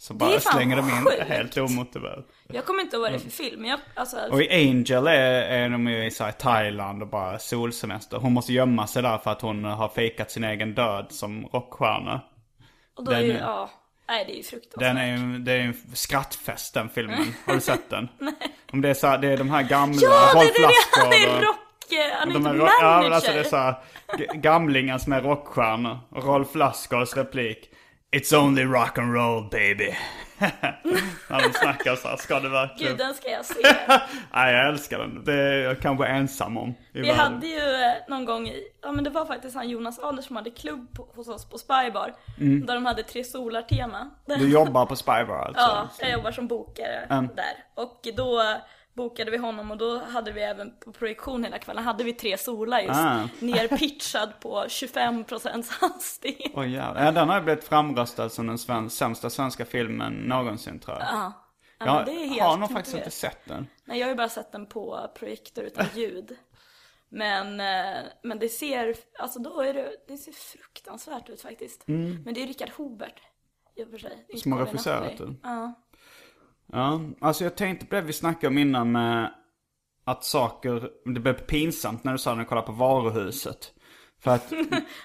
Så 0.00 0.12
Det 0.12 0.18
bara 0.18 0.30
är 0.34 0.38
fan 0.38 0.52
slänger 0.52 0.76
de 0.76 0.82
in 0.88 1.04
sjukt. 1.04 1.28
helt 1.28 1.56
omotiverat. 1.58 2.26
Jag 2.48 2.64
kommer 2.64 2.82
inte 2.82 2.96
ihåg 2.96 3.02
vad 3.02 3.12
det 3.12 3.16
är 3.16 3.18
för 3.18 3.30
film, 3.30 3.60
men 3.60 3.70
jag, 3.70 3.80
alltså, 3.94 4.16
Och 4.30 4.42
i 4.42 4.68
Angel 4.68 5.06
är, 5.06 5.42
är 5.42 5.68
de 5.68 5.86
ju 5.88 6.04
i 6.06 6.10
så 6.10 6.24
här, 6.24 6.32
Thailand 6.32 7.02
och 7.02 7.08
bara 7.08 7.38
solsemester. 7.38 8.16
Hon 8.16 8.32
måste 8.32 8.52
gömma 8.52 8.86
sig 8.86 9.02
där 9.02 9.18
för 9.18 9.30
att 9.30 9.40
hon 9.42 9.64
har 9.64 9.88
fejkat 9.88 10.30
sin 10.30 10.44
egen 10.44 10.74
död 10.74 11.06
som 11.10 11.46
rockstjärna. 11.52 12.20
Och 12.98 13.04
då 13.04 13.12
är 13.12 13.20
ju, 13.20 13.26
den 13.32 13.36
är- 13.36 13.40
ja, 13.40 13.70
nej 14.08 14.24
det 14.26 14.32
är 14.32 14.36
ju 14.36 14.42
fruktansvärt. 14.42 14.80
Den 14.80 14.96
är 14.96 15.16
ju, 15.16 15.38
det 15.38 15.52
är 15.52 15.56
ju 15.56 15.62
en 15.62 15.76
skrattfest 15.94 16.74
den 16.74 16.88
filmen. 16.88 17.34
Har 17.46 17.54
du 17.54 17.60
sett 17.60 17.90
den? 17.90 18.08
Nej. 18.18 18.34
Om 18.72 18.80
det 18.80 18.88
är 18.88 18.94
så 18.94 19.06
här, 19.06 19.18
det 19.18 19.28
är 19.28 19.36
de 19.36 19.50
här 19.50 19.62
gamla 19.62 19.98
Ja, 20.02 20.34
det 20.34 20.40
är 20.40 20.68
det, 20.68 21.00
han 21.00 21.12
är 21.12 21.40
rock, 21.42 21.56
eh, 21.92 22.18
han 22.18 22.28
är 22.28 22.32
de 22.32 22.36
inte 22.38 22.40
manager. 22.52 22.72
ja, 22.80 23.00
men 23.02 23.12
alltså 23.12 23.32
det 23.32 23.38
är 23.38 23.44
så 23.44 23.56
här, 23.56 23.74
gamlingar 24.34 24.98
som 24.98 25.12
är 25.12 25.20
rockstjärnor. 25.22 25.98
Rolf 26.14 26.54
Lassgårds 26.54 27.16
replik. 27.16 27.70
It's 28.16 28.34
only 28.44 28.64
rock 28.64 28.98
and 28.98 29.14
roll 29.14 29.48
baby. 29.50 29.94
När 31.28 31.42
de 31.42 31.52
snackar 31.52 31.96
så 31.96 32.08
här, 32.08 32.16
ska 32.16 32.40
det 32.40 32.48
verkligen? 32.48 32.92
Gud, 32.92 32.98
den 33.06 33.14
ska 33.14 33.30
jag 33.30 33.44
se. 33.44 33.54
Nej, 34.34 34.54
jag 34.54 34.68
älskar 34.68 34.98
den. 34.98 35.24
Det 35.24 35.32
är 35.34 35.58
jag 35.62 35.80
kanske 35.80 36.06
ensam 36.06 36.56
om 36.58 36.74
Vi 36.92 37.00
världen. 37.00 37.16
hade 37.16 37.46
ju 37.46 37.58
eh, 37.84 37.92
någon 38.08 38.24
gång 38.24 38.48
i, 38.48 38.62
ja 38.82 38.92
men 38.92 39.04
det 39.04 39.10
var 39.10 39.26
faktiskt 39.26 39.54
han 39.56 39.68
Jonas 39.68 39.98
Adler 39.98 40.22
som 40.22 40.36
hade 40.36 40.50
klubb 40.50 40.94
på, 40.96 41.08
hos 41.14 41.28
oss 41.28 41.48
på 41.50 41.58
Spybar. 41.58 42.14
Där 42.66 42.74
de 42.74 42.86
hade 42.86 43.02
tre 43.02 43.24
solar-tema. 43.24 44.10
Mm. 44.28 44.40
Du 44.40 44.48
jobbar 44.50 44.86
på 44.86 44.96
Spybar 44.96 45.44
alltså? 45.46 45.60
Ja, 45.60 45.88
jag 46.00 46.10
jobbar 46.12 46.30
som 46.32 46.46
bokare 46.48 47.06
Mm. 47.10 47.28
där. 47.36 47.82
Och 47.82 48.00
då 48.16 48.42
bokade 48.98 49.30
vi 49.30 49.36
honom 49.36 49.70
och 49.70 49.76
då 49.78 49.98
hade 49.98 50.32
vi 50.32 50.40
även 50.42 50.72
på 50.80 50.92
projektion 50.92 51.44
hela 51.44 51.58
kvällen 51.58 51.84
hade 51.84 52.04
vi 52.04 52.12
tre 52.12 52.38
solar 52.38 52.80
just 52.80 53.00
Ah. 53.00 53.28
nerpitchad 53.40 54.40
på 54.40 54.64
25% 54.64 55.64
hastighet. 55.80 56.52
Oj 56.54 56.72
jävlar. 56.72 57.04
Ja, 57.04 57.12
den 57.12 57.28
har 57.28 57.36
ju 57.38 57.42
blivit 57.44 57.64
framröstad 57.64 58.28
som 58.28 58.46
den 58.46 58.58
sven- 58.58 58.90
sämsta 58.90 59.30
svenska 59.30 59.64
filmen 59.64 60.12
någonsin 60.12 60.78
tror 60.78 60.96
jag. 60.96 61.06
Ja. 61.08 61.32
Ja, 61.78 61.86
Jag 61.86 62.06
det 62.06 62.12
är 62.12 62.28
helt 62.28 62.42
har 62.42 62.56
nog 62.56 62.70
faktiskt 62.72 62.96
inte 62.96 63.10
sett 63.10 63.44
den. 63.44 63.66
Nej, 63.84 63.98
jag 63.98 64.06
har 64.06 64.10
ju 64.10 64.16
bara 64.16 64.28
sett 64.28 64.52
den 64.52 64.66
på 64.66 65.10
projektor 65.18 65.64
utan 65.64 65.86
ljud. 65.94 66.36
Men, 67.08 67.60
eh, 67.60 68.02
men 68.22 68.38
det 68.38 68.48
ser, 68.48 68.94
alltså 69.18 69.38
då 69.38 69.60
är 69.60 69.74
det, 69.74 69.90
det 70.08 70.16
ser 70.16 70.32
fruktansvärt 70.32 71.28
ut 71.28 71.42
faktiskt. 71.42 71.82
Men 71.86 72.34
det 72.34 72.42
är 72.42 72.46
Richard 72.46 72.70
Hobert 72.76 73.20
i 73.76 73.84
och 73.84 73.88
för 73.90 73.98
sig. 73.98 74.12
Mm. 74.28 74.40
Som 74.40 74.52
har 74.52 74.64
regisserat 74.64 75.18
den. 75.18 75.40
Ja. 75.42 75.74
Ja, 76.72 77.00
alltså 77.20 77.44
jag 77.44 77.56
tänkte 77.56 77.86
på 77.86 77.94
det 77.94 78.00
vi 78.00 78.12
snackade 78.12 78.46
om 78.48 78.58
innan 78.58 78.92
med 78.92 79.30
att 80.04 80.24
saker, 80.24 80.88
det 81.14 81.20
blev 81.20 81.32
pinsamt 81.34 82.04
när 82.04 82.12
du 82.12 82.18
sa 82.18 82.34
när 82.34 82.42
du 82.42 82.48
kollade 82.48 82.66
på 82.66 82.72
varuhuset. 82.72 83.72
För 84.20 84.30
att 84.30 84.52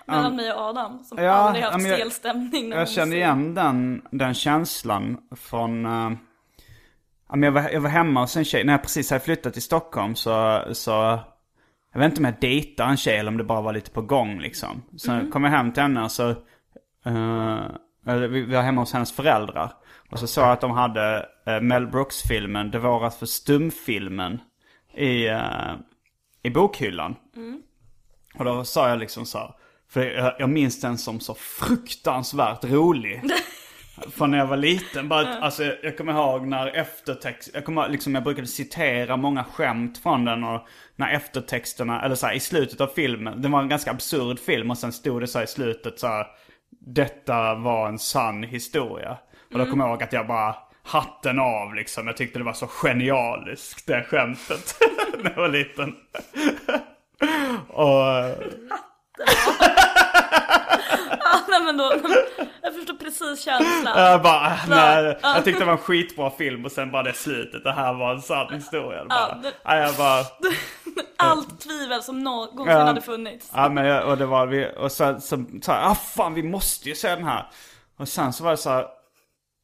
Mellan 0.07 0.35
mig 0.35 0.53
och 0.53 0.61
Adam 0.61 0.99
som 1.03 1.17
Ja, 1.17 1.31
aldrig 1.31 1.65
haft 1.65 1.87
jag- 1.87 1.97
stel 1.97 2.11
stämning 2.11 2.69
jag 2.71 2.89
kände 2.89 3.15
igen 3.15 3.53
den, 3.53 4.01
den 4.11 4.33
känslan 4.33 5.17
från... 5.35 5.85
Uh, 5.85 6.11
jag, 7.33 7.51
var, 7.51 7.69
jag 7.69 7.81
var 7.81 7.89
hemma 7.89 8.21
hos 8.21 8.37
en 8.37 8.45
tjej, 8.45 8.63
när 8.63 8.73
jag 8.73 8.81
precis 8.81 9.09
hade 9.11 9.23
flyttat 9.23 9.53
till 9.53 9.61
Stockholm 9.61 10.15
så, 10.15 10.63
så... 10.71 11.19
Jag 11.93 11.99
vet 11.99 12.05
inte 12.11 12.19
om 12.21 12.25
jag 12.25 12.39
dejtade 12.41 12.89
en 12.89 12.97
tjej 12.97 13.17
eller 13.17 13.31
om 13.31 13.37
det 13.37 13.43
bara 13.43 13.61
var 13.61 13.73
lite 13.73 13.91
på 13.91 14.01
gång 14.01 14.39
liksom. 14.39 14.81
Så 14.97 15.21
kom 15.31 15.43
jag 15.43 15.51
hem 15.51 15.71
till 15.71 15.83
henne 15.83 16.03
och 16.03 16.11
så... 16.11 16.35
vi 18.05 18.27
vi 18.27 18.45
var 18.45 18.61
hemma 18.61 18.81
hos 18.81 18.93
hennes 18.93 19.11
föräldrar. 19.11 19.73
Och 20.13 20.19
så 20.19 20.27
såg 20.27 20.43
jag 20.43 20.51
att 20.51 20.61
de 20.61 20.71
hade 20.71 21.25
eh, 21.45 21.61
Mel 21.61 21.87
Brooks-filmen 21.87 22.71
Det 22.71 22.79
våras 22.79 23.17
för 23.17 23.25
stumfilmen 23.25 24.41
i, 24.93 25.27
eh, 25.27 25.73
i 26.43 26.49
bokhyllan. 26.49 27.15
Och 28.35 28.45
då 28.45 28.63
sa 28.63 28.89
jag 28.89 28.99
liksom 28.99 29.25
så 29.25 29.37
här, 29.37 29.51
för 29.89 30.01
jag, 30.01 30.35
jag 30.39 30.49
minns 30.49 30.81
den 30.81 30.97
som 30.97 31.19
så 31.19 31.33
fruktansvärt 31.33 32.63
rolig. 32.63 33.21
Från 34.11 34.31
när 34.31 34.37
jag 34.37 34.47
var 34.47 34.57
liten. 34.57 35.09
Bara, 35.09 35.21
att, 35.21 35.41
alltså, 35.41 35.63
jag 35.63 35.97
kommer 35.97 36.13
ihåg 36.13 36.47
när 36.47 36.67
eftertext, 36.67 37.49
jag 37.53 37.65
kommer 37.65 37.89
liksom 37.89 38.15
jag 38.15 38.23
brukade 38.23 38.47
citera 38.47 39.17
många 39.17 39.43
skämt 39.43 39.97
från 39.97 40.25
den 40.25 40.43
och 40.43 40.67
när 40.95 41.13
eftertexterna, 41.13 42.01
eller 42.01 42.15
så 42.15 42.27
här, 42.27 42.33
i 42.33 42.39
slutet 42.39 42.81
av 42.81 42.87
filmen, 42.87 43.41
det 43.41 43.47
var 43.47 43.61
en 43.61 43.69
ganska 43.69 43.91
absurd 43.91 44.39
film 44.39 44.71
och 44.71 44.77
sen 44.77 44.93
stod 44.93 45.21
det 45.21 45.27
så 45.27 45.37
här 45.37 45.45
i 45.45 45.47
slutet 45.47 45.99
så 45.99 46.07
här, 46.07 46.27
detta 46.79 47.55
var 47.55 47.87
en 47.87 47.99
sann 47.99 48.43
historia. 48.43 49.17
Och 49.53 49.59
då 49.59 49.65
kommer 49.65 49.85
jag 49.85 49.91
ihåg 49.91 50.03
att 50.03 50.13
jag 50.13 50.27
bara, 50.27 50.55
hatten 50.83 51.39
av 51.39 51.73
liksom, 51.75 52.07
jag 52.07 52.17
tyckte 52.17 52.39
det 52.39 52.45
var 52.45 52.53
så 52.53 52.67
genialiskt 52.67 53.87
det 53.87 54.03
skämtet. 54.03 54.75
när 55.23 55.29
jag 55.31 55.41
var 55.41 55.47
liten. 55.47 55.95
och... 57.67 58.03
Ja, 61.19 61.39
nej, 61.49 61.61
men 61.63 61.77
då, 61.77 61.93
jag 62.61 62.73
förstår 62.75 62.93
precis 62.93 63.43
känslan. 63.45 63.99
Jag 64.01 64.21
bara, 64.21 64.47
äh, 64.47 64.69
nej, 64.69 65.17
Ja. 65.21 65.35
jag 65.35 65.43
tyckte 65.43 65.59
det 65.61 65.65
var 65.65 65.71
en 65.73 65.77
skitbra 65.77 66.31
film 66.31 66.65
och 66.65 66.71
sen 66.71 66.91
bara 66.91 67.03
det 67.03 67.13
slutet, 67.13 67.63
det 67.63 67.71
här 67.71 67.93
var 67.93 68.11
en 68.13 68.21
sann 68.21 68.53
historia. 68.53 69.05
Bara, 69.05 69.19
Ja, 69.19 69.37
det- 69.43 69.53
nej, 69.65 69.81
jag 69.81 69.95
bara, 69.95 70.23
Allt 71.29 71.61
tvivel 71.61 72.03
som 72.03 72.23
någonsin 72.23 72.73
Ja. 72.73 72.83
hade 72.83 73.01
funnits. 73.01 73.51
ja 73.55 73.69
men 73.69 73.85
jag, 73.85 74.07
och 74.09 74.17
det 74.17 74.25
var 74.25 74.45
vi, 74.45 74.69
och 74.77 74.91
så, 74.91 75.19
så, 75.21 75.43
så 75.61 75.71
här, 75.71 75.91
ah 75.91 75.95
fan 75.95 76.33
vi 76.33 76.43
måste 76.43 76.89
ju 76.89 76.95
se 76.95 77.09
den 77.09 77.23
här. 77.23 77.47
Och 77.97 78.07
sen 78.07 78.33
så 78.33 78.43
var 78.43 78.51
det 78.51 78.57
så 78.57 78.69
här, 78.69 78.85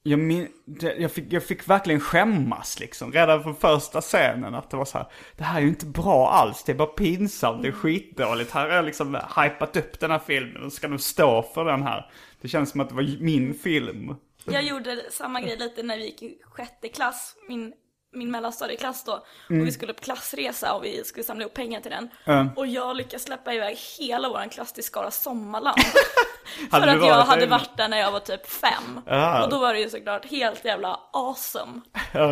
jag, 0.04 0.20
min, 0.20 0.48
det, 0.66 0.96
jag, 0.96 1.12
fick, 1.12 1.34
jag 1.34 1.44
fick 1.44 1.68
verkligen 1.70 2.00
skämmas 2.00 2.80
liksom, 2.80 3.12
redan 3.12 3.44
från 3.44 3.56
första 3.56 4.02
scenen. 4.02 4.56
Att 4.56 4.70
det 4.70 4.78
var 4.78 4.86
så 4.86 4.98
här, 4.98 5.08
det 5.38 5.44
här 5.44 5.58
är 5.58 5.62
ju 5.62 5.70
inte 5.70 5.86
bra 5.86 6.30
alls, 6.30 6.64
det 6.64 6.72
är 6.72 6.76
bara 6.76 6.88
pinsamt, 6.88 7.62
det 7.64 7.68
är 7.68 7.72
skitdåligt. 7.72 8.52
Här 8.52 8.70
har 8.70 8.76
jag 8.76 8.86
liksom 8.86 9.16
hypat 9.16 9.76
upp 9.76 10.00
den 10.00 10.12
här 10.12 10.20
filmen 10.20 10.64
och 10.64 10.74
ska 10.74 10.88
nu 10.88 10.98
stå 10.98 11.44
för 11.54 11.66
den 11.66 11.84
här. 11.84 12.12
Det 12.42 12.48
känns 12.48 12.70
som 12.70 12.82
att 12.82 12.90
det 12.90 12.96
var 12.96 13.22
min 13.22 13.54
film. 13.54 14.16
Jag 14.46 14.64
gjorde 14.64 15.06
samma 15.12 15.42
grej 15.42 15.58
lite 15.58 15.84
när 15.84 15.98
vi 15.98 16.06
gick 16.06 16.22
i 16.22 16.38
sjätte 16.44 16.88
klass, 16.88 17.36
min, 17.48 17.74
min 18.12 18.32
mellanstadieklass 18.32 19.04
då. 19.04 19.24
Mm. 19.50 19.62
Och 19.62 19.68
vi 19.68 19.72
skulle 19.72 19.94
på 19.94 20.02
klassresa 20.02 20.74
och 20.74 20.86
vi 20.86 21.04
skulle 21.04 21.24
samla 21.24 21.44
ihop 21.44 21.54
pengar 21.54 21.82
till 21.82 21.92
den. 21.92 22.10
Och 22.56 22.68
jag 22.68 22.96
lyckades 22.96 23.24
släppa 23.24 23.54
iväg 23.54 23.78
hela 24.00 24.30
våran 24.30 24.50
klass 24.50 24.74
till 24.74 24.84
Skara 24.84 25.12
Sommarland. 25.12 25.82
För 26.72 26.88
att 26.88 27.06
jag 27.06 27.24
hade 27.24 27.42
där? 27.42 27.48
varit 27.48 27.78
där 27.78 27.88
när 27.88 27.98
jag 27.98 28.12
var 28.12 28.20
typ 28.20 28.48
fem. 28.48 29.02
Ja. 29.06 29.44
Och 29.44 29.50
då 29.50 29.60
var 29.60 29.74
det 29.74 29.80
ju 29.80 29.90
såklart 29.90 30.26
helt 30.26 30.66
jävla 30.66 31.00
awesome. 31.14 31.82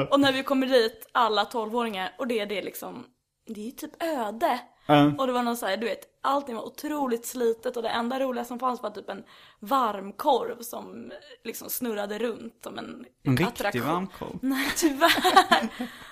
Och 0.09 0.19
när 0.19 0.31
vi 0.33 0.43
kommer 0.43 0.67
dit, 0.67 1.09
alla 1.11 1.45
tolvåringar, 1.45 2.15
och 2.17 2.27
det 2.27 2.39
är 2.39 2.45
det 2.45 2.61
liksom, 2.61 3.05
det 3.47 3.61
är 3.61 3.65
ju 3.65 3.71
typ 3.71 4.03
öde. 4.03 4.59
Och 5.19 5.27
det 5.27 5.33
var 5.33 5.43
någon 5.43 5.57
så 5.57 5.65
här, 5.65 5.77
du 5.77 5.85
vet, 5.85 6.05
allting 6.21 6.55
var 6.55 6.65
otroligt 6.65 7.25
slitet 7.25 7.77
och 7.77 7.83
det 7.83 7.89
enda 7.89 8.19
roliga 8.19 8.45
som 8.45 8.59
fanns 8.59 8.81
var 8.83 8.89
typ 8.89 9.09
en 9.09 9.23
varmkorv 9.59 10.61
som 10.61 11.11
liksom 11.43 11.69
snurrade 11.69 12.17
runt 12.19 12.53
som 12.63 12.77
en 12.77 13.05
En 13.23 13.47
attraktion. 13.47 13.87
varmkorv? 13.87 14.37
Nej 14.41 14.71
tyvärr. 14.77 15.67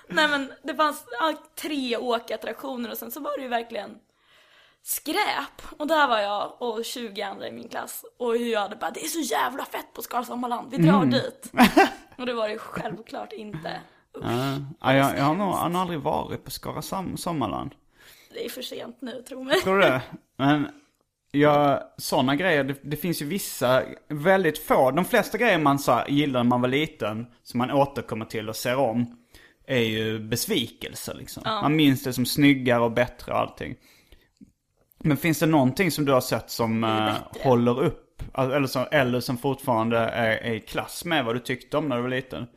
Nej 0.08 0.28
men 0.28 0.52
det 0.64 0.76
fanns 0.76 1.06
tre 1.62 1.98
åkattraktioner 1.98 2.92
och 2.92 2.98
sen 2.98 3.12
så 3.12 3.20
var 3.20 3.38
det 3.38 3.44
ju 3.44 3.50
verkligen 3.50 3.98
skräp. 4.84 5.62
Och 5.78 5.88
där 5.88 6.08
var 6.08 6.20
jag 6.20 6.62
och 6.62 6.86
20 6.86 7.22
andra 7.22 7.48
i 7.48 7.52
min 7.52 7.70
klass. 7.70 8.06
Och 8.20 8.32
hur 8.32 8.52
jag 8.52 8.60
hade 8.60 8.76
bara, 8.76 8.92
det 8.92 9.04
är 9.06 9.08
så 9.08 9.20
jävla 9.20 9.66
fett 9.66 9.94
på 9.94 10.02
Skara 10.02 10.24
Sommarland, 10.24 10.72
vi 10.72 10.78
drar 10.78 11.06
dit. 11.06 11.52
Och 12.18 12.26
det 12.26 12.34
var 12.34 12.48
det 12.48 12.54
ju 12.54 12.60
självklart 12.60 13.34
inte. 13.34 13.82
Usch, 14.18 14.26
Ja, 14.80 14.94
jag, 14.94 15.18
jag, 15.18 15.24
har 15.24 15.36
nog, 15.36 15.48
jag 15.48 15.54
har 15.54 15.70
nog 15.70 15.82
aldrig 15.82 16.00
varit 16.00 16.44
på 16.44 16.52
Skara 16.52 16.82
Som- 16.82 17.18
Sommarland. 17.18 17.72
Det 18.36 18.46
är 18.46 18.50
för 18.50 18.62
sent 18.62 18.98
nu, 19.02 19.24
tro 19.28 19.44
mig. 19.44 19.62
Tror 19.62 19.78
du 19.78 19.82
det? 19.82 20.02
Men 20.38 20.68
ja, 21.32 21.94
sådana 21.98 22.36
grejer, 22.36 22.64
det, 22.64 22.76
det 22.82 22.98
finns 22.98 23.22
ju 23.22 23.26
vissa, 23.26 23.84
väldigt 24.08 24.58
få, 24.58 24.92
de 24.92 25.06
flesta 25.06 25.38
grejer 25.38 25.60
man 25.60 25.80
så 25.80 26.04
gillade 26.08 26.44
när 26.44 26.50
man 26.50 26.62
var 26.62 26.70
liten, 26.70 27.28
som 27.44 27.58
man 27.58 27.72
återkommer 27.72 28.26
till 28.26 28.50
och 28.50 28.56
ser 28.56 28.76
om, 28.76 29.18
är 29.68 29.82
ju 29.82 30.20
besvikelser 30.20 31.14
liksom. 31.14 31.44
Man 31.46 31.76
minns 31.76 32.04
det 32.04 32.14
som 32.14 32.26
snyggare 32.26 32.84
och 32.84 32.92
bättre 32.92 33.32
och 33.32 33.40
allting. 33.40 33.76
Men 35.00 35.18
finns 35.18 35.40
det 35.40 35.46
någonting 35.46 35.92
som 35.92 36.06
du 36.06 36.12
har 36.12 36.22
sett 36.22 36.50
som 36.50 36.82
bättre. 36.82 37.50
håller 37.50 37.80
upp, 37.80 38.24
eller 38.38 38.68
som, 38.68 38.86
eller 38.92 39.20
som 39.20 39.38
fortfarande 39.38 39.98
är, 39.98 40.38
är 40.38 40.54
i 40.54 40.60
klass 40.60 41.06
med 41.06 41.26
vad 41.26 41.36
du 41.36 41.40
tyckte 41.40 41.78
om 41.78 41.90
när 41.90 41.96
du 41.96 42.02
var 42.02 42.10
liten? 42.10 42.48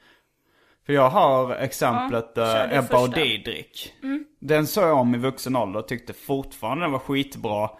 För 0.89 0.93
jag 0.93 1.11
har 1.11 1.55
exemplet 1.55 2.33
Ja, 2.35 2.67
du 2.67 2.77
Ebba 2.77 3.03
och. 3.03 3.11
Didrik. 3.11 3.95
Den 4.41 4.67
såg 4.67 4.85
jag 4.85 4.99
om 4.99 5.15
i 5.15 5.19
vuxen 5.19 5.57
ålder 5.57 5.81
och 5.81 5.89
tyckte 5.89 6.13
fortfarande 6.13 6.85
den 6.85 6.93
var 6.93 6.99
skitbra. 6.99 7.71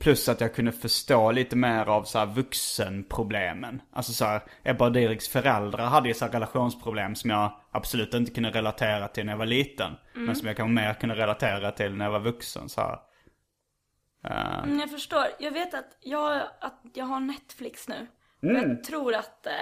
Plus 0.00 0.28
att 0.28 0.40
jag 0.40 0.54
kunde 0.54 0.72
förstå 0.72 1.32
lite 1.32 1.56
mer 1.56 1.86
av 1.86 2.02
så 2.02 2.18
här 2.18 2.26
vuxenproblemen. 2.26 3.82
Alltså 3.92 4.12
så 4.12 4.24
här, 4.24 4.42
Ebba 4.62 4.84
och 4.84 4.92
Didriks 4.92 5.28
föräldrar 5.28 5.86
hade 5.86 6.08
ju 6.08 6.14
så 6.14 6.24
här 6.24 6.32
relationsproblem 6.32 7.14
som 7.14 7.30
jag 7.30 7.52
absolut 7.70 8.14
inte 8.14 8.32
kunde 8.32 8.50
relatera 8.50 9.08
till 9.08 9.24
när 9.26 9.32
jag 9.32 9.38
var 9.38 9.46
liten. 9.46 9.92
Men 10.14 10.36
som 10.36 10.46
jag 10.48 10.56
kanske 10.56 10.72
mer 10.72 10.94
kunde 10.94 11.14
relatera 11.14 11.72
till 11.72 11.94
när 11.94 12.04
jag 12.04 12.12
var 12.12 12.20
vuxen. 12.20 12.68
Så 12.68 12.80
här. 12.80 12.98
Mm, 14.64 14.80
jag 14.80 14.90
förstår. 14.90 15.24
Jag 15.38 15.50
vet 15.50 15.74
att 15.74 15.98
jag, 16.00 16.42
att 16.60 16.80
jag 16.94 17.04
har 17.04 17.20
Netflix 17.20 17.88
nu. 17.88 18.06
Mm. 18.42 18.68
Jag 18.68 18.84
tror 18.84 19.14
att 19.14 19.46
eh, 19.46 19.52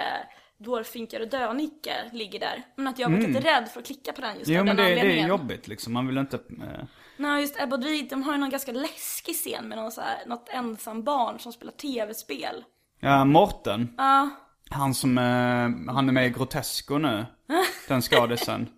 Dårfinkar 0.57 1.19
och 1.19 1.27
Dönicke 1.27 1.93
ligger 2.13 2.39
där. 2.39 2.63
Men 2.75 2.87
att 2.87 2.99
jag 2.99 3.09
har 3.09 3.17
varit 3.17 3.27
lite 3.27 3.39
rädd 3.39 3.69
för 3.73 3.79
att 3.79 3.85
klicka 3.85 4.13
på 4.13 4.21
den 4.21 4.37
just 4.39 4.49
Mm. 4.49 4.55
Jo 4.55 4.59
av 4.59 4.65
men 4.65 4.75
den 4.75 4.85
det, 4.85 4.91
det 4.91 4.97
är 4.97 5.01
anledningen. 5.01 5.29
jobbigt 5.29 5.67
liksom. 5.67 5.93
Man 5.93 6.07
vill 6.07 6.17
inte... 6.17 6.37
Eh, 6.37 6.83
Nej, 7.17 7.41
just 7.41 7.59
Ebba 7.61 7.77
Did, 7.77 8.09
de 8.09 8.23
har 8.23 8.31
ju 8.33 8.37
någon 8.39 8.49
ganska 8.49 8.71
läskig 8.71 9.35
scen 9.35 9.67
med 9.67 9.77
någon 9.77 9.91
så 9.91 10.01
här, 10.01 10.25
något 10.25 10.49
ensam 10.49 11.03
barn 11.03 11.39
som 11.39 11.53
spelar 11.53 11.71
tv-spel. 11.73 12.63
ja, 12.99 13.25
Morten. 13.25 13.93
Ja, 13.97 14.29
Han 14.69 14.93
som, 14.93 15.17
eh, 15.17 15.93
han 15.93 16.09
är 16.09 16.11
med 16.13 16.27
i 16.27 16.29
Grotesco 16.29 16.97
nu. 16.97 17.25
Den 17.87 18.01
skådisen. 18.01 18.69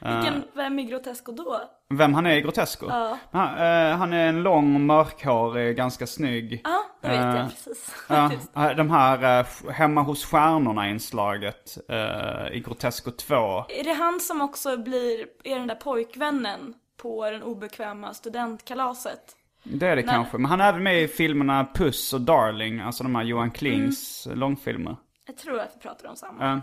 Vilken, 0.00 0.44
vem 0.54 0.78
är 0.78 0.82
Grotesco 0.82 1.32
då? 1.32 1.60
Vem 1.88 2.14
han 2.14 2.26
är 2.26 2.36
i 2.36 2.40
Grotesco? 2.40 2.88
Han, 3.30 3.48
eh, 3.58 3.96
han 3.96 4.12
är 4.12 4.28
en 4.28 4.42
lång, 4.42 4.86
mörkhårig, 4.86 5.76
ganska 5.76 6.06
snygg. 6.06 6.60
Ja, 6.64 6.84
det 7.00 7.08
vet 7.08 7.16
jag 7.20 7.36
Eh, 7.36 7.48
precis. 7.48 7.94
Ja, 8.08 8.30
eh, 8.56 8.76
de 8.76 8.90
här 8.90 9.40
eh, 9.40 9.70
Hemma 9.72 10.02
hos 10.02 10.24
stjärnorna 10.24 10.88
inslaget 10.90 11.78
eh, 11.88 12.52
i 12.56 12.60
Grotesco 12.66 13.10
2. 13.10 13.34
Är 13.68 13.84
det 13.84 13.92
han 13.94 14.20
som 14.20 14.40
också 14.40 14.76
blir, 14.76 15.26
är 15.44 15.58
den 15.58 15.66
där 15.66 15.74
pojkvännen 15.74 16.74
på 17.02 17.30
den 17.30 17.42
obekväma 17.42 18.14
studentkalaset? 18.14 19.20
Det 19.62 19.86
är 19.86 19.96
det 19.96 20.02
Nej. 20.06 20.14
kanske. 20.14 20.38
Men 20.38 20.50
han 20.50 20.60
är 20.60 20.68
även 20.68 20.82
med 20.82 21.02
i 21.02 21.08
filmerna 21.08 21.66
Puss 21.74 22.12
och 22.12 22.20
Darling, 22.20 22.80
alltså 22.80 23.02
de 23.02 23.14
här 23.14 23.22
Johan 23.22 23.50
Klings 23.50 24.26
Mm. 24.26 24.38
långfilmer. 24.38 24.96
Jag 25.26 25.36
tror 25.36 25.60
att 25.60 25.72
vi 25.76 25.80
pratar 25.80 26.08
om 26.08 26.16
samma. 26.16 26.60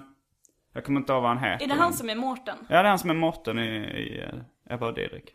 Ja. 0.73 0.77
jag 0.77 0.85
kommer 0.85 0.99
inte 0.99 1.13
ihåg 1.13 1.21
vad 1.21 1.31
han 1.37 1.43
heter. 1.51 1.63
Är 1.65 1.67
det 1.69 1.73
han 1.75 1.93
som 1.93 2.09
är 2.09 2.15
Mårten? 2.15 2.57
Ja, 2.69 2.75
det 2.75 2.87
är 2.87 2.89
han 2.89 2.99
som 2.99 3.09
är 3.09 3.13
Mårten 3.13 3.59
i, 3.59 3.75
i 3.77 4.21
uh, 4.21 4.41
Ebba 4.69 4.87
och 4.87 4.93
Didrik. 4.93 5.33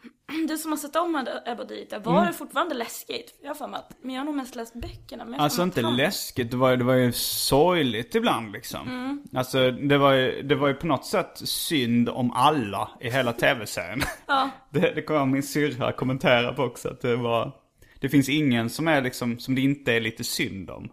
Du 0.49 0.57
som 0.59 0.72
har 0.72 0.76
sett 0.76 0.97
om 0.97 1.26
Ebba 1.47 1.62
och 1.62 1.68
Didrik, 1.68 1.93
var 2.05 2.26
det 2.26 2.32
fortfarande 2.32 2.74
läskigt? 2.74 3.39
Jag 3.43 3.49
har 3.51 3.55
för 3.55 3.68
mig 3.68 3.78
att, 3.78 3.97
men 4.03 4.14
jag 4.14 4.20
har 4.20 4.24
nog 4.26 4.34
mest 4.34 4.55
läst 4.57 4.74
böckerna. 4.74 5.24
Men 5.24 5.41
Alltså 5.41 5.62
inte 5.62 5.82
han- 5.82 5.97
läskigt, 5.97 6.51
det 6.51 6.57
var, 6.57 6.70
ju- 6.70 6.76
det 6.76 6.84
var 6.84 6.95
ju 6.95 7.12
sorgligt 7.12 8.14
ibland 8.14 8.53
liksom. 8.53 8.89
Mm. 8.89 9.22
Alltså 9.34 9.70
det 9.70 9.99
var, 9.99 10.12
ju, 10.12 10.43
det 10.43 10.55
var 10.55 10.68
ju 10.68 10.74
på 10.74 10.87
något 10.87 11.05
sätt 11.07 11.32
synd 11.45 12.09
om 12.09 12.30
alla 12.32 12.89
i 13.01 13.11
hela 13.11 13.32
tv-serien. 13.32 14.01
Ja. 14.26 14.51
Det, 14.70 14.93
det 14.95 15.03
kommer 15.03 15.26
min 15.26 15.43
syrra 15.43 15.93
kommentera 15.93 16.53
på 16.53 16.62
också, 16.62 16.89
att 16.89 17.01
det 17.01 17.16
var... 17.16 17.53
Det 18.01 18.09
finns 18.09 18.28
ingen 18.28 18.70
som 18.70 18.89
är 18.89 19.03
liksom, 19.03 19.39
som 19.39 19.55
det 19.55 19.61
inte 19.61 19.93
är 19.93 20.01
lite 20.01 20.24
synd 20.24 20.70
om. 20.70 20.89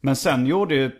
Men 0.00 0.16
sen 0.16 0.46
gjorde 0.46 0.74
ju... 0.74 0.90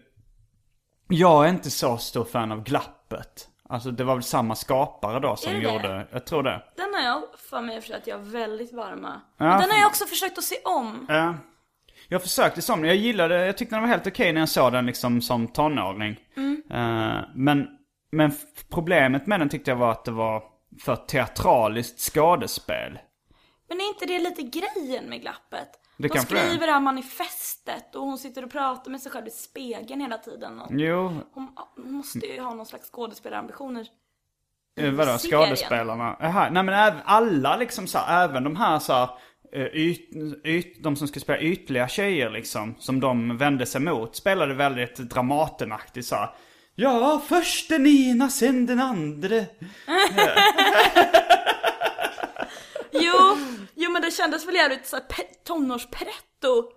Jag 1.15 1.45
är 1.45 1.49
inte 1.49 1.71
så 1.71 1.97
stor 1.99 2.25
fan 2.25 2.53
av 2.53 2.63
glappet. 2.63 3.49
Alltså 3.69 3.91
det 3.91 4.05
var 4.05 4.15
väl 4.15 4.23
samma 4.23 4.55
skapare 4.55 5.21
då 5.21 5.37
som 5.37 5.53
Är 5.53 5.57
det 5.57 5.61
det? 5.67 5.73
gjorde, 5.73 6.07
jag 6.11 6.27
tror 6.27 6.43
det. 6.43 6.63
Den 6.77 6.95
har 6.95 7.01
jag 7.01 7.23
för 7.51 7.61
mig 7.61 7.81
för 7.81 7.95
att 7.95 8.07
jag 8.07 8.21
är 8.21 8.25
väldigt 8.25 8.73
varma. 8.73 9.21
Ja, 9.37 9.45
Men 9.45 9.61
den 9.61 9.71
har 9.71 9.79
jag 9.79 9.87
också 9.87 10.05
försökt 10.07 10.39
att 10.39 10.45
se 10.45 10.57
om. 10.65 11.07
Ja. 11.09 11.35
Jag 12.09 12.23
försökte 12.23 12.63
som, 12.63 12.85
jag 12.85 12.97
gillade, 12.97 13.47
jag 13.47 13.59
tyckte 13.59 13.75
den 13.75 13.83
var 13.83 13.89
helt 13.89 14.07
okej 14.07 14.33
när 14.33 14.41
jag 14.41 14.49
såg 14.49 14.73
den 14.73 14.87
liksom 14.87 15.23
som 15.23 15.49
tonåring. 15.49 16.17
Eh, 16.71 17.19
men, 17.35 17.69
men 18.13 18.33
problemet 18.71 19.27
med 19.27 19.41
den 19.41 19.49
tyckte 19.49 19.71
jag 19.71 19.77
var 19.79 19.91
att 19.91 20.05
det 20.05 20.11
var 20.11 20.43
för 20.85 20.97
teatraliskt 20.97 22.01
skådespel. 22.01 22.99
Men 23.69 23.81
är 23.81 23.89
inte 23.89 24.07
det 24.07 24.19
lite 24.19 24.43
grejen 24.43 25.05
med 25.05 25.21
glappet? 25.21 25.69
Det 25.97 26.03
De 26.03 26.09
kanske 26.09 26.35
det 26.35 26.41
skriver 26.41 26.67
det 26.67 26.73
här 26.73 26.81
manifestet 26.81 27.95
och 27.95 28.03
hon 28.03 28.19
sitter 28.19 28.45
och 28.45 28.51
pratar 28.51 28.91
med 28.91 29.01
sig 29.01 29.13
själv 29.13 29.27
i 29.27 29.31
spegeln 29.31 30.01
hela 30.01 30.19
tiden. 30.19 30.61
Och 30.61 30.69
Jo, 30.71 31.21
hon, 31.33 31.49
hon 31.77 31.93
måste 31.93 32.27
ju 32.27 32.41
ha 32.41 32.55
någon 32.55 32.67
slags 32.67 32.91
skådespelarambitioner. 32.91 33.87
Eh, 34.81 34.91
vadå, 34.91 35.19
skådespelarna? 35.19 36.17
Jaha, 36.21 36.51
nej 36.51 36.63
men 36.63 37.01
alla 37.05 37.57
liksom 37.57 37.87
så 37.87 37.99
här, 37.99 38.25
även 38.25 38.45
de 38.45 38.57
här 38.57 38.79
så 38.79 38.93
här, 38.93 39.09
eh, 39.53 39.67
yt, 39.67 40.09
yt, 40.45 40.83
de 40.83 40.97
som 40.97 41.09
ska 41.09 41.21
spela 41.21 41.39
ytliga 41.39 41.89
tjejer 41.89 42.31
liksom, 42.31 42.75
som 42.79 43.01
de 43.01 43.37
vände 43.37 43.67
sig 43.67 43.81
mot, 43.81 44.17
spelade 44.17 44.55
väldigt 44.55 44.97
Dramatenaktigt 44.97 46.07
så 46.07 46.17
här. 46.17 46.31
Ja, 46.75 47.23
först 47.29 47.69
den 47.69 47.87
ena, 47.87 48.29
sen 48.29 48.67
den 48.67 48.81
andra. 48.81 49.37
Jo, 52.95 53.37
jo 53.85 53.91
men 53.91 54.03
det 54.03 54.11
kändes 54.11 54.49
väl 54.49 54.55
jävligt 54.55 54.87
så 54.87 54.97
här 54.97 55.03
pe- 55.03 55.45
tonårspretto. 55.45 56.71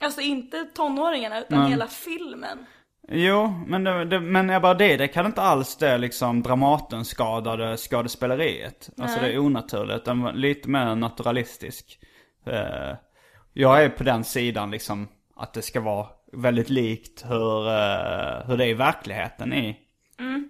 Alltså 0.00 0.20
inte 0.20 0.64
tonåringarna 0.64 1.40
utan 1.40 1.66
hela 1.66 1.86
filmen. 1.86 2.66
Jo, 3.08 3.54
men, 3.66 3.84
det, 3.84 4.04
det, 4.04 4.20
men 4.20 4.48
jag 4.48 4.62
bara 4.62 4.74
det, 4.74 4.96
det 4.96 5.08
kan 5.08 5.26
inte 5.26 5.42
alls 5.42 5.76
det 5.76 5.98
liksom 5.98 6.42
Dramaten-skadade 6.42 7.76
skådespeleriet. 7.76 8.90
Alltså 8.98 9.20
det 9.20 9.32
är 9.32 9.38
onaturligt, 9.38 10.04
den 10.04 10.22
var 10.22 10.32
lite 10.32 10.68
mer 10.68 10.94
naturalistisk. 10.94 11.98
Eh, 12.46 12.96
jag 13.52 13.84
är 13.84 13.88
på 13.88 14.04
den 14.04 14.24
sidan 14.24 14.70
liksom 14.70 15.08
att 15.36 15.52
det 15.54 15.62
ska 15.62 15.80
vara 15.80 16.06
väldigt 16.32 16.70
likt 16.70 17.24
hur, 17.28 17.68
eh, 17.68 18.46
hur 18.46 18.56
det 18.56 18.64
är 18.64 18.68
i 18.68 18.74
verkligheten 18.74 19.52
i, 19.52 19.76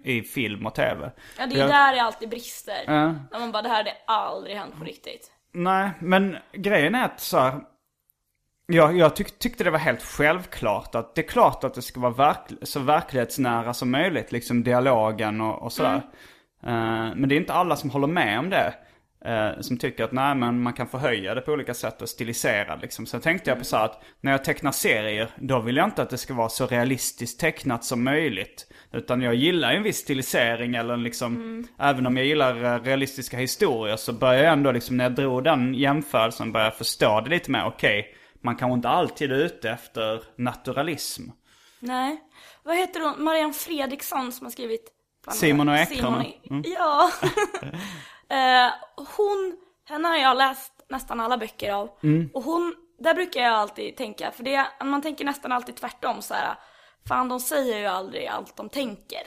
i 0.03 0.21
film 0.21 0.65
och 0.65 0.75
tv. 0.75 1.11
Ja 1.37 1.45
det 1.45 1.55
är 1.55 1.59
Jag- 1.59 1.69
där 1.69 1.93
det 1.93 2.01
alltid 2.01 2.29
brister. 2.29 2.83
Ja. 2.85 3.13
När 3.31 3.39
man 3.39 3.51
bara 3.51 3.61
det 3.63 3.69
här 3.69 3.75
hade 3.77 3.93
aldrig 4.07 4.55
hänt 4.57 4.77
på 4.79 4.83
riktigt. 4.83 5.31
Nej, 5.53 5.91
men 5.99 6.37
grejen 6.53 6.95
är 6.95 7.05
att 7.05 7.19
så 7.19 7.39
här, 7.39 7.61
jag, 8.67 8.97
jag 8.97 9.15
tyck, 9.15 9.39
tyckte 9.39 9.63
det 9.63 9.71
var 9.71 9.79
helt 9.79 10.03
självklart 10.03 10.95
att 10.95 11.15
det 11.15 11.21
är 11.21 11.27
klart 11.27 11.63
att 11.63 11.73
det 11.73 11.81
ska 11.81 11.99
vara 11.99 12.13
verk, 12.13 12.37
så 12.61 12.79
verklighetsnära 12.79 13.73
som 13.73 13.91
möjligt, 13.91 14.31
liksom 14.31 14.63
dialogen 14.63 15.41
och, 15.41 15.63
och 15.63 15.73
sådär. 15.73 16.01
Eh, 16.63 17.15
men 17.15 17.29
det 17.29 17.35
är 17.35 17.39
inte 17.39 17.53
alla 17.53 17.75
som 17.75 17.89
håller 17.89 18.07
med 18.07 18.39
om 18.39 18.49
det. 18.49 18.73
Eh, 19.25 19.61
som 19.61 19.77
tycker 19.77 20.03
att 20.03 20.11
nej 20.11 20.35
men 20.35 20.61
man 20.61 20.73
kan 20.73 20.87
förhöja 20.87 21.35
det 21.35 21.41
på 21.41 21.51
olika 21.51 21.73
sätt 21.73 22.01
och 22.01 22.09
stilisera 22.09 22.75
liksom. 22.75 23.05
Så 23.05 23.19
tänkte 23.19 23.49
jag 23.49 23.59
på 23.59 23.65
så 23.65 23.77
här 23.77 23.85
att 23.85 24.03
när 24.21 24.31
jag 24.31 24.43
tecknar 24.43 24.71
serier, 24.71 25.29
då 25.37 25.59
vill 25.59 25.77
jag 25.77 25.87
inte 25.87 26.01
att 26.01 26.09
det 26.09 26.17
ska 26.17 26.33
vara 26.33 26.49
så 26.49 26.67
realistiskt 26.67 27.39
tecknat 27.39 27.85
som 27.85 28.03
möjligt. 28.03 28.67
Utan 28.91 29.21
jag 29.21 29.35
gillar 29.35 29.71
ju 29.71 29.77
en 29.77 29.83
viss 29.83 29.97
stilisering 29.97 30.75
eller 30.75 30.97
liksom, 30.97 31.63
även 31.79 32.05
om 32.05 32.17
jag 32.17 32.25
gillar 32.25 32.63
eh, 32.63 32.83
realistiska 32.83 33.37
historier 33.37 33.95
så 33.95 34.13
börjar 34.13 34.43
jag 34.43 34.53
ändå 34.53 34.71
liksom, 34.71 34.97
när 34.97 35.03
jag 35.03 35.15
drog 35.15 35.43
den 35.43 35.73
jämförelsen, 35.73 36.51
börja 36.51 36.71
förstå 36.71 37.21
det 37.21 37.29
lite 37.29 37.51
mer. 37.51 37.65
Okej, 37.65 38.15
man 38.41 38.55
kanske 38.55 38.73
inte 38.73 38.89
alltid 38.89 39.31
är 39.31 39.35
ute 39.35 39.69
efter 39.69 40.23
naturalism. 40.35 41.23
Nej. 41.79 42.17
Vad 42.63 42.77
heter 42.77 42.99
hon? 42.99 43.23
Marianne 43.23 43.53
Fredriksson 43.53 44.31
som 44.31 44.45
har 44.45 44.51
skrivit 44.51 44.91
Simon 45.31 45.69
och 45.69 45.79
Simon 45.79 45.97
Ekrarna. 45.97 46.25
Mm. 46.49 46.63
Ja. 46.77 47.11
Eh, 48.29 48.73
hon, 49.17 49.57
henne 49.85 50.07
har 50.07 50.17
jag 50.17 50.37
läst 50.37 50.73
nästan 50.89 51.19
alla 51.19 51.37
böcker 51.37 51.71
av. 51.71 51.89
Mm. 52.03 52.29
Och 52.33 52.43
hon, 52.43 52.75
där 52.99 53.13
brukar 53.13 53.41
jag 53.41 53.53
alltid 53.53 53.97
tänka, 53.97 54.31
för 54.31 54.43
det, 54.43 54.67
man 54.83 55.01
tänker 55.01 55.25
nästan 55.25 55.51
alltid 55.51 55.75
tvärtom 55.75 56.21
så 56.21 56.33
här. 56.33 56.55
Fan 57.07 57.29
de 57.29 57.39
säger 57.39 57.79
ju 57.79 57.85
aldrig 57.85 58.27
allt 58.27 58.57
de 58.57 58.69
tänker. 58.69 59.21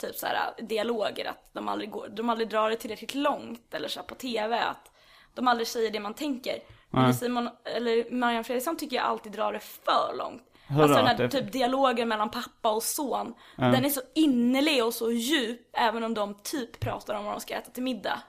Typ 0.00 0.16
så 0.16 0.26
här 0.26 0.54
dialoger, 0.58 1.30
att 1.30 1.50
de 1.52 1.68
aldrig, 1.68 1.90
går, 1.90 2.08
de 2.08 2.30
aldrig 2.30 2.48
drar 2.48 2.70
det 2.70 2.76
tillräckligt 2.76 3.14
långt. 3.14 3.74
Eller 3.74 3.88
så 3.88 4.00
här 4.00 4.06
på 4.06 4.14
tv, 4.14 4.60
att 4.60 4.90
de 5.34 5.48
aldrig 5.48 5.68
säger 5.68 5.90
det 5.90 6.00
man 6.00 6.14
tänker. 6.14 6.58
Men 6.90 7.14
Simon, 7.14 7.48
eller 7.64 8.10
Marianne 8.10 8.44
Fredriksson 8.44 8.76
tycker 8.76 8.96
jag 8.96 9.04
alltid 9.04 9.32
drar 9.32 9.52
det 9.52 9.60
för 9.60 10.14
långt. 10.18 10.42
Hur 10.66 10.82
alltså 10.82 10.98
då? 10.98 11.06
den 11.06 11.16
här 11.16 11.28
typ 11.28 11.52
dialogen 11.52 12.08
mellan 12.08 12.30
pappa 12.30 12.70
och 12.70 12.82
son. 12.82 13.34
Den 13.56 13.84
är 13.84 13.88
så 13.88 14.00
innerlig 14.14 14.84
och 14.84 14.94
så 14.94 15.12
djup, 15.12 15.60
även 15.72 16.04
om 16.04 16.14
de 16.14 16.34
typ 16.42 16.80
pratar 16.80 17.14
om 17.14 17.24
vad 17.24 17.34
de 17.34 17.40
ska 17.40 17.54
äta 17.54 17.70
till 17.70 17.82
middag. 17.82 18.22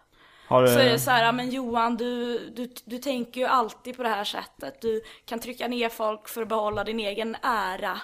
Har. 0.53 0.67
Så 0.67 0.79
är 0.79 0.89
det 0.89 0.99
så 0.99 1.11
här, 1.11 1.31
men 1.31 1.49
Johan 1.49 1.97
du, 1.97 2.39
du, 2.49 2.73
du 2.85 2.97
tänker 2.97 3.41
ju 3.41 3.47
alltid 3.47 3.97
på 3.97 4.03
det 4.03 4.09
här 4.09 4.23
sättet. 4.23 4.81
Du 4.81 5.01
kan 5.25 5.39
trycka 5.39 5.67
ner 5.67 5.89
folk 5.89 6.29
för 6.29 6.41
att 6.41 6.47
behålla 6.47 6.83
din 6.83 6.99
egen 6.99 7.35
ära. 7.41 8.01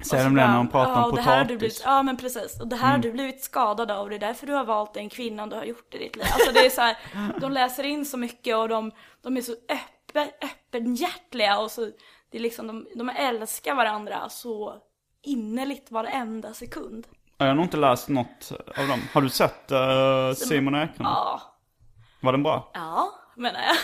Säger 0.00 0.24
de 0.24 0.34
det 0.34 0.46
när 0.46 0.56
de 0.56 0.68
pratar 0.68 0.92
ja, 0.92 1.04
om 1.04 1.10
och 1.10 1.16
det 1.16 1.22
här 1.22 1.38
har 1.38 1.44
du 1.44 1.54
potatis? 1.54 1.58
blivit, 1.58 1.82
Ja 1.84 2.02
men 2.02 2.16
precis. 2.16 2.60
Och 2.60 2.68
det 2.68 2.76
här 2.76 2.90
har 2.90 2.98
du 2.98 3.12
blivit 3.12 3.42
skadad 3.44 3.90
av. 3.90 4.10
Det 4.10 4.16
är 4.16 4.20
därför 4.20 4.46
du 4.46 4.52
har 4.52 4.64
valt 4.64 4.94
den 4.94 5.08
kvinnan 5.08 5.48
du 5.48 5.56
har 5.56 5.64
gjort 5.64 5.94
i 5.94 5.98
ditt 5.98 6.16
liv. 6.16 6.26
Alltså 6.32 6.52
det 6.52 6.66
är 6.66 6.70
så 6.70 6.80
här, 6.80 6.96
de 7.40 7.52
läser 7.52 7.84
in 7.84 8.06
så 8.06 8.16
mycket 8.16 8.56
och 8.56 8.68
de, 8.68 8.90
de 9.22 9.36
är 9.36 9.40
så 9.40 9.52
öppen, 9.52 10.28
öppenhjärtliga 10.42 11.58
och 11.58 11.70
så, 11.70 11.90
det 12.30 12.38
är 12.38 12.42
liksom, 12.42 12.66
de, 12.66 12.86
de 12.94 13.08
älskar 13.08 13.74
varandra 13.74 14.28
så 14.28 14.74
innerligt 15.22 15.90
varenda 15.90 16.54
sekund. 16.54 17.06
Jag 17.38 17.46
har 17.46 17.54
nog 17.54 17.64
inte 17.64 17.76
läst 17.76 18.08
något 18.08 18.52
av 18.76 18.88
dem. 18.88 19.00
Har 19.12 19.20
du 19.20 19.28
sett 19.28 19.70
eh, 19.70 20.32
Simon 20.36 20.74
Ekrarna? 20.74 21.10
Ja, 21.10 21.51
Var 22.22 22.32
den 22.32 22.42
bra? 22.42 22.70
ja 22.74 23.12
menar 23.36 23.60
jag. 23.60 23.76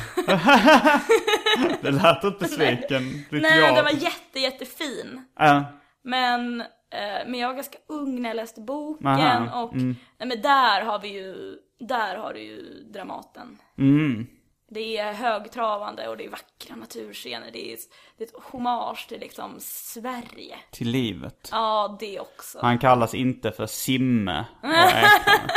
Det 1.82 1.90
lät 1.90 2.24
inte 2.24 2.38
besviken. 2.38 3.24
Lite 3.30 3.48
Nej, 3.48 3.60
jag. 3.60 3.74
den 3.74 3.84
var 3.84 3.92
jätte, 3.92 4.40
jättefin. 4.40 5.24
Ja. 5.38 5.64
Men, 6.04 6.60
eh, 6.60 7.26
men 7.26 7.34
jag 7.34 7.48
var 7.48 7.54
ganska 7.54 7.78
ung 7.88 8.22
när 8.22 8.28
jag 8.28 8.36
läste 8.36 8.60
boken 8.60 9.06
Aha, 9.06 9.62
och 9.62 9.74
nej, 9.74 9.96
men 10.18 10.42
där 10.42 10.84
har 10.84 10.98
vi 10.98 11.08
ju, 11.08 11.56
där 11.80 12.16
har 12.16 12.32
du 12.32 12.40
ju 12.40 12.84
Dramaten. 12.92 13.58
Mm. 13.78 14.26
Det 14.70 14.98
är 14.98 15.12
högtravande 15.12 16.08
och 16.08 16.16
det 16.16 16.24
är 16.24 16.30
vackra 16.30 16.76
naturscener. 16.76 17.50
Det 17.52 17.72
är, 17.72 17.78
det 18.18 18.24
är 18.24 18.28
ett 18.28 18.44
hommage 18.44 19.08
till 19.08 19.20
liksom 19.20 19.54
Sverige. 19.58 20.56
Till 20.70 20.88
livet. 20.88 21.48
Ja, 21.52 21.96
det 22.00 22.20
också. 22.20 22.58
Han 22.62 22.78
kallas 22.78 23.14
inte 23.14 23.52
för 23.52 23.66
Simme 23.66 24.44
och 24.62 24.68
Ekrarna. 24.68 25.50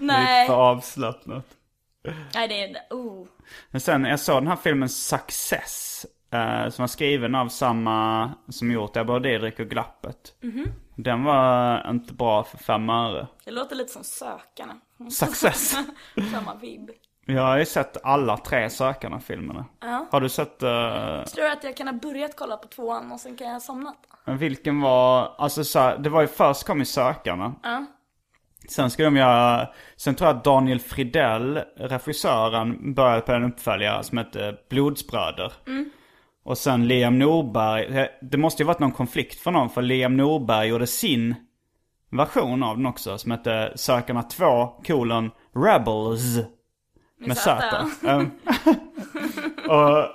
Nej, 0.00 0.46
För 0.46 0.54
avslappnat. 0.54 1.46
Nej 2.34 2.48
det 2.48 2.62
är, 2.64 2.76
oh. 2.90 3.26
Men 3.70 3.80
sen, 3.80 4.04
jag 4.04 4.20
såg 4.20 4.36
den 4.36 4.46
här 4.48 4.56
filmen 4.56 4.88
Success. 4.88 6.06
eh, 6.30 6.68
som 6.68 6.82
var 6.82 6.86
skriven 6.86 7.34
av 7.34 7.48
samma 7.48 8.30
som 8.48 8.70
gjort 8.70 8.96
Ebba 8.96 9.12
och 9.12 9.22
Didrik 9.22 9.60
och 9.60 9.66
Glappet. 9.68 10.34
Mhm. 10.40 10.66
Den 10.96 11.24
var 11.24 11.90
inte 11.90 12.14
bra 12.14 12.44
för 12.44 12.58
fem 12.58 12.90
öre. 12.90 13.26
Det 13.44 13.50
låter 13.50 13.76
lite 13.76 13.92
som 13.92 14.04
Sökarna. 14.04 14.74
Success. 15.10 15.70
Samma 16.32 16.54
vibb. 16.54 16.90
Jag 17.26 17.42
har 17.42 17.58
ju 17.58 17.64
sett 17.64 18.04
alla 18.04 18.36
tre 18.36 18.70
Sökarna-filmerna. 18.70 19.64
Ja. 19.80 20.06
Har 20.10 20.20
du 20.20 20.28
sett... 20.28 20.62
eh, 20.62 20.68
Tror 21.24 21.44
du 21.44 21.50
att 21.52 21.64
jag 21.64 21.76
kan 21.76 21.88
ha 21.88 21.94
börjat 21.94 22.36
kolla 22.36 22.56
på 22.56 22.68
tvåan 22.68 23.12
och 23.12 23.20
sen 23.20 23.36
kan 23.36 23.46
jag 23.46 23.54
ha 23.54 23.60
somnat? 23.60 23.96
vilken 24.26 24.80
var... 24.80 25.34
Alltså 25.38 25.64
så 25.64 25.78
här, 25.78 25.98
det 25.98 26.10
var 26.10 26.20
ju 26.20 26.26
först 26.26 26.66
kom 26.66 26.78
ju 26.78 26.84
Sökarna. 26.84 27.54
Ja. 27.62 27.84
Sen 28.68 28.90
ska 28.90 29.04
de 29.04 29.16
göra... 29.16 29.68
Sen 29.96 30.14
tror 30.14 30.28
jag 30.28 30.36
att 30.36 30.44
Daniel 30.44 30.80
Fridell, 30.80 31.60
regissören, 31.76 32.94
började 32.94 33.20
på 33.20 33.32
en 33.32 33.44
uppföljare 33.44 34.04
som 34.04 34.18
hette 34.18 34.56
Blodsbröder. 34.70 35.52
Och 36.44 36.58
sen 36.58 36.88
Liam 36.88 37.18
Norberg. 37.18 38.08
Det 38.22 38.36
måste 38.36 38.62
ju 38.62 38.66
varit 38.66 38.78
någon 38.78 38.92
konflikt 38.92 39.40
för 39.40 39.50
någon. 39.50 39.70
För 39.70 39.82
Liam 39.82 40.16
Norberg 40.16 40.68
gjorde 40.68 40.86
sin 40.86 41.34
version 42.10 42.62
av 42.62 42.76
den 42.76 42.86
också. 42.86 43.18
Som 43.18 43.30
hette 43.30 43.72
Sökarna 43.74 44.22
2, 44.22 44.66
kolon, 44.66 45.30
Rebels. 45.54 46.38
Med 47.18 47.36
Z. 47.36 47.86
Z. 48.00 48.26
Och 49.68 50.06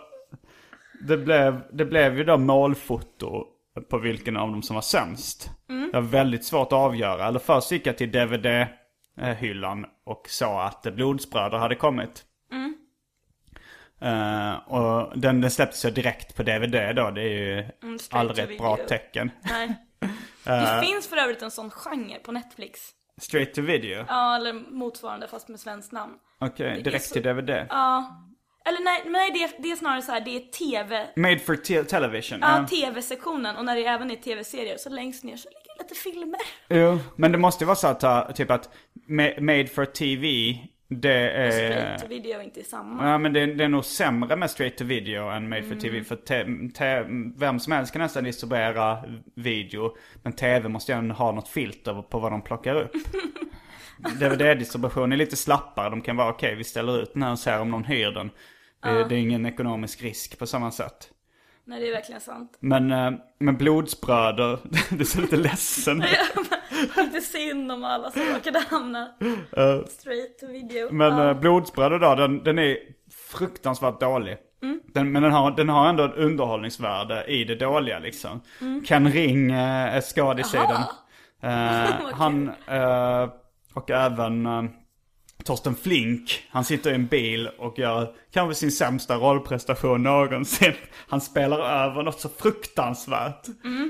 det 1.08 1.18
blev, 1.18 1.62
det 1.74 1.86
blev 1.86 2.18
ju 2.18 2.24
då 2.24 2.38
målfoto 2.38 3.46
på 3.82 3.98
vilken 3.98 4.38
av 4.38 4.52
dem 4.52 4.62
som 4.62 4.74
var 4.74 4.82
sämst. 4.82 5.50
Det 5.68 5.90
var 5.94 6.02
väldigt 6.02 6.46
svårt 6.46 6.68
att 6.68 6.74
avgöra. 6.74 7.28
Eller 7.28 7.40
först 7.40 7.72
gick 7.72 7.88
jag 7.88 7.98
till 7.98 8.12
DVD-hyllan 8.12 9.86
och 10.06 10.26
sa 10.30 10.64
att 10.64 10.84
Blodsbröder 10.84 11.58
hade 11.58 11.76
kommit. 11.76 12.24
Eh, 14.02 14.54
och 14.74 15.20
den, 15.20 15.42
den 15.42 15.52
släpptes 15.52 15.86
ju 15.86 15.90
direkt 15.90 16.36
på 16.36 16.44
DVD 16.44 16.96
då. 16.96 17.12
Det 17.12 17.22
är 17.22 17.30
ju 17.40 17.60
Mm, 17.84 17.98
aldrig 18.12 18.52
ett 18.52 18.58
bra 18.58 18.76
video. 18.76 18.88
tecken. 18.88 19.32
Nej. 19.42 19.76
Eh. 20.48 20.76
Det 20.76 20.82
finns 20.88 21.08
för 21.10 21.18
övrigt 21.18 21.42
en 21.42 21.52
sån 21.52 21.70
genre 21.70 22.20
på 22.24 22.32
Netflix. 22.32 22.80
Straight 23.18 23.54
to 23.54 23.62
video? 23.62 24.06
Ja, 24.08 24.36
eller 24.36 24.54
motsvarande 24.54 25.28
fast 25.28 25.48
med 25.50 25.60
svenskt 25.60 25.92
namn. 25.92 26.14
Okej, 26.40 26.80
är 26.80 26.84
direkt 26.84 27.06
så- 27.06 27.14
till 27.14 27.24
DVD. 27.24 27.50
Ja. 27.70 28.16
Eller 28.68 28.84
nej, 28.84 29.04
nej 29.06 29.32
det, 29.34 29.44
är, 29.44 29.50
det 29.62 29.72
är 29.72 29.76
snarare 29.76 30.02
så 30.02 30.12
här, 30.12 30.22
det 30.22 30.36
är 30.36 30.40
TV. 30.40 31.08
Made 31.16 31.40
for 31.40 31.56
te- 31.56 31.84
television. 31.84 32.40
Ja, 32.42 32.58
ja. 32.60 32.68
tv-sektionen. 32.68 33.56
Och 33.56 33.66
när 33.66 33.76
det 33.76 33.86
även 33.86 34.12
är 34.12 34.16
tv-serier 34.16 34.78
så 34.78 34.90
längst 34.90 35.24
ner 35.24 35.36
så 35.36 35.50
ligger 35.50 35.84
lite 35.84 35.96
filmer. 35.96 36.40
Jo, 36.70 37.00
men 37.16 37.32
det 37.32 37.38
måste 37.38 37.64
ju 37.64 37.66
vara 37.66 37.76
så 37.76 37.88
att 37.88 38.04
uh, 38.04 38.32
typ 38.34 38.52
att 38.52 38.70
ma- 39.10 39.42
Made 39.42 39.68
for 39.68 39.86
TV, 39.86 40.28
det 40.90 41.30
är... 41.30 41.52
Straight 41.52 42.02
to 42.02 42.08
video 42.08 42.40
är 42.40 42.44
inte 42.44 42.64
samma. 42.64 43.10
Ja 43.10 43.18
men 43.18 43.34
det, 43.34 43.46
det 43.46 43.64
är 43.64 43.70
nog 43.70 43.86
sämre 43.86 44.36
med 44.36 44.52
straight 44.52 44.78
to 44.78 44.84
video 44.86 45.30
än 45.30 45.50
made 45.50 45.62
for 45.64 45.72
Mm. 45.72 45.80
TV. 45.80 46.04
För 46.04 46.16
te, 46.16 46.46
te, 46.76 47.04
vem 47.38 47.60
som 47.60 47.74
helst 47.74 47.94
kan 47.94 48.02
nästan 48.02 48.24
distribuera 48.24 48.98
video. 49.36 49.96
Men 50.24 50.34
tv 50.34 50.70
måste 50.70 50.92
ju 50.92 50.98
ändå 50.98 51.16
ha 51.16 51.32
något 51.32 51.48
filter 51.50 52.02
på 52.02 52.20
vad 52.20 52.32
de 52.32 52.42
plockar 52.42 52.76
upp. 52.76 52.92
DVD-distribution 54.20 55.12
är 55.12 55.18
lite 55.18 55.36
slappare. 55.36 55.90
De 55.90 56.02
kan 56.02 56.16
vara 56.18 56.30
okej, 56.30 56.56
vi 56.56 56.64
ställer 56.64 57.02
ut 57.02 57.14
den 57.14 57.24
här 57.24 57.32
och 57.32 57.40
ser 57.40 57.60
om 57.60 57.72
någon 57.72 57.84
hyr 57.84 58.12
den. 58.12 58.30
Det, 58.84 59.04
det 59.10 59.16
är 59.16 59.20
ingen 59.20 59.46
ekonomisk 59.46 60.04
risk 60.04 60.40
på 60.40 60.48
samma 60.48 60.72
sätt. 60.72 61.12
Nej, 61.68 61.80
det 61.80 61.88
är 61.88 61.92
verkligen 61.92 62.22
sant. 62.22 62.58
Men, 62.60 62.92
eh, 62.92 63.12
men 63.40 63.58
blodsbröder, 63.58 64.60
det 64.90 65.00
är 65.00 65.06
så 65.06 65.22
lite 65.22 65.38
ledsen. 65.38 66.04
Inte 66.98 67.22
synd 67.22 67.72
om 67.72 67.84
alla 67.84 68.12
som 68.12 68.22
råkade 68.22 68.60
hamna 68.60 69.08
straight 69.88 70.40
to 70.40 70.48
video. 70.48 70.92
Men 70.92 71.18
ja. 71.18 71.32
uh, 71.32 71.40
blodsbröder 71.40 72.00
då, 72.00 72.16
den, 72.16 72.44
den 72.44 72.60
är 72.60 72.78
fruktansvärt 73.32 74.00
dålig. 74.00 74.38
Den, 74.94 75.12
men 75.12 75.24
den 75.24 75.32
har, 75.32 75.52
den 75.52 75.70
har 75.70 75.90
ändå 75.90 76.04
ett 76.04 76.16
underhållningsvärde 76.16 77.24
i 77.24 77.44
det 77.44 77.56
dåliga 77.56 78.00
liksom. 78.00 78.42
Ken 78.86 79.12
Ring 79.12 79.52
uh, 79.52 79.96
är 79.96 80.02
skådis 80.02 80.54
i 80.54 80.58
den. 80.58 80.82
Han, 82.14 82.52
och 83.74 83.92
även 83.92 84.48
Torsten 85.48 85.76
Flink, 85.76 86.44
han 86.50 86.64
sitter 86.64 86.92
i 86.92 86.96
en 86.96 87.06
bil 87.08 87.50
och 87.58 87.80
gör 87.80 88.14
kanske 88.34 88.56
sin 88.56 88.72
sämsta 88.72 89.16
rollprestation 89.16 90.04
någonsin. 90.04 90.74
Han 91.10 91.22
spelar 91.22 91.60
över 91.60 92.04
något 92.04 92.20
så 92.20 92.30
fruktansvärt. 92.30 93.46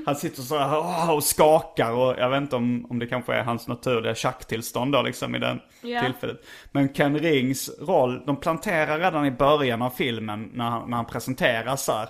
Han 0.06 0.16
sitter 0.16 0.42
så 0.42 0.58
här 0.58 1.12
och 1.12 1.24
skakar 1.24 1.92
och 1.92 2.14
jag 2.18 2.30
vet 2.30 2.42
inte 2.42 2.56
om, 2.56 2.86
om 2.90 2.98
det 2.98 3.06
kanske 3.06 3.34
är 3.34 3.42
hans 3.42 3.68
naturliga 3.68 4.14
tjacktillstånd 4.14 4.92
då 4.92 5.02
liksom 5.02 5.34
i 5.34 5.38
den 5.38 5.60
Ja. 5.82 6.02
tillfället. 6.02 6.36
Men 6.72 6.88
Ken 6.88 7.18
Rings 7.18 7.70
roll, 7.80 8.22
de 8.26 8.36
planterar 8.36 8.98
redan 8.98 9.26
i 9.26 9.30
början 9.30 9.82
av 9.82 9.90
filmen 9.90 10.50
när 10.52 10.64
han, 10.64 10.90
när 10.90 10.96
han 10.96 11.06
presenterar 11.06 11.76
så 11.76 11.92
här. 11.92 12.08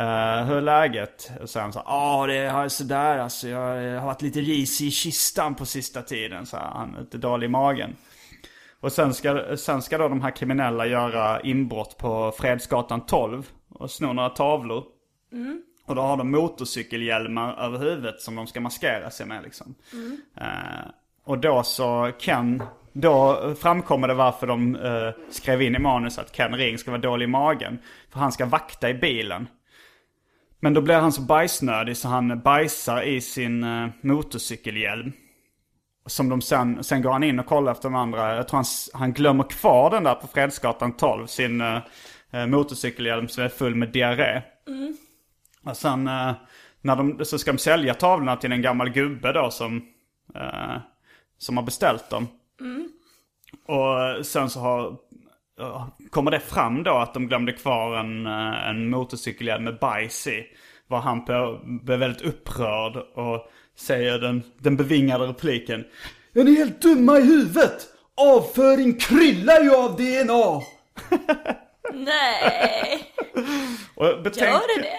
Uh, 0.00 0.46
hur 0.46 0.56
är 0.56 0.60
läget? 0.60 1.30
Och 1.40 1.50
så 1.50 1.60
han 1.60 1.72
så 1.72 1.82
ja 1.86 2.26
det 2.26 2.36
är 2.36 2.68
sådär 2.68 3.18
alltså. 3.18 3.48
Jag 3.48 4.00
har 4.00 4.06
varit 4.06 4.22
lite 4.22 4.40
risig 4.40 4.86
i 4.86 4.90
kistan 4.90 5.54
på 5.54 5.66
sista 5.66 6.02
tiden. 6.02 6.46
Så 6.46 6.56
här, 6.56 6.70
han 6.74 6.94
är 6.94 7.00
lite 7.00 7.18
dålig 7.18 7.46
i 7.46 7.50
magen. 7.50 7.96
Och 8.80 8.92
sen 8.92 9.14
ska, 9.14 9.56
sen 9.56 9.82
ska 9.82 9.98
då 9.98 10.08
de 10.08 10.20
här 10.20 10.30
kriminella 10.30 10.86
göra 10.86 11.40
inbrott 11.40 11.98
på 11.98 12.32
Fredsgatan 12.38 13.06
12 13.06 13.50
och 13.68 13.90
sno 13.90 14.12
några 14.12 14.28
tavlor. 14.28 14.84
Och 15.86 15.94
då 15.94 16.02
har 16.02 16.16
de 16.16 16.30
motorcykelhjälmar 16.30 17.64
över 17.64 17.78
huvudet 17.78 18.20
som 18.20 18.34
de 18.34 18.46
ska 18.46 18.60
maskera 18.60 19.10
sig 19.10 19.26
med 19.26 19.42
liksom. 19.42 19.74
Eh, 20.36 20.90
och 21.24 21.38
då 21.38 21.62
så 21.62 22.12
Ken, 22.18 22.62
då 22.92 23.40
framkommer 23.60 24.08
det 24.08 24.14
varför 24.14 24.46
de 24.46 24.76
eh, 24.76 25.10
skrev 25.30 25.62
in 25.62 25.74
i 25.74 25.78
manus 25.78 26.18
att 26.18 26.32
Ken 26.32 26.56
Ring 26.56 26.78
ska 26.78 26.90
vara 26.90 27.00
dålig 27.00 27.24
i 27.24 27.28
magen. 27.28 27.78
För 28.10 28.20
han 28.20 28.32
ska 28.32 28.46
vakta 28.46 28.90
i 28.90 28.94
bilen. 28.94 29.48
Men 30.60 30.74
då 30.74 30.80
blir 30.80 30.94
han 30.94 31.12
så 31.12 31.22
bajsnödig 31.22 31.96
så 31.96 32.08
han 32.08 32.40
bajsar 32.40 33.02
i 33.02 33.20
sin 33.20 33.64
eh, 33.64 33.88
motorcykelhjälm. 34.00 35.12
Som 36.08 36.28
de 36.28 36.40
sen, 36.40 36.84
sen 36.84 37.02
går 37.02 37.10
han 37.10 37.22
in 37.22 37.38
och 37.38 37.46
kollar 37.46 37.72
efter 37.72 37.88
de 37.88 37.94
andra. 37.94 38.36
Jag 38.36 38.48
tror 38.48 38.56
han, 38.56 38.66
han 39.00 39.12
glömmer 39.12 39.44
kvar 39.44 39.90
den 39.90 40.04
där 40.04 40.14
på 40.14 40.26
Fredsgatan 40.26 40.92
12. 40.92 41.26
Sin 41.26 41.60
eh, 41.60 41.78
eh, 42.30 42.46
motorcykelhjälm 42.46 43.28
som 43.28 43.44
är 43.44 43.48
full 43.48 43.74
med 43.74 43.92
diarré. 43.92 44.42
Och 45.64 45.76
sen 45.76 46.08
eh, 46.08 46.32
när 46.80 46.96
de, 46.96 47.24
så 47.24 47.38
ska 47.38 47.52
de 47.52 47.58
sälja 47.58 47.94
tavlorna 47.94 48.36
till 48.36 48.52
en 48.52 48.62
gammal 48.62 48.90
gubbe 48.90 49.32
då 49.32 49.50
som, 49.50 49.76
eh, 50.34 50.76
som 51.38 51.56
har 51.56 51.64
beställt 51.64 52.10
dem. 52.10 52.26
Och 53.66 54.26
sen 54.26 54.50
så 54.50 54.60
har, 54.60 54.96
eh, 55.60 55.86
kommer 56.10 56.30
det 56.30 56.40
fram 56.40 56.82
då 56.82 56.94
att 56.94 57.14
de 57.14 57.26
glömde 57.26 57.52
kvar 57.52 57.96
en, 57.96 58.26
eh, 58.26 58.68
en 58.68 58.90
motorcykelhjälm 58.90 59.64
med 59.64 59.78
bajs 59.78 60.26
i. 60.26 60.46
Var 60.86 61.00
han 61.00 61.24
på, 61.24 61.60
blev 61.64 61.98
väldigt 61.98 62.22
upprörd 62.22 62.96
och 62.96 63.50
säger 63.78 64.18
den, 64.18 64.42
den 64.58 64.76
bevingade 64.76 65.24
repliken. 65.24 65.84
Är 66.34 66.44
ni 66.44 66.56
helt 66.56 66.82
dumma 66.82 67.18
i 67.18 67.22
huvudet? 67.22 67.86
Avföring 68.16 68.98
kryllar 68.98 69.60
ju 69.60 69.74
av 69.74 69.96
DNA! 69.96 70.62
Nej, 71.92 73.12
Och 73.94 74.22
betänk, 74.22 74.50
gör 74.50 74.76
det 74.76 74.82
det? 74.82 74.98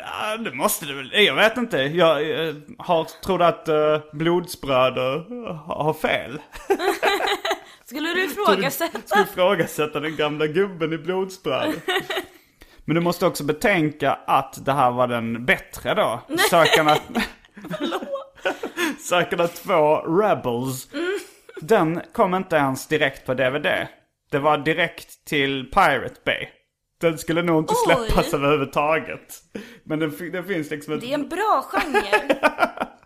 Ja, 0.00 0.36
det 0.36 0.52
måste 0.52 0.86
det 0.86 0.94
väl. 0.94 1.10
Jag 1.24 1.34
vet 1.34 1.56
inte. 1.56 1.78
Jag 1.78 2.46
eh, 2.48 2.54
har, 2.78 3.04
tror 3.24 3.42
att 3.42 3.68
uh, 3.68 3.98
blodsbröder 4.12 5.18
har 5.66 5.84
har 5.84 5.94
fel. 5.94 6.40
Skulle 7.84 8.14
du 8.14 8.24
ifrågasätta? 8.24 9.22
ifrågasätta 9.22 10.00
den 10.00 10.16
gamla 10.16 10.46
gubben 10.46 10.92
i 10.92 10.98
blodsbröder. 10.98 11.74
Men 12.84 12.94
du 12.94 13.00
måste 13.00 13.26
också 13.26 13.44
betänka 13.44 14.18
att 14.26 14.64
det 14.64 14.72
här 14.72 14.90
var 14.90 15.06
den 15.08 15.44
bättre 15.44 15.94
då. 15.94 16.20
Sökarna... 16.50 16.96
Sökarna 19.08 19.48
2 19.48 19.96
Rebels. 19.96 20.88
Den 21.60 22.00
kom 22.12 22.34
inte 22.34 22.56
ens 22.56 22.86
direkt 22.86 23.26
på 23.26 23.34
DVD. 23.34 23.66
Det 24.30 24.38
var 24.38 24.58
direkt 24.58 25.24
till 25.24 25.70
Pirate 25.70 26.20
Bay. 26.24 26.48
Den 27.00 27.18
skulle 27.18 27.42
nog 27.42 27.62
inte 27.62 27.74
Oj. 27.74 28.06
släppas 28.06 28.34
överhuvudtaget. 28.34 29.34
Men 29.84 29.98
den, 29.98 30.32
den 30.32 30.44
finns 30.44 30.70
liksom 30.70 30.94
ett... 30.94 31.00
Det 31.00 31.10
är 31.10 31.14
en 31.14 31.28
bra 31.28 31.64
genre. 31.72 32.36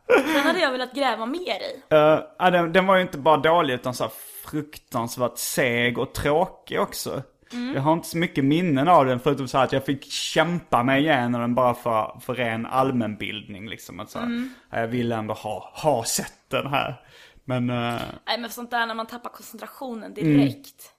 Den 0.35 0.43
hade 0.43 0.61
jag 0.61 0.73
velat 0.73 0.93
gräva 0.93 1.27
mer 1.27 1.57
i. 1.61 1.95
Uh, 1.95 2.51
den, 2.51 2.73
den 2.73 2.87
var 2.87 2.97
ju 2.97 3.03
inte 3.03 3.19
bara 3.19 3.37
dålig 3.37 3.75
utan 3.75 3.95
så 3.95 4.11
fruktansvärt 4.45 5.39
seg 5.39 5.99
och 5.99 6.15
tråkig 6.15 6.81
också. 6.81 7.23
Jag 7.75 7.81
har 7.83 7.93
inte 7.93 8.09
så 8.09 8.19
mycket 8.19 8.45
minnen 8.45 8.89
av 8.89 9.07
den 9.07 9.21
förutom 9.21 9.49
så 9.49 9.59
här 9.59 9.65
att 9.65 9.73
jag 9.73 9.85
fick 9.87 10.05
kämpa 10.13 10.83
mig 10.83 11.01
igenom 11.03 11.41
den 11.41 11.55
bara 11.55 11.75
för, 11.75 12.21
för 12.21 12.35
ren 12.35 12.67
allmänbildning 12.67 13.69
liksom. 13.69 14.01
Att 14.01 14.11
så 14.11 14.19
här, 14.19 14.49
Jag 14.71 14.89
ville 14.89 15.17
ändå 15.17 15.35
ha, 15.35 15.73
ha 15.83 16.05
sett 16.05 16.35
den 16.49 16.67
här. 16.67 17.01
Men, 17.45 17.71
uh, 17.71 18.01
Nej 18.27 18.39
men 18.39 18.51
sånt 18.51 18.71
där 18.71 18.87
när 18.87 18.95
man 18.95 19.07
tappar 19.07 19.31
koncentrationen 19.31 20.15
direkt. 20.15 20.93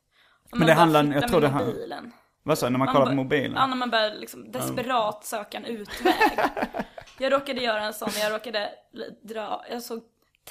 Om 0.51 0.59
Men 0.59 0.67
det 0.67 0.73
handlar- 0.73 1.03
jag 1.03 1.27
tror 1.27 1.41
det 1.41 1.47
han- 1.47 1.65
mobilen. 1.65 2.11
vad 2.43 2.57
sa 2.57 2.65
jag, 2.65 2.71
när 2.71 2.79
man 2.79 2.85
Man 2.85 2.95
kollar 2.95 3.07
på 3.07 3.13
mobilen? 3.15 3.53
Ja, 3.55 3.67
när 3.67 3.75
man 3.75 3.89
börjar 3.89 4.15
liksom 4.15 4.51
desperat 4.51 5.25
söka 5.25 5.57
en 5.57 5.65
utväg. 5.65 6.13
jag 7.19 7.33
råkade 7.33 7.61
göra 7.61 7.83
en 7.83 7.93
sån, 7.93 8.09
jag 8.21 8.33
råkade 8.33 8.69
dra, 9.23 9.65
jag 9.71 9.81
såg 9.81 10.01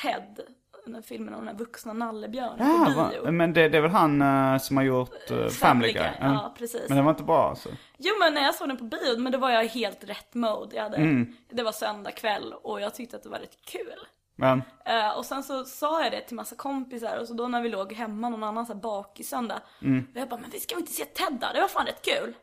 Ted, 0.03 0.41
den 0.85 0.95
här 0.95 1.03
filmen 1.03 1.35
om 1.35 1.41
den 1.41 1.49
här 1.49 1.55
vuxna 1.65 1.93
nallebjörnen 1.93 2.71
Ja, 2.71 2.85
på 2.85 3.01
va, 3.01 3.09
bio. 3.11 3.31
men 3.33 3.53
det, 3.53 3.69
det 3.69 3.79
är 3.79 3.83
väl 3.83 3.91
han 3.91 4.23
eh, 4.23 4.59
som 4.59 4.77
har 4.77 4.85
gjort 4.85 5.31
uh, 5.31 5.49
Family 5.49 5.93
Guy? 5.93 6.09
Ja, 6.21 6.55
precis. 6.59 6.89
Men 6.89 6.97
den 6.97 7.05
var 7.05 7.13
inte 7.13 7.23
bra 7.25 7.49
alltså? 7.49 7.69
Jo 7.99 8.15
men 8.21 8.35
när 8.35 8.43
jag 8.43 8.55
såg 8.55 8.69
den 8.69 8.77
på 8.77 8.85
bio, 8.85 9.19
men 9.19 9.33
då 9.33 9.39
var 9.39 9.51
jag 9.51 9.65
i 9.65 9.69
helt 9.69 10.05
rätt 10.05 10.35
mode. 10.35 10.77
Jag 10.77 10.83
hade, 10.83 10.97
Mm. 10.97 11.37
Det 11.51 11.63
var 11.63 11.73
söndag 11.73 12.11
kväll 12.11 12.55
och 12.63 12.81
jag 12.81 12.95
tyckte 12.95 13.17
att 13.17 13.23
det 13.23 13.29
var 13.29 13.39
rätt 13.39 13.57
kul. 13.67 14.07
Men, 14.37 14.63
Eh, 14.85 15.19
och 15.19 15.25
sen 15.25 15.43
så 15.43 15.65
sa 15.65 16.03
jag 16.03 16.13
det 16.13 16.21
till 16.21 16.37
massa 16.37 16.57
kompisar 16.57 17.19
och 17.19 17.27
så 17.29 17.35
då 17.35 17.49
när 17.49 17.63
vi 17.63 17.69
låg 17.69 17.93
hemma 17.93 18.29
någon 18.29 18.43
annan 18.45 18.67
så 18.67 18.73
här 18.73 18.81
bakisöndag. 18.81 19.61
Mm. 19.83 20.07
Och 20.15 20.21
jag 20.21 20.29
bara, 20.29 20.41
men 20.41 20.51
vi 20.51 20.61
ska 20.61 20.75
väl 20.75 20.83
inte 20.83 20.93
se 20.93 21.05
Ted 21.05 21.39
då? 21.41 21.47
Det 21.55 21.61
var 21.61 21.69
fan 21.69 21.87
rätt 21.87 22.03
kul. 22.05 22.35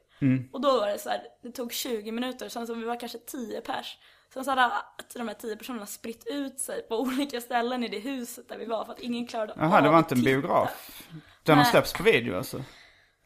Och 0.51 0.61
då 0.61 0.79
var 0.79 0.88
det 0.88 0.99
så 0.99 1.09
här, 1.09 1.21
det 1.43 1.51
tog 1.51 1.71
20 1.73 2.11
minuter, 2.11 2.49
sen 2.49 2.67
så 2.67 2.73
vi 2.73 2.83
var 2.83 2.99
kanske 2.99 3.17
10 3.17 3.61
pers. 3.61 3.97
Sen 4.34 4.45
så 4.45 4.51
hade 4.51 4.65
att 4.65 5.13
de 5.15 5.28
här 5.28 5.36
10 5.36 5.55
personerna 5.55 5.86
spritt 5.86 6.23
ut 6.28 6.59
sig 6.59 6.82
på 6.82 6.95
olika 6.99 7.41
ställen 7.41 7.84
i 7.84 7.88
det 7.88 7.99
huset 7.99 8.49
där 8.49 8.57
vi 8.57 8.65
var 8.65 8.86
för 8.86 8.93
att 8.93 8.99
ingen 8.99 9.28
klarade 9.28 9.53
jaha, 9.57 9.82
det 9.82 9.88
av 9.88 9.91
var 9.93 9.99
inte 9.99 10.15
en 10.15 10.21
biograf? 10.23 11.01
Den 11.43 11.57
har 11.57 11.65
släppts 11.65 11.93
på 11.93 12.03
video 12.03 12.38
alltså? 12.38 12.63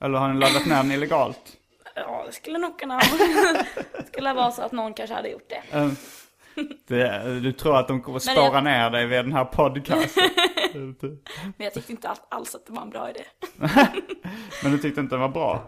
Eller 0.01 0.19
har 0.19 0.33
ni 0.33 0.39
laddat 0.39 0.65
ner 0.65 0.75
den 0.75 0.91
illegalt? 0.91 1.57
Ja, 1.95 2.23
det 2.25 2.31
skulle 2.31 2.57
nog 2.57 2.79
kunna 2.79 2.99
det 2.99 3.65
skulle 4.13 4.33
vara 4.33 4.51
så 4.51 4.61
att 4.61 4.71
någon 4.71 4.93
kanske 4.93 5.15
hade 5.15 5.29
gjort 5.29 5.49
det. 5.49 5.77
Eh, 5.77 5.89
Det, 6.87 7.39
du 7.39 7.51
tror 7.53 7.77
att 7.77 7.87
de 7.87 8.01
kommer 8.01 8.19
spåra 8.19 8.35
jag- 8.53 8.63
ner 8.63 8.89
dig 8.89 9.05
vid 9.05 9.19
den 9.19 9.31
här 9.33 9.45
podcasten? 9.45 10.23
Men 11.57 11.65
jag 11.65 11.73
tyckte 11.73 11.91
inte 11.91 12.09
all- 12.09 12.17
alls 12.29 12.55
att 12.55 12.65
det 12.65 12.73
var 12.73 12.81
en 12.81 12.89
bra 12.89 13.09
idé. 13.09 13.23
Men 14.63 14.71
du 14.71 14.77
tyckte 14.77 15.01
inte 15.01 15.15
den 15.15 15.21
var 15.21 15.29
bra? 15.29 15.67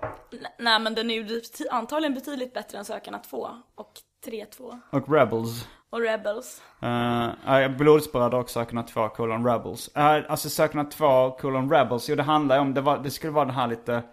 Nej 0.59 0.79
men 0.79 0.95
den 0.95 1.11
är 1.11 1.15
ju 1.15 1.41
antagligen 1.71 2.13
betydligt 2.13 2.53
bättre 2.53 2.77
än 2.77 2.85
Sökarna 2.85 3.19
2 3.19 3.49
och 3.75 3.91
3-2 4.25 4.79
Och 4.89 5.13
Rebels? 5.13 5.67
och 5.89 6.01
Rebels. 6.01 6.61
Uh, 6.83 7.77
Blodsbröder 7.77 8.37
och 8.37 8.49
Sökarna 8.49 8.83
2 8.83 9.09
colon 9.09 9.47
Rebels. 9.47 9.89
Uh, 9.97 10.03
alltså 10.03 10.49
Sökarna 10.49 10.85
2 10.85 11.31
colon 11.31 11.71
Rebels, 11.71 12.09
jo 12.09 12.15
det 12.15 12.23
handlar 12.23 12.55
ju 12.55 12.61
om, 12.61 12.73
det, 12.73 12.81
var, 12.81 12.97
det 12.97 13.11
skulle 13.11 13.33
vara 13.33 13.45
den 13.45 13.55
här 13.55 13.67
lite... 13.67 14.03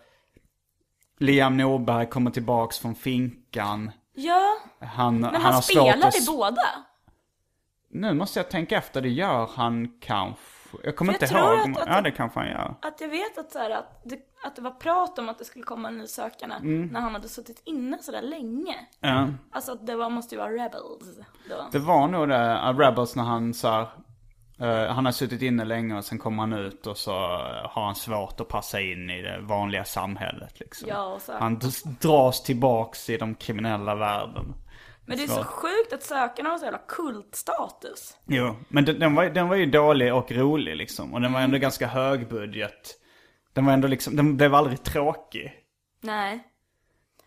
Liam 1.18 1.56
Norberg 1.56 2.06
kommer 2.06 2.30
tillbaks 2.30 2.78
från 2.78 2.94
finkan. 2.94 3.90
Ja, 4.14 4.56
Han, 4.80 5.20
men 5.20 5.34
han, 5.34 5.52
han, 5.52 5.62
spelar 5.62 6.22
i 6.22 6.26
båda. 6.26 6.62
Nu 7.90 8.14
måste 8.14 8.38
jag 8.38 8.50
tänka 8.50 8.78
efter, 8.78 9.00
det 9.00 9.08
gör 9.08 9.50
han 9.54 9.98
kanske. 10.00 10.59
Jag 10.84 10.96
kommer 10.96 11.12
inte 11.12 11.24
jag 11.24 11.30
tror 11.30 11.54
ihåg. 11.58 11.70
att- 11.70 11.78
att- 11.82 11.88
ja 11.96 12.00
det 12.00 12.10
kanske 12.10 12.38
han 12.40 12.48
gör. 12.48 12.74
Att 12.82 13.00
jag 13.00 13.08
vet 13.08 13.38
att, 13.38 13.52
så 13.52 13.58
här, 13.58 13.70
att, 13.70 14.00
det, 14.04 14.18
att 14.44 14.56
det 14.56 14.62
var 14.62 14.70
prat 14.70 15.18
om 15.18 15.28
att 15.28 15.38
det 15.38 15.44
skulle 15.44 15.64
komma 15.64 15.88
en 15.88 15.98
ny 15.98 16.06
Sökarna 16.06 16.56
Mm. 16.56 16.86
när 16.86 17.00
han 17.00 17.12
hade 17.12 17.28
suttit 17.28 17.62
inne 17.64 17.98
sådär 18.00 18.22
länge. 18.22 18.74
Ja. 19.00 19.28
Alltså 19.52 19.72
att 19.72 19.86
det 19.86 19.96
var, 19.96 20.10
måste 20.10 20.34
ju 20.34 20.38
vara 20.40 20.50
Rebels 20.52 21.18
då. 21.48 21.68
Det 21.72 21.78
var 21.78 22.08
nog 22.08 22.28
det, 22.28 22.52
uh, 22.72 22.78
Rebels 22.78 23.16
när 23.16 23.22
han 23.24 23.54
så 23.54 23.68
här, 23.68 23.86
eh, 24.60 24.92
han 24.92 25.04
har 25.04 25.12
suttit 25.12 25.42
inne 25.42 25.64
länge 25.64 25.96
och 25.98 26.04
sen 26.04 26.18
kommer 26.18 26.42
han 26.42 26.52
ut 26.52 26.86
och 26.86 26.96
så 26.98 27.10
eh, 27.12 27.70
har 27.70 27.84
han 27.84 27.94
svårt 27.94 28.40
att 28.40 28.48
passa 28.48 28.80
in 28.80 29.10
i 29.10 29.22
det 29.22 29.40
vanliga 29.40 29.84
samhället 29.84 30.60
liksom. 30.60 30.88
Ja, 30.88 31.04
och 31.04 31.22
så. 31.22 31.32
Han 31.38 31.60
dras 32.00 32.42
tillbaks 32.42 33.10
i 33.10 33.16
de 33.16 33.34
kriminella 33.34 33.94
världen. 33.94 34.54
Men 35.10 35.18
det 35.18 35.24
är 35.24 35.28
så 35.36 35.44
sjukt 35.44 35.92
att 35.92 36.02
Sökarna 36.02 36.50
har 36.50 36.58
så 36.58 36.64
jävla 36.64 36.80
kultstatus. 36.88 38.16
Jo, 38.26 38.56
men 38.68 38.84
den, 38.84 38.98
den, 38.98 39.14
var, 39.14 39.24
den 39.24 39.48
var 39.48 39.56
ju 39.56 39.66
dålig 39.66 40.14
och 40.14 40.32
rolig 40.32 40.76
liksom. 40.76 41.14
Och 41.14 41.20
den 41.20 41.32
var 41.32 41.40
ändå 41.40 41.50
Mm. 41.54 41.60
ganska 41.60 41.86
hög 41.86 42.28
budget. 42.28 42.98
Den 43.52 43.66
var 43.66 43.72
ändå 43.72 43.88
liksom, 43.88 44.16
den 44.16 44.36
blev 44.36 44.54
aldrig 44.54 44.82
tråkig. 44.82 45.52
Nej. 46.00 46.46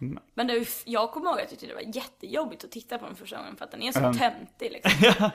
Mm. 0.02 0.20
Men 0.34 0.48
det 0.48 0.68
jag 0.86 1.12
kommer 1.12 1.26
ihåg 1.30 1.36
att 1.36 1.42
jag 1.42 1.50
tyckte 1.50 1.68
det 1.68 1.74
var 1.74 1.96
jättejobbigt 1.96 2.64
att 2.64 2.72
titta 2.72 2.98
på 2.98 3.06
den 3.06 3.16
första 3.16 3.38
gången 3.38 3.56
för 3.56 3.66
att 3.66 3.72
den 3.72 3.82
är 3.82 3.92
så 3.92 4.00
Mm. 4.00 4.14
töntig 4.18 4.72
liksom. 4.84 5.30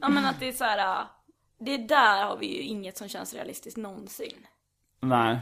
ja 0.00 0.08
men 0.08 0.24
att 0.24 0.40
det 0.40 0.48
är 0.48 0.52
så 0.52 0.64
här. 0.64 1.00
äh, 1.00 1.06
det 1.60 1.76
där 1.76 2.24
har 2.24 2.36
vi 2.36 2.46
ju 2.56 2.62
inget 2.62 2.96
som 2.96 3.08
känns 3.08 3.34
realistiskt 3.34 3.76
någonsin. 3.76 4.46
Nej. 5.00 5.38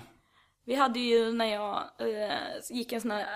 Vi 0.65 0.75
hade 0.75 0.99
ju 1.01 1.33
när 1.33 1.45
jag 1.47 1.83
eh, 1.99 2.37
gick 2.71 2.93
en 2.93 3.01
sån 3.01 3.11
här, 3.11 3.27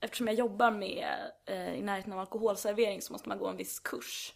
eftersom 0.00 0.26
jag 0.26 0.36
jobbar 0.36 0.70
med 0.70 1.08
eh, 1.46 1.74
i 1.74 1.82
närheten 1.82 2.12
av 2.12 2.18
alkoholservering 2.18 3.02
så 3.02 3.12
måste 3.12 3.28
man 3.28 3.38
gå 3.38 3.46
en 3.48 3.56
viss 3.56 3.80
kurs. 3.80 4.32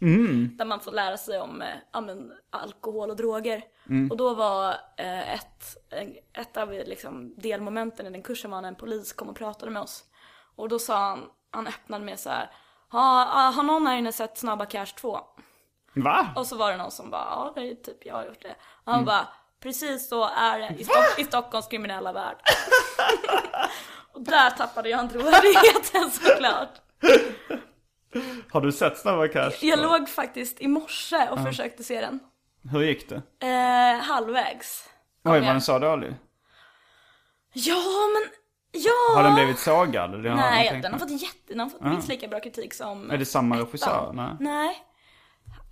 Där 0.59 0.65
man 0.65 0.81
får 0.81 0.93
lära 0.93 1.17
sig 1.17 1.41
om 1.41 1.63
eh, 1.63 2.01
men, 2.03 2.33
alkohol 2.51 3.11
och 3.11 3.17
droger. 3.17 3.63
Och 4.11 4.17
då 4.17 4.35
var 4.35 4.71
eh, 4.97 5.35
ett, 5.35 5.77
ett 6.33 6.57
av 6.57 6.71
liksom, 6.73 7.35
delmomenten 7.37 8.07
i 8.07 8.11
den 8.11 8.23
kursen 8.23 8.51
var 8.51 8.61
när 8.61 8.69
en 8.69 8.75
polis 8.75 9.13
kom 9.13 9.29
och 9.29 9.37
pratade 9.37 9.73
med 9.73 9.83
oss. 9.83 10.05
Och 10.57 10.69
då 10.69 10.79
sa 10.79 10.99
han, 10.99 11.25
han 11.51 11.67
öppnade 11.67 12.05
med 12.05 12.21
så 12.21 12.31
här. 12.31 12.51
Har, 12.89 13.53
har 13.53 13.63
någon 13.63 13.87
här 13.87 13.97
inne 13.97 14.13
sett 14.13 14.39
Snabba 14.39 14.67
Cash 14.67 14.87
2? 14.87 15.19
Va? 15.95 16.29
Och 16.37 16.47
så 16.47 16.57
var 16.57 16.71
det 16.71 16.77
någon 16.77 16.91
som 16.91 17.11
bara, 17.11 17.25
ja 17.31 17.53
det 17.55 17.61
är 17.71 17.75
typ 17.75 18.07
jag 18.07 18.15
har 18.15 18.25
gjort 18.25 18.43
det. 18.43 18.57
Och 18.85 18.93
han 18.93 19.05
bara, 19.05 19.29
precis 19.61 20.09
så 20.09 20.25
är 20.25 20.59
det 20.59 20.75
i, 20.79 20.85
Stock- 20.85 21.19
i 21.19 21.25
Stockholms 21.25 21.67
kriminella 21.67 22.13
värld. 22.13 22.37
och 24.15 24.23
där 24.23 24.51
tappade 24.51 24.89
jag 24.89 25.01
en 25.01 25.09
trovärdigheten 25.09 26.11
såklart. 26.11 26.71
Har 28.51 28.61
du 28.61 28.73
sett 28.73 28.99
Snabba 28.99 29.29
Cash? 29.29 29.53
Jag 29.61 29.79
låg 29.79 30.09
faktiskt 30.09 30.61
i 30.61 30.69
morse 30.69 31.29
och 31.31 31.43
försökte 31.43 31.85
se 31.85 32.01
den. 32.01 32.21
Hur 32.71 32.83
gick 32.83 33.09
det? 33.09 33.47
Eh, 33.47 34.03
halvvägs. 34.05 34.89
Oj, 35.25 35.41
var 35.41 35.47
den 35.47 35.61
så 35.61 35.79
dålig? 35.79 36.15
Ja 37.53 37.75
men, 38.15 38.31
ja! 38.83 39.17
Har 39.17 39.23
den 39.23 39.35
blivit 39.35 39.59
sågad? 39.59 40.25
Jag 40.27 40.37
Nej, 40.37 40.69
tänkt 40.69 40.83
den 40.83 40.93
har 40.93 40.99
fått 40.99 41.23
jätte, 41.23 41.39
den 41.47 41.61
har 41.61 41.69
fått 41.69 41.81
minst 41.81 42.09
lika 42.09 42.29
bra 42.29 42.41
kritik 42.41 42.75
som 42.75 43.11
Är 43.11 43.19
det 43.19 43.25
samma 43.25 43.55
ettan. 43.55 43.67
regissör? 43.67 44.11
Nej. 44.15 44.37
Nej. 44.41 44.85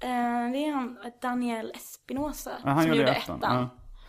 Eh, 0.00 0.52
det 0.52 0.58
är 0.66 0.72
han, 0.72 0.98
Daniel 1.22 1.72
Espinosa 1.74 2.50
Ja, 2.64 2.70
han 2.70 2.82
som 2.82 2.94
gjorde 2.94 3.10
ettan. 3.12 3.36
ettan. 3.38 3.68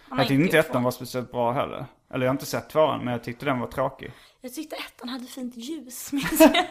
Ja. 0.09 0.17
Jag 0.17 0.27
tyckte 0.27 0.43
inte 0.43 0.57
ettan 0.59 0.83
var 0.83 0.91
speciellt 0.91 1.31
bra 1.31 1.51
heller. 1.51 1.85
Eller 2.13 2.25
jag 2.25 2.29
har 2.31 2.35
inte 2.35 2.45
sett 2.45 2.69
tvåan, 2.69 2.99
men 3.05 3.11
jag 3.11 3.23
tyckte 3.23 3.45
den 3.45 3.59
var 3.59 3.67
tråkig. 3.67 4.11
Jag 4.41 4.53
tyckte 4.53 4.75
ettan 4.75 5.09
hade 5.09 5.25
fint 5.25 5.55
ljus, 5.57 6.11
minns 6.13 6.39
jag. 6.39 6.65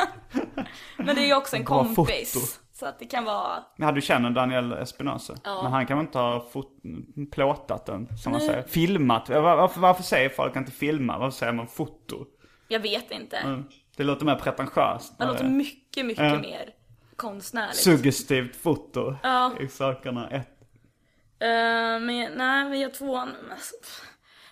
Men 0.97 1.07
det 1.17 1.23
är 1.23 1.27
ju 1.27 1.35
också 1.35 1.57
en 1.57 1.65
Bra 1.65 1.85
kompis. 1.95 2.33
foto. 2.33 2.47
Så 2.73 2.87
att 2.87 2.99
det 2.99 3.05
kan 3.07 3.25
vara... 3.25 3.65
Men 3.77 3.95
du 3.95 4.01
känner 4.01 4.31
Daniel 4.31 4.73
Espinosa? 4.73 5.35
Ja. 5.45 5.63
Men 5.63 5.73
han 5.73 5.87
kan 5.87 5.99
väl 5.99 6.07
inte 6.07 6.19
ha 6.19 6.47
fot- 6.53 6.83
plåtat 7.33 7.87
den, 7.87 8.19
som 8.19 8.33
man 8.33 8.41
säger. 8.41 8.63
Filmat. 8.63 9.29
Var- 9.29 9.41
Varför, 9.57 9.81
varför 9.81 10.03
säger 10.03 10.29
folk 10.29 10.57
inte 10.57 10.73
filma? 10.73 11.19
Varför 11.19 11.39
säger 11.39 11.53
man 11.53 11.67
foto? 11.67 12.27
Jag 12.69 12.81
vet 12.81 13.11
inte. 13.11 13.37
Mm. 13.37 13.65
Det 13.97 14.05
låter 14.05 14.25
mer 14.27 14.35
pretentiöst. 14.37 15.19
Det 15.19 15.27
låter 15.27 15.45
det 15.45 15.51
är 15.51 15.53
mycket, 15.53 16.07
mycket 16.07 16.25
Ja. 16.25 16.39
mer 16.39 16.71
konstnärligt. 17.17 17.77
Suggestivt 17.77 18.57
foto 18.57 19.17
Ja. 19.23 19.53
i 19.61 19.69
sakerna. 19.69 20.31
Ett. 20.31 20.49
Eh, 21.39 21.49
men 22.01 22.33
nej, 22.37 22.65
men 22.65 22.81
jag 22.81 22.95
tvåan, 22.95 23.29
alltså, 23.51 23.75
pff, 23.83 24.03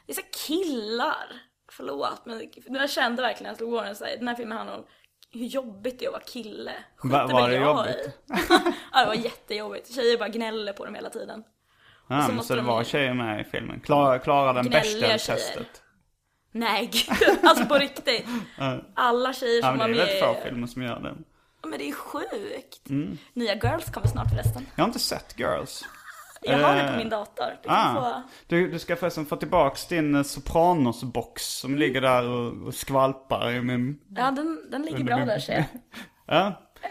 Det 0.08 0.12
är 0.12 0.16
så 0.16 0.46
killar. 0.46 1.26
Förlåt, 1.72 2.22
men 2.26 2.48
jag 2.80 2.90
kände 2.90 3.22
verkligen 3.22 3.48
jag 3.50 3.56
slog 3.56 3.70
på 3.70 3.82
den 3.82 3.96
så 3.96 4.04
här, 4.04 4.16
den 4.16 4.28
här 4.28 4.34
filmen 4.34 4.58
handlar 4.58 4.76
om 4.78 4.84
hur 5.32 5.44
jobbigt 5.46 5.98
det 5.98 6.04
är 6.04 6.08
att 6.08 6.12
vara 6.12 6.22
kille. 6.22 6.72
Va- 7.02 7.26
var 7.26 7.48
det 7.48 7.54
jag 7.54 7.64
jobbigt? 7.64 8.18
ja, 8.92 9.00
det 9.00 9.06
var 9.06 9.14
jättejobbigt. 9.14 9.94
Tjejer 9.94 10.18
bara 10.18 10.28
gnäller 10.28 10.72
på 10.72 10.84
dem 10.84 10.94
hela 10.94 11.10
tiden. 11.10 11.44
Ja, 12.08 12.22
så 12.38 12.42
så 12.44 12.54
det 12.54 12.60
de 12.60 12.66
var 12.66 12.84
tjejer 12.84 13.14
med 13.14 13.40
i 13.40 13.44
filmen. 13.44 13.80
Klara, 13.80 14.18
klara 14.18 14.52
den 14.52 14.68
Bechdel-testet. 14.70 15.82
Nej 16.52 16.86
gud, 16.92 17.38
alltså 17.42 17.64
på 17.66 17.74
riktigt. 17.74 18.26
Alla 18.94 19.32
tjejer 19.32 19.56
Ja, 19.62 19.68
som 19.68 19.76
men 19.76 19.78
var 19.78 19.88
det 19.88 19.94
är 20.02 20.06
väldigt 20.06 20.24
få 20.24 20.32
med. 20.32 20.42
filmer 20.42 20.66
som 20.66 20.82
gör 20.82 21.00
det. 21.00 21.14
Ja, 21.62 21.68
Men 21.68 21.78
det 21.78 21.88
är 21.88 21.92
sjukt. 21.92 22.88
Mm. 22.90 23.18
Nya 23.32 23.54
Girls 23.54 23.90
kommer 23.90 24.06
snart 24.06 24.30
förresten. 24.30 24.66
Jag 24.76 24.82
har 24.82 24.88
inte 24.88 24.98
sett 24.98 25.38
Girls. 25.38 25.84
Jag 26.42 26.58
har 26.58 26.74
det 26.74 26.80
Eh, 26.82 26.90
på 26.92 26.96
min 26.96 27.08
dator. 27.08 27.46
Du 27.62 27.68
Ah, 27.68 27.94
få... 27.94 28.22
du, 28.46 28.70
du 28.70 28.78
ska 28.78 28.96
förresten 28.96 29.26
få 29.26 29.36
tillbaks 29.36 29.86
din 29.86 30.14
eh, 30.14 30.22
Sopranos-box 30.22 31.42
som 31.42 31.70
Mm. 31.70 31.80
ligger 31.80 32.00
där 32.00 32.28
och, 32.28 32.66
och 32.66 32.74
skvalpar 32.74 33.50
i 33.50 33.60
min... 33.62 33.98
Ja, 34.16 34.30
den, 34.30 34.70
den 34.70 34.82
ligger 34.82 35.04
bra 35.04 35.16
där 35.16 35.38
ser 35.38 35.52
jag. 35.54 35.64
Ja. 36.30 36.46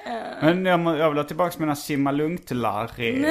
Eh. 0.05 0.13
Men 0.41 0.65
jag, 0.65 0.79
må- 0.79 0.95
jag 0.95 1.09
vill 1.09 1.17
ha 1.17 1.23
tillbaks 1.23 1.57
mina 1.59 1.75
Simma 1.75 2.11
Lugnt-Larry 2.11 3.25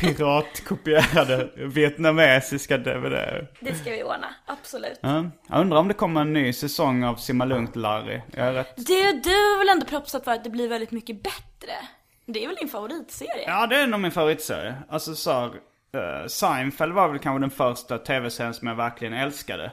piratkopierade 0.00 1.48
vietnamesiska 1.56 2.78
DVD. 2.78 3.46
Det 3.60 3.74
ska 3.74 3.90
vi 3.90 4.02
ordna, 4.02 4.26
absolut. 4.46 4.98
Ja. 5.02 5.24
Jag 5.48 5.60
undrar 5.60 5.78
om 5.78 5.88
det 5.88 5.94
kommer 5.94 6.20
en 6.20 6.32
ny 6.32 6.52
säsong 6.52 7.04
av 7.04 7.14
Simma 7.16 7.44
Lugnt-Larry. 7.44 8.20
Jag 8.36 8.46
är 8.46 8.52
rätt... 8.52 8.76
Det, 8.76 9.12
du 9.12 9.30
har 9.30 9.58
väl 9.58 9.68
ändå 9.68 9.86
propsat 9.86 10.24
för 10.24 10.32
att 10.32 10.44
det 10.44 10.50
blir 10.50 10.68
väldigt 10.68 10.90
mycket 10.90 11.22
bättre? 11.22 11.72
Det 12.32 12.44
är 12.44 12.46
väl 12.46 12.56
din 12.56 12.68
favoritserie? 12.68 13.44
Ja, 13.46 13.66
det 13.66 13.76
är 13.76 13.86
nog 13.86 14.00
min 14.00 14.10
favoritserie. 14.10 14.74
Alltså 14.88 15.14
så 15.14 15.32
här, 15.32 15.50
eh, 15.92 16.26
Seinfeld 16.26 16.92
var 16.92 17.08
väl 17.08 17.18
kanske 17.18 17.40
den 17.40 17.50
första 17.50 17.98
tv-serien 17.98 18.54
som 18.54 18.68
jag 18.68 18.74
verkligen 18.74 19.14
älskade. 19.14 19.72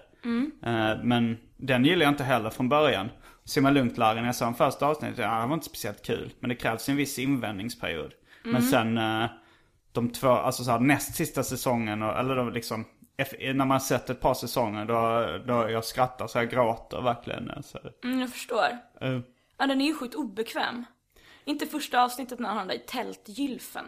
Eh, 0.66 1.03
men 1.03 1.38
den 1.58 1.86
gillade 1.86 2.03
jag 2.03 2.12
inte 2.12 2.24
heller 2.24 2.49
från 2.49 2.70
början. 2.70 3.10
Simma 3.45 3.70
lugnt 3.70 3.97
Larry, 3.97 4.20
när 4.20 4.26
jag 4.28 4.36
såg 4.36 4.47
den 4.47 4.56
första 4.56 4.88
avsnittet, 4.88 5.18
ja, 5.18 5.41
det 5.41 5.47
var 5.47 5.53
inte 5.53 5.66
speciellt 5.66 6.06
kul. 6.06 6.34
Men 6.39 6.49
det 6.49 6.56
krävs 6.56 6.89
en 6.89 6.95
viss 6.95 7.20
invändningsperiod. 7.20 8.12
Men 8.43 8.62
sen, 8.62 8.97
eh, 8.97 9.26
de 9.91 10.10
två, 10.10 10.30
alltså 10.30 10.64
så 10.64 10.72
här, 10.72 10.80
näst 10.80 11.16
sista 11.16 11.43
säsongen, 11.43 12.03
och, 12.03 12.20
eller 12.20 12.36
då 12.36 12.49
liksom, 12.49 12.86
när 13.41 13.66
man 13.66 13.82
sett 13.82 14.10
ett 14.10 14.22
par 14.22 14.34
säsonger, 14.34 14.86
då, 14.86 15.38
då 15.53 15.70
jag 15.70 15.86
skrattar 15.86 16.28
så 16.28 16.38
jag 16.38 16.49
gråter 16.49 17.01
verkligen. 17.01 17.51
Alltså. 17.51 17.80
Mm, 18.03 18.20
jag 18.20 18.30
förstår. 18.30 18.68
Eh, 19.01 19.20
Ja, 19.58 19.68
den 19.68 19.82
är 19.82 19.86
ju 19.86 19.93
sjukt 19.93 20.16
obekväm. 20.16 20.86
Inte 21.46 21.66
första 21.66 22.04
avsnittet 22.04 22.39
när 22.39 22.48
han 22.50 22.58
har 22.58 22.66
den 22.66 22.78
där 22.78 22.84
i 22.84 22.88
tältgylfen. 22.88 23.86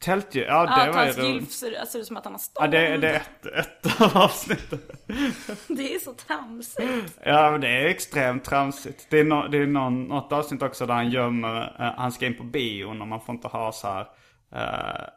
Tältdjur, 0.00 0.44
ja 0.44 0.66
det 0.66 0.72
att 1.00 1.18
var 1.18 1.24
ju 1.24 1.32
gylf 1.32 1.50
ser, 1.52 1.84
ser 1.84 1.98
ut 1.98 2.06
som 2.06 2.16
att 2.16 2.24
han 2.24 2.32
har 2.34 2.38
stånd. 2.38 2.74
Ja, 2.74 2.80
det, 2.80 2.96
det 2.96 3.08
är 3.08 3.14
ett, 3.16 3.46
ett 3.46 4.00
av 4.00 4.16
avsnitten. 4.16 4.78
Det 5.68 5.94
är 5.94 5.98
så 5.98 6.12
tramsigt. 6.12 7.18
Ja, 7.24 7.50
men 7.50 7.60
det 7.60 7.68
är 7.68 7.86
extremt 7.86 8.44
tramsigt. 8.44 9.06
Det 9.10 9.18
är, 9.18 9.24
no, 9.24 9.48
det 9.48 9.58
är 9.58 9.66
någon, 9.66 10.04
något 10.04 10.32
avsnitt 10.32 10.62
också 10.62 10.86
där 10.86 10.94
han 10.94 11.10
gömmer, 11.10 11.76
eh, 11.80 11.94
han 12.00 12.12
ska 12.12 12.26
in 12.26 12.36
på 12.36 12.44
bion 12.44 13.02
och 13.02 13.08
man 13.08 13.20
får 13.20 13.34
inte 13.34 13.48
ha 13.48 13.72
så 13.72 13.88
här. 13.88 14.06
eh, 14.54 15.08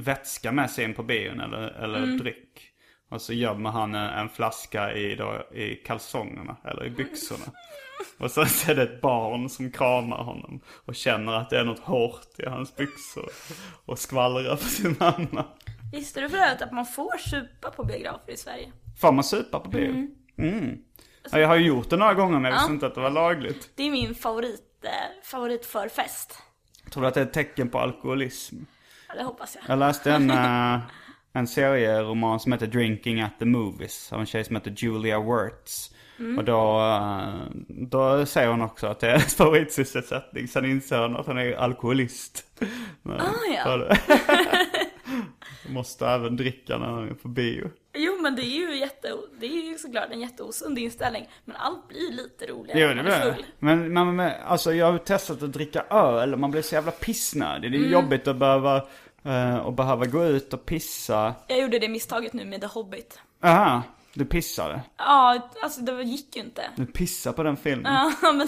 vätska 0.00 0.52
med 0.52 0.70
sig 0.70 0.84
in 0.84 0.94
på 0.94 1.02
bion 1.02 1.40
eller, 1.40 1.68
eller 1.68 1.98
Mm. 2.02 2.18
dryck. 2.18 2.70
Och 3.14 3.22
så 3.22 3.32
gömmer 3.32 3.70
han 3.70 3.94
en, 3.94 4.10
en 4.10 4.28
flaska 4.28 4.92
i, 4.92 5.14
då, 5.16 5.56
i 5.56 5.74
kalsongerna 5.74 6.56
eller 6.64 6.84
i 6.84 6.90
byxorna. 6.90 7.44
Och 8.18 8.30
sen 8.30 8.46
så 8.48 8.70
är 8.70 8.74
det 8.74 8.82
ett 8.82 9.00
barn 9.00 9.48
som 9.48 9.70
kramar 9.72 10.16
honom 10.16 10.60
och 10.84 10.94
känner 10.94 11.32
att 11.32 11.50
det 11.50 11.58
är 11.58 11.64
något 11.64 11.78
hårt 11.78 12.38
i 12.38 12.46
hans 12.46 12.76
byxor. 12.76 13.28
Och 13.84 13.98
skvallrar 13.98 14.56
för 14.56 14.68
sin 14.68 14.96
mamma. 15.00 15.44
Visste 15.92 16.20
du 16.20 16.28
förut 16.28 16.62
att 16.62 16.72
man 16.72 16.86
får 16.86 17.18
supa 17.18 17.70
på 17.70 17.84
biografer 17.84 18.32
i 18.32 18.36
Sverige? 18.36 18.72
Får 19.00 19.12
man 19.12 19.24
supa 19.24 19.60
på 19.60 19.68
bio? 19.70 20.06
Mm. 20.38 20.78
Ja, 21.32 21.38
jag 21.38 21.48
har 21.48 21.56
ju 21.56 21.66
gjort 21.66 21.90
det 21.90 21.96
några 21.96 22.14
gånger 22.14 22.38
men 22.40 22.44
jag 22.44 22.52
visste 22.52 22.70
Ja. 22.70 22.74
inte 22.74 22.86
att 22.86 22.94
det 22.94 23.00
var 23.00 23.10
lagligt. 23.10 23.70
Det 23.74 23.82
är 23.82 23.90
min 23.90 24.14
favorit, 24.14 24.84
eh, 24.84 24.90
favoritförfest. 25.24 26.38
Tror 26.90 27.02
du 27.02 27.08
att 27.08 27.14
det 27.14 27.20
är 27.20 27.26
ett 27.26 27.32
tecken 27.32 27.68
på 27.70 27.78
alkoholism? 27.78 28.56
Ja, 29.08 29.14
det 29.14 29.22
hoppas 29.24 29.54
jag. 29.56 29.64
Jag 29.68 29.78
läste 29.78 30.12
en, 30.12 30.30
eh, 30.30 30.78
en 31.36 31.46
serieroman 31.46 32.40
som 32.40 32.52
heter 32.52 32.66
Drinking 32.66 33.20
at 33.20 33.38
the 33.38 33.44
Movies 33.44 34.12
av 34.12 34.20
en 34.20 34.26
tjej 34.26 34.44
som 34.44 34.56
heter 34.56 34.74
Julia 34.76 35.20
Wirtz. 35.20 35.90
Mm. 36.18 36.38
Och 36.38 36.44
då, 36.44 36.80
eh, 36.80 37.34
då 37.68 38.26
säger 38.26 38.48
hon 38.48 38.62
också 38.62 38.86
att 38.86 39.00
det 39.00 39.06
är 39.06 39.10
hennes 39.10 39.34
favoritsysselsättning. 39.34 40.48
Sen 40.48 40.64
inser 40.64 40.98
hon 40.98 41.16
att 41.16 41.26
hon 41.26 41.38
är 41.38 41.52
alkoholist. 41.56 42.44
Men, 43.02 43.20
Ah, 43.20 43.32
ja. 43.64 43.96
Måste 45.68 46.06
även 46.06 46.36
dricka 46.36 46.78
när 46.78 46.86
hon 46.88 47.08
är 47.08 47.14
på 47.14 47.28
bio. 47.28 47.70
Jo 47.96 48.18
men 48.22 48.36
det 48.36 48.42
är 48.42 48.56
ju 48.70 48.78
jätte, 48.78 49.08
det 49.40 49.46
är 49.46 49.70
ju 49.70 49.78
såklart 49.78 50.08
en 50.10 50.20
jätteosund 50.20 50.78
inställning. 50.78 51.28
Men 51.44 51.56
allt 51.56 51.88
blir 51.88 52.12
lite 52.12 52.46
roligare 52.46 52.80
Jo, 52.80 52.86
när 52.88 52.94
det 52.94 53.02
man 53.02 53.12
är 53.12 53.32
full. 53.34 53.44
men, 53.58 53.92
men, 53.92 54.16
men 54.16 54.32
alltså 54.46 54.72
jag 54.74 54.92
har 54.92 54.98
testat 54.98 55.42
att 55.42 55.52
dricka 55.52 55.84
öl 55.90 56.32
och 56.34 56.40
man 56.40 56.50
blir 56.50 56.62
så 56.62 56.74
jävla 56.74 56.90
pissnödig. 56.90 57.68
Mm. 57.68 57.80
Det 57.82 57.88
är 57.88 57.92
jobbigt 57.92 58.28
att 58.28 58.36
behöva, 58.36 58.86
eh, 59.24 59.56
att 59.66 59.76
behöva 59.76 60.04
gå 60.06 60.24
ut 60.24 60.54
och 60.54 60.66
pissa. 60.66 61.34
Jag 61.46 61.60
gjorde 61.60 61.78
det 61.78 61.88
misstaget 61.88 62.32
nu 62.32 62.44
med 62.44 62.60
The 62.60 62.66
Hobbit. 62.66 63.20
Aha, 63.42 63.82
du 64.14 64.24
pissade. 64.24 64.80
Ja, 64.98 65.50
alltså 65.62 65.80
det 65.80 66.02
gick 66.02 66.36
ju 66.36 66.42
inte. 66.42 66.62
Du 66.76 66.86
pissar 66.86 67.32
på 67.32 67.42
den 67.42 67.56
filmen. 67.56 67.92
Ja, 68.22 68.32
men 68.32 68.46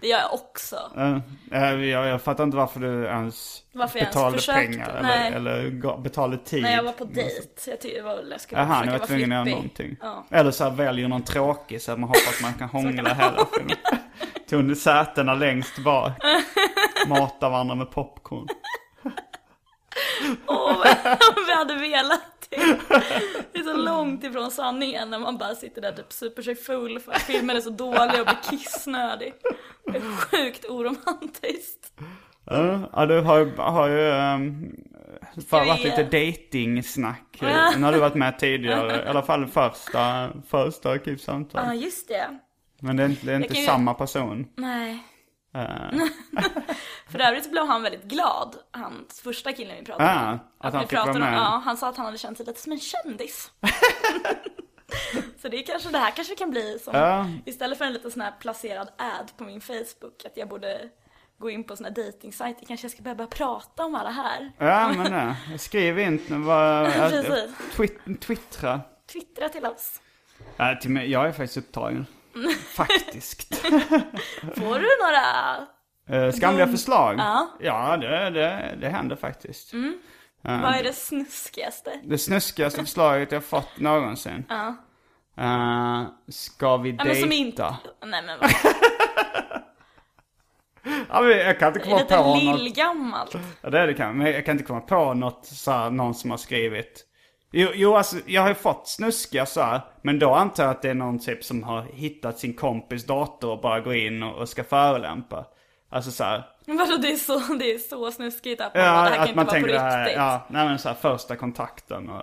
det 0.00 0.06
gör 0.06 0.18
jag 0.18 0.34
också. 0.34 0.76
Eh, 0.96 1.18
eh, 1.52 1.74
jag, 1.84 2.06
jag 2.06 2.22
fattar 2.22 2.44
inte 2.44 2.56
varför 2.56 2.80
du 2.80 3.04
ens 3.04 3.62
Varför 3.72 3.98
jag 3.98 4.02
ens 4.02 4.14
betalade 4.14 4.38
försökte. 4.38 4.60
pengar 4.72 4.88
eller, 4.90 5.02
Nej. 5.02 5.32
eller 5.32 5.96
betalade 6.02 6.44
tid. 6.44 6.62
När 6.62 6.76
jag 6.76 6.82
var 6.82 6.92
på 6.92 7.04
dejt. 7.04 7.30
Jag 7.66 7.80
tyckte 7.80 7.98
det 7.98 8.02
var, 8.04 8.24
jag 8.30 8.40
skulle 8.40 8.60
Jaha, 8.60 8.68
försöka 8.74 8.90
var 8.90 8.98
vara 8.98 9.06
tvungna 9.06 9.40
att 9.40 9.46
göra 9.48 9.56
någonting. 9.56 9.96
Ja. 10.00 10.24
Eller 10.30 10.50
så 10.50 10.64
här, 10.64 10.70
väljer 10.70 11.08
någon 11.08 11.22
tråkig 11.22 11.82
så 11.82 11.92
att 11.92 11.98
man 11.98 12.08
hoppas 12.08 12.42
man 12.42 12.54
kan 12.54 12.68
hångla 12.82 13.14
hela 13.14 13.46
filmen. 13.56 13.76
Tog 14.48 14.76
sätena 14.76 15.34
längst 15.34 15.78
bak. 15.84 16.12
Mata 17.08 17.48
varandra 17.48 17.74
med 17.74 17.90
popcorn. 17.90 18.46
Åh, 20.46 20.70
om 21.36 21.44
vi 21.46 21.54
hade 21.54 21.74
velat 21.74 22.20
det. 22.50 22.78
Det 23.52 23.58
är 23.58 23.62
så 23.64 23.76
långt 23.76 24.24
ifrån 24.24 24.50
sanningen 24.50 25.10
när 25.10 25.18
man 25.18 25.38
bara 25.38 25.54
sitter 25.54 25.80
där 25.82 25.92
typ 25.92 26.12
super 26.12 26.42
sig 26.42 26.54
full 26.56 27.00
för 27.00 27.12
att 27.12 27.22
filmen 27.22 27.56
är 27.56 27.60
så 27.60 27.70
dålig 27.70 28.20
och 28.20 28.26
blir 28.26 28.38
kissnödig. 28.58 29.32
Det 29.92 29.96
är 29.98 30.16
sjukt 30.16 30.64
oromantiskt. 30.64 31.92
Ja, 32.92 33.06
du 33.06 33.20
har, 33.20 33.56
har 33.56 33.88
ju 33.88 34.34
um, 34.34 34.76
Ska 35.46 35.64
varit 35.64 35.80
vi- 35.80 35.84
lite 35.84 36.02
dating-snack. 36.02 37.38
Ja. 37.40 37.72
Har 37.84 37.92
du 37.92 37.98
varit 37.98 38.14
med 38.14 38.38
tidigare, 38.38 39.04
i 39.04 39.08
alla 39.08 39.22
fall 39.22 39.46
första, 39.46 40.28
första 40.48 40.90
arkivsamtal. 40.90 41.62
Ja, 41.66 41.74
just 41.74 42.08
det. 42.08 42.38
Men 42.80 42.96
det 42.96 43.02
är 43.02 43.08
inte, 43.08 43.26
det 43.26 43.32
är 43.32 43.36
inte 43.36 43.48
kan 43.48 43.60
ju- 43.62 43.66
samma 43.66 43.94
person. 43.94 44.46
Nej. 44.56 44.98
Eh, 45.58 46.04
För 47.08 47.18
övrigt 47.20 47.44
så 47.44 47.50
blev 47.50 47.66
han 47.66 47.82
väldigt 47.82 48.04
glad, 48.04 48.56
han 48.70 49.06
första 49.22 49.52
killen 49.52 49.76
vi 49.78 49.84
pratade 49.84 50.10
Ah, 50.10 50.30
om. 50.32 50.38
att 50.58 50.72
han 50.72 50.82
vi 50.82 50.86
fick 50.88 50.96
vara 50.96 51.04
pratade 51.04 51.24
om- 51.24 51.30
med. 51.30 51.38
Ja, 51.40 51.62
han 51.64 51.76
sa 51.76 51.88
att 51.88 51.96
han 51.96 52.06
hade 52.06 52.18
känt 52.18 52.36
sig 52.36 52.46
lite 52.46 52.60
som 52.60 52.72
en 52.72 52.80
kändis. 52.80 53.50
så 55.42 55.48
det 55.48 55.56
är 55.58 55.62
kanske, 55.66 55.88
det 55.90 55.98
här 55.98 56.10
kanske 56.10 56.34
kan 56.34 56.50
bli 56.50 56.78
som, 56.78 56.94
Ja. 56.94 57.26
istället 57.46 57.78
för 57.78 57.84
en 57.84 57.92
liten 57.92 58.10
sån 58.10 58.22
här 58.22 58.32
placerad 58.40 58.88
ad 58.98 59.30
på 59.36 59.44
min 59.44 59.60
Facebook, 59.60 60.24
att 60.26 60.36
jag 60.36 60.48
borde 60.48 60.88
gå 61.38 61.50
in 61.50 61.64
på 61.64 61.76
såna 61.76 61.88
här 61.88 61.94
dejtingsajter, 61.94 62.66
kanske 62.66 62.84
jag 62.84 62.92
ska 62.92 63.02
börja, 63.02 63.14
börja 63.14 63.28
prata 63.28 63.84
om 63.84 63.94
alla 63.94 64.10
här. 64.10 64.52
ja, 64.58 64.92
men 64.96 65.12
det. 65.12 65.58
Skriv 65.58 65.98
in, 65.98 66.44
vad, 66.44 66.92
Precis. 66.92 67.54
twit, 67.76 68.20
twittra. 68.20 68.80
Twittra 69.12 69.48
till 69.48 69.66
oss. 69.66 70.00
Ja, 70.56 70.78
till 70.82 70.90
mig, 70.90 71.10
jag 71.10 71.26
är 71.26 71.32
faktiskt 71.32 71.56
upptagen. 71.56 72.06
Faktiskt. 72.74 73.54
Får 74.56 74.78
du 74.78 74.88
några, 75.02 75.66
Uh, 76.10 76.32
skamliga 76.32 76.66
förslag? 76.66 77.16
Ja. 77.18 77.48
Ja, 77.60 77.96
det, 77.96 78.30
det, 78.30 78.74
det 78.80 78.88
händer 78.88 79.16
faktiskt. 79.16 79.72
vad 80.42 80.74
är 80.74 80.82
det 80.82 80.92
snuskigaste? 80.92 81.90
Det 82.04 82.18
snuskigaste 82.18 82.80
förslaget 82.80 83.32
jag 83.32 83.44
fått 83.44 83.78
någonsin. 83.78 84.44
Ja. 84.48 84.74
Uh, 85.40 86.06
ska 86.28 86.76
vi 86.76 86.90
Ja, 86.90 87.04
men 87.04 87.16
som 87.16 87.28
dejta? 87.28 87.36
inte, 87.36 87.74
nej 88.06 88.22
men 88.22 88.38
vad, 88.40 88.50
Ja, 91.08 91.20
men 91.20 91.30
jag 91.38 91.58
kan 91.58 91.68
inte 91.68 91.78
det 91.78 91.84
komma 91.84 92.00
är 92.00 92.04
på 92.04 92.34
lite 92.34 92.50
något. 92.50 92.60
lillgammalt. 92.60 93.34
Ja, 93.60 93.70
det 93.70 93.78
är 93.78 93.86
det 93.86 93.94
kan. 93.94 94.18
Men 94.18 94.32
jag 94.32 94.44
kan 94.44 94.52
inte 94.52 94.64
komma 94.64 94.80
på 94.80 95.14
något 95.14 95.46
så 95.46 95.70
här, 95.70 95.90
någon 95.90 96.14
som 96.14 96.30
har 96.30 96.38
skrivit. 96.38 97.04
Jo, 97.50 97.68
jo 97.74 97.94
alltså 97.96 98.16
jag 98.26 98.42
har 98.42 98.48
ju 98.48 98.54
fått 98.54 98.88
snuskiga 98.88 99.46
så 99.46 99.60
här, 99.62 99.80
Men 100.02 100.18
då 100.18 100.34
antar 100.34 100.64
jag 100.64 100.70
att 100.70 100.82
det 100.82 100.90
är 100.90 100.94
någon 100.94 101.18
typ 101.18 101.44
som 101.44 101.62
har 101.62 101.82
hittat 101.82 102.38
sin 102.38 102.54
kompis 102.54 103.06
dator 103.06 103.50
och 103.50 103.60
bara 103.60 103.80
går 103.80 103.94
in 103.94 104.22
och, 104.22 104.34
och 104.38 104.48
ska 104.48 104.64
förolämpa. 104.64 105.46
Alltså 105.90 106.10
så 106.10 106.24
här, 106.24 106.42
vadå 106.66 106.96
det 106.96 107.12
är 107.12 107.16
så, 107.16 107.38
det 107.38 107.72
är 107.74 107.78
så 107.78 108.10
snuskigt 108.12 108.60
att 108.60 108.74
man 108.74 108.84
Ja, 108.84 108.92
det 108.92 108.98
här 108.98 109.14
kan 109.16 109.22
inte 109.28 109.36
man 109.36 109.46
vara 109.46 109.60
på 109.60 109.66
det 109.66 109.72
riktigt. 109.72 109.80
här, 109.80 110.10
ja, 110.10 110.46
nej 110.50 110.68
men 110.68 110.78
så 110.78 110.88
här 110.88 110.96
första 110.96 111.36
kontakten 111.36 112.08
och 112.08 112.22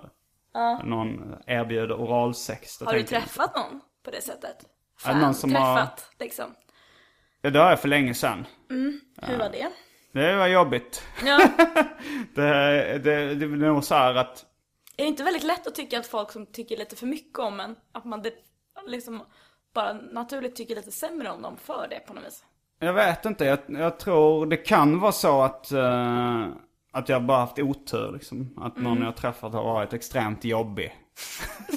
någon 0.84 1.36
erbjuder 1.48 1.96
oralsex. 1.96 2.80
Har 2.82 2.94
du 2.94 3.00
tänker 3.00 3.16
jag- 3.16 3.24
träffat 3.24 3.56
någon 3.56 3.82
på 4.06 4.12
det 4.12 4.22
sättet? 4.22 4.56
Ja, 5.06 5.14
någon 5.18 5.34
som 5.34 5.56
har- 5.56 5.76
träffat, 5.76 6.12
liksom. 6.20 6.46
Ja, 7.42 7.50
det 7.50 7.60
har 7.60 7.70
jag 7.70 7.80
för 7.80 7.88
länge 7.88 8.14
sedan. 8.14 8.46
Hur 9.22 9.38
var 9.38 9.50
det? 9.50 9.68
Det 10.14 10.36
var 10.36 10.48
jobbigt. 10.48 11.04
Ja. 11.26 11.40
Det, 12.36 12.44
det, 13.04 13.36
det 13.36 13.46
är 13.46 13.50
nog 13.50 13.84
så 13.84 13.96
här 13.96 14.16
att, 14.16 14.46
Är 14.98 15.04
det 15.04 15.10
inte 15.10 15.24
väldigt 15.24 15.44
lätt 15.44 15.68
att 15.68 15.76
tycka 15.76 16.00
att 16.00 16.08
folk 16.08 16.32
som 16.32 16.46
tycker 16.46 16.78
lite 16.78 16.96
för 16.96 17.08
mycket 17.08 17.40
om 17.40 17.60
en, 17.60 17.76
att 17.92 18.06
man 18.06 18.24
liksom 18.88 19.22
bara 19.74 19.94
naturligt 19.94 20.56
tycker 20.56 20.76
lite 20.76 20.92
sämre 20.92 21.32
om 21.32 21.42
dem 21.42 21.58
för 21.58 21.88
det 21.90 22.00
på 22.00 22.14
något 22.14 22.26
vis? 22.26 22.44
jag 22.80 22.94
vet 22.94 23.26
inte, 23.26 23.46
jag, 23.46 23.60
jag 23.68 24.00
tror 24.00 24.46
det 24.46 24.58
kan 24.58 25.00
vara 25.00 25.12
så 25.12 25.42
att, 25.42 25.72
eh, 25.72 26.48
att 26.94 27.10
jag 27.10 27.24
bara 27.24 27.38
haft 27.38 27.60
otur 27.60 28.12
liksom. 28.14 28.54
Att 28.62 28.78
någon 28.78 29.02
jag 29.02 29.16
träffat 29.16 29.54
har 29.54 29.64
varit 29.64 29.94
extremt 29.94 30.46
jobbig. 30.46 30.96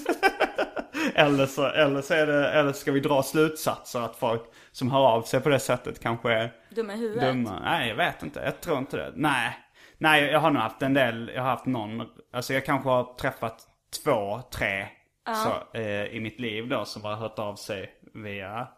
eller, 1.14 1.46
så, 1.46 1.66
eller 1.66 2.02
så 2.02 2.14
är 2.14 2.26
det, 2.26 2.48
eller 2.48 2.72
ska 2.72 2.92
vi 2.92 3.00
dra 3.00 3.22
slutsatser 3.22 4.00
att 4.00 4.16
folk 4.16 4.42
som 4.72 4.90
hör 4.90 5.00
av 5.00 5.22
sig 5.22 5.40
på 5.40 5.48
det 5.48 5.60
sättet 5.60 6.00
kanske 6.00 6.32
är 6.32 6.52
Dumma 6.70 6.94
i 6.94 6.96
huvudet? 6.96 7.22
dumma. 7.22 7.60
Nej, 7.60 7.88
jag 7.88 7.96
vet 7.96 8.22
inte. 8.22 8.40
Jag 8.44 8.60
tror 8.60 8.78
inte 8.78 8.96
det. 8.96 9.12
Nej. 9.14 9.56
Nej, 9.98 10.24
jag 10.24 10.40
har 10.40 10.50
nog 10.50 10.62
haft 10.62 10.82
en 10.82 10.94
del. 10.94 11.30
Jag 11.34 11.42
har 11.42 11.50
haft 11.50 11.66
någon. 11.66 12.06
Alltså 12.32 12.54
jag 12.54 12.64
kanske 12.64 12.88
har 12.88 13.14
träffat 13.14 13.66
två, 14.04 14.40
tre 14.52 14.86
så, 15.34 15.78
eh, 15.78 16.04
i 16.04 16.20
mitt 16.20 16.40
liv 16.40 16.68
då 16.68 16.84
som 16.84 17.04
har 17.04 17.14
hört 17.14 17.38
av 17.38 17.54
sig 17.54 17.90
via, 18.14 18.68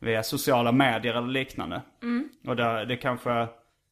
via 0.00 0.22
sociala 0.22 0.72
medier 0.72 1.14
eller 1.14 1.28
liknande. 1.28 1.82
Och 2.46 2.56
det, 2.56 2.84
det 2.84 2.96
kanske, 2.96 3.46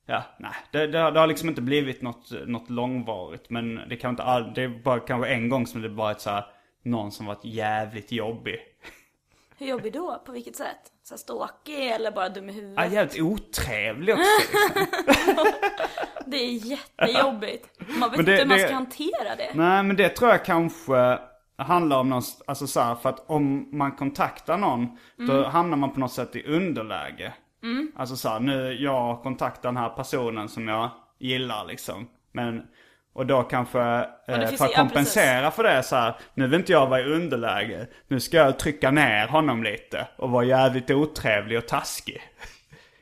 ja, 0.06 0.22
nej. 0.38 0.52
Det, 0.70 0.86
det, 0.86 0.98
har- 0.98 1.12
det 1.12 1.20
har 1.20 1.26
liksom 1.26 1.48
inte 1.48 1.62
blivit 1.62 2.02
något, 2.02 2.30
något 2.46 2.70
långvarigt. 2.70 3.50
Men 3.50 3.80
det 3.88 3.96
kan 3.96 4.10
inte 4.10 4.22
all, 4.22 4.54
det 4.54 4.62
är 4.62 4.68
bara 4.68 5.00
kanske 5.00 5.28
en 5.28 5.48
gång 5.48 5.66
som 5.66 5.82
det 5.82 5.88
varit 5.88 6.20
så 6.20 6.30
här, 6.30 6.44
någon 6.82 7.12
som 7.12 7.26
varit 7.26 7.44
jävligt 7.44 8.12
jobbig. 8.12 8.58
Hur 9.58 9.66
jobbig 9.66 9.92
då? 9.92 10.22
På 10.26 10.32
vilket 10.32 10.56
sätt? 10.56 10.78
Så 11.04 11.14
här 11.14 11.18
ståkig 11.18 11.88
eller 11.90 12.10
bara 12.10 12.28
dum 12.28 12.48
i 12.48 12.52
Ja, 12.52 12.60
huvudet? 12.60 12.92
jävligt 12.92 13.20
otrevlig 13.22 14.14
också. 14.14 14.24
Det 16.26 16.36
är 16.36 16.50
jättejobbigt. 16.66 17.68
Man 17.98 18.10
vet 18.10 18.26
det- 18.26 18.32
inte 18.32 18.42
hur 18.42 18.46
man 18.48 18.58
det- 18.58 18.64
ska 18.64 18.74
hantera 18.74 19.36
det. 19.36 19.50
Nej 19.54 19.82
men 19.82 19.96
det 19.96 20.08
tror 20.08 20.30
jag 20.30 20.44
kanske 20.44 21.18
handlar 21.58 21.98
om 22.00 22.08
någon, 22.08 22.22
alltså 22.46 22.66
så 22.66 22.80
här, 22.80 22.94
för 22.94 23.08
att 23.08 23.30
om 23.30 23.68
man 23.78 23.92
kontaktar 23.92 24.58
någon 24.58 24.98
då 25.28 25.44
hamnar 25.44 25.76
man 25.76 25.92
på 25.92 26.00
något 26.00 26.12
sätt 26.12 26.36
i 26.36 26.42
underläge. 26.46 27.32
Alltså 27.96 28.16
så 28.16 28.28
här, 28.28 28.40
nu 28.40 28.72
jag 28.72 29.22
kontaktar 29.22 29.68
den 29.68 29.76
här 29.76 29.88
personen 29.88 30.48
som 30.48 30.68
jag 30.68 30.90
gillar 31.18 31.64
liksom. 31.64 32.08
Men, 32.32 32.62
och 33.16 33.26
då 33.26 33.42
kanske, 33.42 33.80
eh, 33.80 34.04
för 34.26 34.32
att 34.32 34.52
ju- 34.52 34.56
ja, 34.60 34.68
kompensera 34.76 35.50
för 35.50 35.62
det 35.62 35.82
så 35.82 35.96
här, 35.96 36.14
nu 36.34 36.46
vill 36.46 36.60
inte 36.60 36.72
jag 36.72 36.86
vara 36.86 37.00
i 37.00 37.04
underläge. 37.04 37.86
Nu 38.08 38.20
ska 38.20 38.36
jag 38.36 38.58
trycka 38.58 38.90
ner 38.90 39.26
honom 39.26 39.62
lite 39.62 40.06
och 40.16 40.30
vara 40.30 40.44
jävligt 40.44 40.90
otrevlig 40.90 41.58
och 41.58 41.68
taskig. 41.68 42.22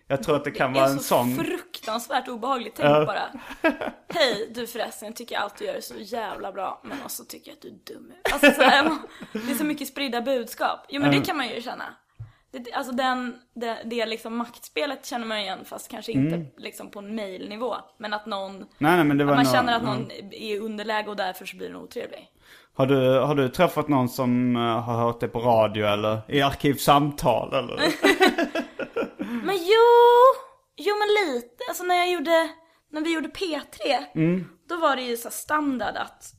Jag 0.07 0.23
tror 0.23 0.37
att 0.37 0.45
det 0.45 0.51
kan 0.51 0.73
Det 0.73 0.79
vara 0.81 0.89
är 0.89 0.93
en 0.93 0.99
så 0.99 1.05
sån... 1.05 1.37
fruktansvärt 1.37 2.29
obehagligt. 2.29 2.75
Tänk 2.77 3.07
bara. 3.07 3.23
Hej, 4.15 4.51
du 4.55 4.67
förresten, 4.67 5.07
jag 5.09 5.17
tycker 5.17 5.39
allt 5.39 5.57
du 5.59 5.65
gör 5.65 5.75
är 5.75 5.81
så 5.81 5.95
jävla 5.99 6.53
bra. 6.53 6.81
Men 6.85 6.99
också 7.05 7.25
tycker 7.29 7.51
jag 7.51 7.57
att 7.57 7.63
du 7.63 7.69
är 7.69 7.95
dum. 7.97 8.13
Alltså, 8.33 8.51
så 8.53 8.63
här, 8.63 8.91
det 9.33 9.51
är 9.53 9.55
så 9.55 9.65
mycket 9.65 9.89
spridda 9.89 10.21
budskap. 10.21 10.87
Jo 10.89 11.01
men 11.01 11.11
det 11.11 11.21
kan 11.21 11.37
man 11.37 11.49
ju 11.49 11.63
känna. 11.63 11.85
Det, 12.59 12.73
alltså 12.73 12.93
den, 12.93 13.39
det, 13.55 13.79
det 13.85 14.07
liksom 14.07 14.37
maktspelet 14.37 15.07
känner 15.07 15.27
man 15.27 15.39
igen 15.39 15.59
fast 15.65 15.91
kanske 15.91 16.13
inte 16.13 16.35
Mm. 16.35 16.47
liksom 16.57 16.91
på 16.91 16.99
en 16.99 17.15
mailnivå. 17.15 17.75
Men 17.99 18.13
att 18.13 18.27
någon, 18.27 18.59
Nej, 18.79 18.97
nej 18.97 19.05
men 19.05 19.21
att 19.21 19.37
man 19.37 19.45
känner 19.45 19.77
att 19.77 19.83
någon 19.85 20.11
är 20.11 20.35
i 20.35 20.59
underläge 20.59 21.09
och 21.11 21.17
därför 21.17 21.47
så 21.47 21.57
blir 21.57 21.67
den 21.69 21.77
otrevlig. 21.77 22.31
Har 22.75 22.87
du, 22.87 23.19
har 23.19 23.35
du 23.35 23.49
träffat 23.49 23.89
någon 23.89 24.09
som 24.09 24.57
eh, 24.57 24.63
har 24.63 24.95
hört 24.97 25.21
det 25.21 25.29
på 25.29 25.39
radio 25.41 25.87
eller 25.87 26.21
i 26.29 26.43
arkivsamtal 26.43 27.55
eller? 27.55 27.77
Men 29.19 29.57
jo, 29.57 29.87
jo 30.77 30.95
men 30.99 31.09
lite. 31.35 31.65
Alltså 31.69 31.85
när 31.85 31.95
jag 31.95 32.11
gjorde, 32.11 32.49
när 32.91 33.01
vi 33.01 33.15
gjorde 33.15 33.29
P3. 33.29 34.05
Mm. 34.15 34.49
Då 34.69 34.77
var 34.77 34.97
det 34.97 35.03
ju 35.03 35.17
så 35.17 35.31
standard 35.31 35.97
att, 35.97 36.33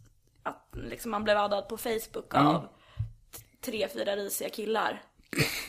att 0.44 0.70
liksom 0.74 1.12
man 1.12 1.24
blev 1.24 1.38
addad 1.38 1.70
på 1.70 1.78
Facebook 1.78 2.34
av 2.36 2.68
tre, 3.66 3.88
fyra 3.94 4.16
risiga 4.16 4.50
killar. 4.50 5.02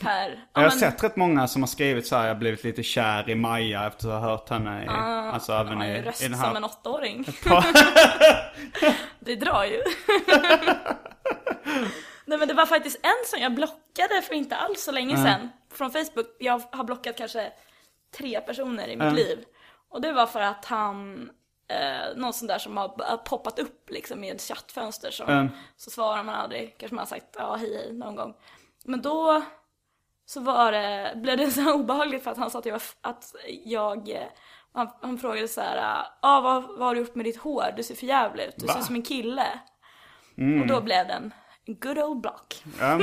Per, 0.01 0.29
ja, 0.29 0.35
Jag 0.53 0.61
har 0.61 0.69
men- 0.69 0.79
sett 0.79 1.03
rätt 1.03 1.15
många 1.15 1.47
som 1.47 1.61
har 1.61 1.67
skrivit 1.67 2.07
så 2.07 2.15
här, 2.15 2.27
jag 2.27 2.37
blivit 2.39 2.63
lite 2.63 2.83
kär 2.83 3.29
i 3.29 3.35
Maja 3.35 3.87
efter 3.87 4.07
att 4.09 4.21
ha 4.21 4.29
hört 4.29 4.49
henne 4.49 4.83
i, 4.83 4.87
alltså 5.33 5.53
även 5.53 5.81
i, 5.81 6.01
röst 6.01 6.21
i 6.23 6.27
den 6.27 6.37
som 6.37 6.49
en 6.55 6.55
här... 6.55 6.65
åttaåring. 6.65 7.25
det 9.19 9.35
drar 9.35 9.63
ju. 9.63 9.83
Nej 12.25 12.37
men 12.37 12.47
det 12.47 12.53
var 12.53 12.65
faktiskt 12.65 12.99
en 13.03 13.25
som 13.25 13.39
jag 13.39 13.55
blockade 13.55 14.21
för 14.21 14.33
inte 14.33 14.55
alls 14.55 14.83
så 14.83 14.91
länge 14.91 15.17
sedan. 15.17 15.49
Från 15.73 15.91
Facebook. 15.91 16.35
Jag 16.39 16.61
har 16.71 16.83
blockat 16.83 17.17
kanske 17.17 17.51
tre 18.17 18.41
personer 18.41 18.87
i 18.87 18.95
mitt 18.97 19.13
liv. 19.13 19.45
Och 19.89 20.01
det 20.01 20.11
var 20.13 20.25
för 20.25 20.41
att 20.41 20.65
han, 20.65 21.29
eh, 21.69 22.15
någon 22.17 22.33
sån 22.33 22.47
där 22.47 22.59
som 22.59 22.77
har 22.77 22.87
har 23.09 23.17
poppat 23.17 23.59
upp 23.59 23.89
liksom 23.89 24.23
i 24.23 24.29
ett 24.29 24.41
chattfönster. 24.41 25.11
Som, 25.11 25.27
Mm. 25.29 25.47
Så 25.77 25.89
svarar 25.91 26.23
man 26.23 26.35
aldrig. 26.35 26.75
Kanske 26.77 26.95
man 26.95 27.01
har 27.01 27.05
sagt 27.07 27.25
ja 27.37 27.55
hej 27.55 27.73
hej 27.75 27.93
någon 27.93 28.15
gång. 28.15 28.33
Men 28.87 29.01
då 29.01 29.41
så 30.25 30.39
var 30.39 30.71
det, 30.71 31.13
blev 31.15 31.37
det 31.37 31.51
så 31.51 31.73
obehagligt 31.73 32.23
för 32.23 32.31
att 32.31 32.37
han 32.37 32.51
sa 32.51 32.59
att 32.59 32.65
jag, 32.65 32.81
att 33.01 33.35
jag 33.65 34.27
han, 34.73 34.89
han 35.01 35.17
frågade 35.17 35.47
så 35.47 35.61
här, 35.61 36.05
ah, 36.21 36.41
vad, 36.41 36.63
vad 36.63 36.79
har 36.87 36.95
du 36.95 37.01
gjort 37.01 37.15
med 37.15 37.25
ditt 37.25 37.37
hår? 37.37 37.73
Du 37.77 37.83
ser 37.83 37.95
för 37.95 38.05
jävligt 38.05 38.47
ut, 38.47 38.53
du 38.57 38.67
ser 38.67 38.79
ut 38.79 38.85
som 38.85 38.95
en 38.95 39.01
kille. 39.03 39.59
Och 40.61 40.67
då 40.67 40.81
blev 40.81 41.07
det 41.07 41.13
en 41.13 41.33
good 41.65 41.97
old 41.99 42.21
block. 42.21 42.63
Ja. 42.79 42.99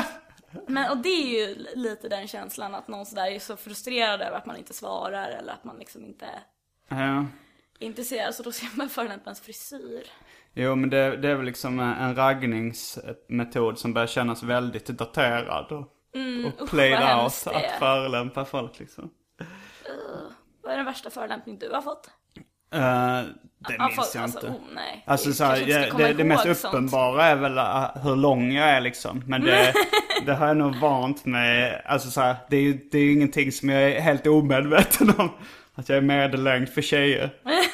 Men, 0.66 0.90
och 0.90 0.96
det 0.96 1.08
är 1.08 1.48
ju 1.48 1.54
li- 1.54 1.72
lite 1.76 2.08
den 2.08 2.28
känslan 2.28 2.74
att 2.74 2.88
någon 2.88 3.06
sådär 3.06 3.26
är 3.30 3.38
så 3.38 3.56
frustrerad 3.56 4.20
över 4.20 4.36
att 4.36 4.46
man 4.46 4.56
inte 4.56 4.74
svarar 4.74 5.28
eller 5.28 5.52
att 5.52 5.64
man 5.64 5.76
liksom 5.78 6.04
inte 6.04 6.26
Ja. 6.88 6.96
är 7.80 7.86
intresserad. 7.86 8.34
Så 8.34 8.42
då 8.42 8.52
ser 8.52 8.68
man 8.76 8.88
förolämpa 8.88 9.24
ens 9.24 9.40
frisyr. 9.40 10.06
Jo 10.54 10.74
men 10.76 10.90
det, 10.90 11.16
det 11.16 11.28
är 11.30 11.34
väl 11.34 11.46
liksom 11.46 11.80
en 11.80 12.14
raggningsmetod 12.16 13.78
som 13.78 13.94
börjar 13.94 14.06
kännas 14.06 14.42
väldigt 14.42 14.86
daterad 14.86 15.72
och, 15.72 15.78
och 15.80 15.86
Mm, 16.14 16.44
usch, 16.46 16.54
vad 16.60 16.68
played 16.70 16.92
out 16.92 17.02
hemskt 17.02 17.44
det 17.44 17.50
att 17.56 17.78
förolämpa 17.78 18.44
folk 18.44 18.78
liksom. 18.78 19.10
Vad 20.62 20.72
är 20.72 20.76
den 20.76 20.86
värsta 20.86 21.10
förolämpning 21.10 21.58
du 21.58 21.70
har 21.70 21.82
fått? 21.82 22.10
Eh, 22.74 22.80
det 22.80 23.74
Ja, 23.78 23.84
minns 23.86 23.96
folk- 23.96 24.08
jag 24.14 24.22
alltså, 24.22 24.38
inte. 24.46 24.48
oh, 24.48 24.60
nej. 24.74 25.04
Alltså 25.06 25.32
så 25.32 25.44
här, 25.44 25.56
ska 25.88 25.96
det, 25.96 26.12
det, 26.12 26.24
mest 26.24 26.42
sånt. 26.60 26.74
uppenbara 26.74 27.24
är 27.26 27.36
väl 27.36 27.58
uh, 27.58 27.96
hur 28.02 28.16
lång 28.16 28.52
jag 28.52 28.68
är 28.68 28.80
liksom. 28.80 29.22
Men 29.26 29.40
det, 29.40 29.72
det 30.26 30.34
har 30.34 30.46
jag 30.46 30.56
nog 30.56 30.76
vant 30.76 31.24
mig, 31.24 31.82
alltså 31.86 32.10
så 32.10 32.20
här, 32.20 32.36
det 32.50 32.56
är 32.56 32.60
ju 32.62 32.88
det 32.92 32.98
är 32.98 33.02
ju 33.02 33.12
ingenting 33.12 33.52
som 33.52 33.68
jag 33.68 33.82
är 33.82 34.00
helt 34.00 34.26
omedveten 34.26 35.12
om. 35.18 35.30
Att 35.74 35.88
jag 35.88 35.98
är 35.98 36.02
medellängd 36.02 36.68
för 36.68 36.82
tjejer. 36.82 37.30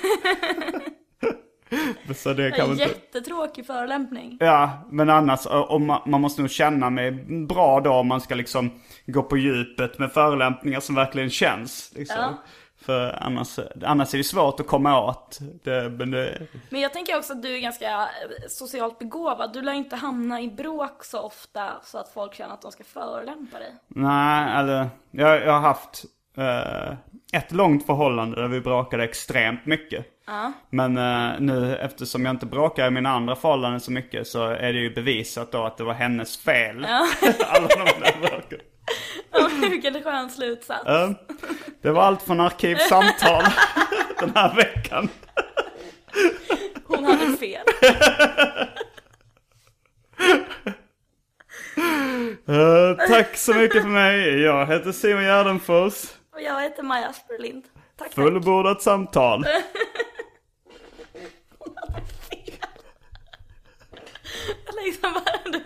så 2.16 2.32
det 2.32 2.50
kan 2.50 2.66
en 2.66 2.72
inte... 2.72 2.84
jättetråkig 2.84 3.66
förolämpning. 3.66 4.36
Ja, 4.40 4.86
men 4.90 5.10
annars, 5.10 5.46
om 5.46 5.86
man, 5.86 6.00
man 6.06 6.20
måste 6.20 6.40
nog 6.40 6.50
känna 6.50 6.90
mig 6.90 7.10
bra 7.48 7.80
då 7.80 7.92
om 7.92 8.08
man 8.08 8.20
ska 8.20 8.34
liksom 8.34 8.70
gå 9.06 9.22
på 9.22 9.36
djupet 9.36 9.98
med 9.98 10.12
förolämpningar 10.12 10.80
som 10.80 10.94
verkligen 10.94 11.30
känns. 11.30 11.92
Liksom. 11.94 12.16
Ja. 12.20 12.34
För 12.78 13.22
annars, 13.22 13.58
annars 13.82 14.14
är 14.14 14.18
det 14.18 14.24
svårt 14.24 14.60
att 14.60 14.66
komma 14.66 15.00
åt. 15.02 15.38
Det, 15.64 15.90
men 15.90 16.10
det, 16.10 16.46
Men 16.70 16.80
jag 16.80 16.92
tänker 16.92 17.18
också 17.18 17.32
att 17.32 17.42
du 17.42 17.56
är 17.56 17.60
ganska 17.60 17.90
eh, 18.02 18.08
socialt 18.48 18.98
begåvad. 18.98 19.52
Du 19.52 19.62
lär 19.62 19.72
inte 19.72 19.96
hamna 19.96 20.40
i 20.40 20.48
bråk 20.48 21.04
så 21.04 21.20
ofta 21.20 21.72
så 21.84 21.98
att 21.98 22.08
folk 22.08 22.34
känner 22.34 22.54
att 22.54 22.62
de 22.62 22.72
ska 22.72 22.84
förolämpa 22.84 23.58
dig. 23.58 23.74
Nej, 23.88 24.60
eller 24.60 24.88
jag, 25.10 25.46
jag 25.46 25.52
har 25.52 25.60
haft 25.60 26.04
ett 27.32 27.52
långt 27.52 27.86
förhållande 27.86 28.40
där 28.40 28.48
vi 28.48 28.60
bråkade 28.60 29.04
extremt 29.04 29.66
mycket. 29.66 30.06
Men 30.70 30.96
eh, 30.98 31.40
nu 31.40 31.76
eftersom 31.76 32.24
jag 32.24 32.34
inte 32.34 32.46
bråkar 32.46 32.86
i 32.86 32.90
mina 32.90 33.10
andra 33.10 33.36
förhållanden 33.36 33.80
så 33.80 33.92
mycket 33.92 34.26
så 34.26 34.44
är 34.44 34.72
det 34.72 34.78
ju 34.78 34.94
bevisat 34.94 35.52
då 35.52 35.64
att 35.64 35.76
det 35.76 35.84
var 35.84 35.94
hennes 35.94 36.36
fel. 36.38 36.84
Alla 37.48 37.68
de 37.68 38.00
där 38.00 38.20
bråken. 38.20 38.58
Ja, 39.32 39.48
Vilken 39.70 40.02
skön 40.02 40.30
slutsats. 40.30 40.82
Ja. 40.84 41.14
det 41.82 41.90
var 41.90 42.02
allt 42.02 42.22
från 42.22 42.40
arkivsamtal 42.40 43.44
den 44.20 44.32
här 44.34 44.56
veckan. 44.56 45.08
Hon 46.84 47.04
hade 47.04 47.36
fel. 47.36 47.66
Eh, 52.48 53.06
tack 53.08 53.36
så 53.36 53.54
mycket 53.54 53.82
för 53.82 53.88
mig. 53.88 54.40
Jag 54.40 54.66
heter 54.66 54.92
Simon 54.92 55.22
Gärdenfors. 55.24 56.15
Och 56.36 56.42
jag 56.42 56.62
heter 56.62 56.82
Maja 56.82 57.08
Asperlind. 57.08 57.64
Tack, 57.64 57.74
tack. 57.96 58.14
Fullbordat 58.14 58.82
samtal. 58.82 59.44
Liksom 64.84 65.12
bara, 65.12 65.50
det 65.52 65.60
var 65.64 65.65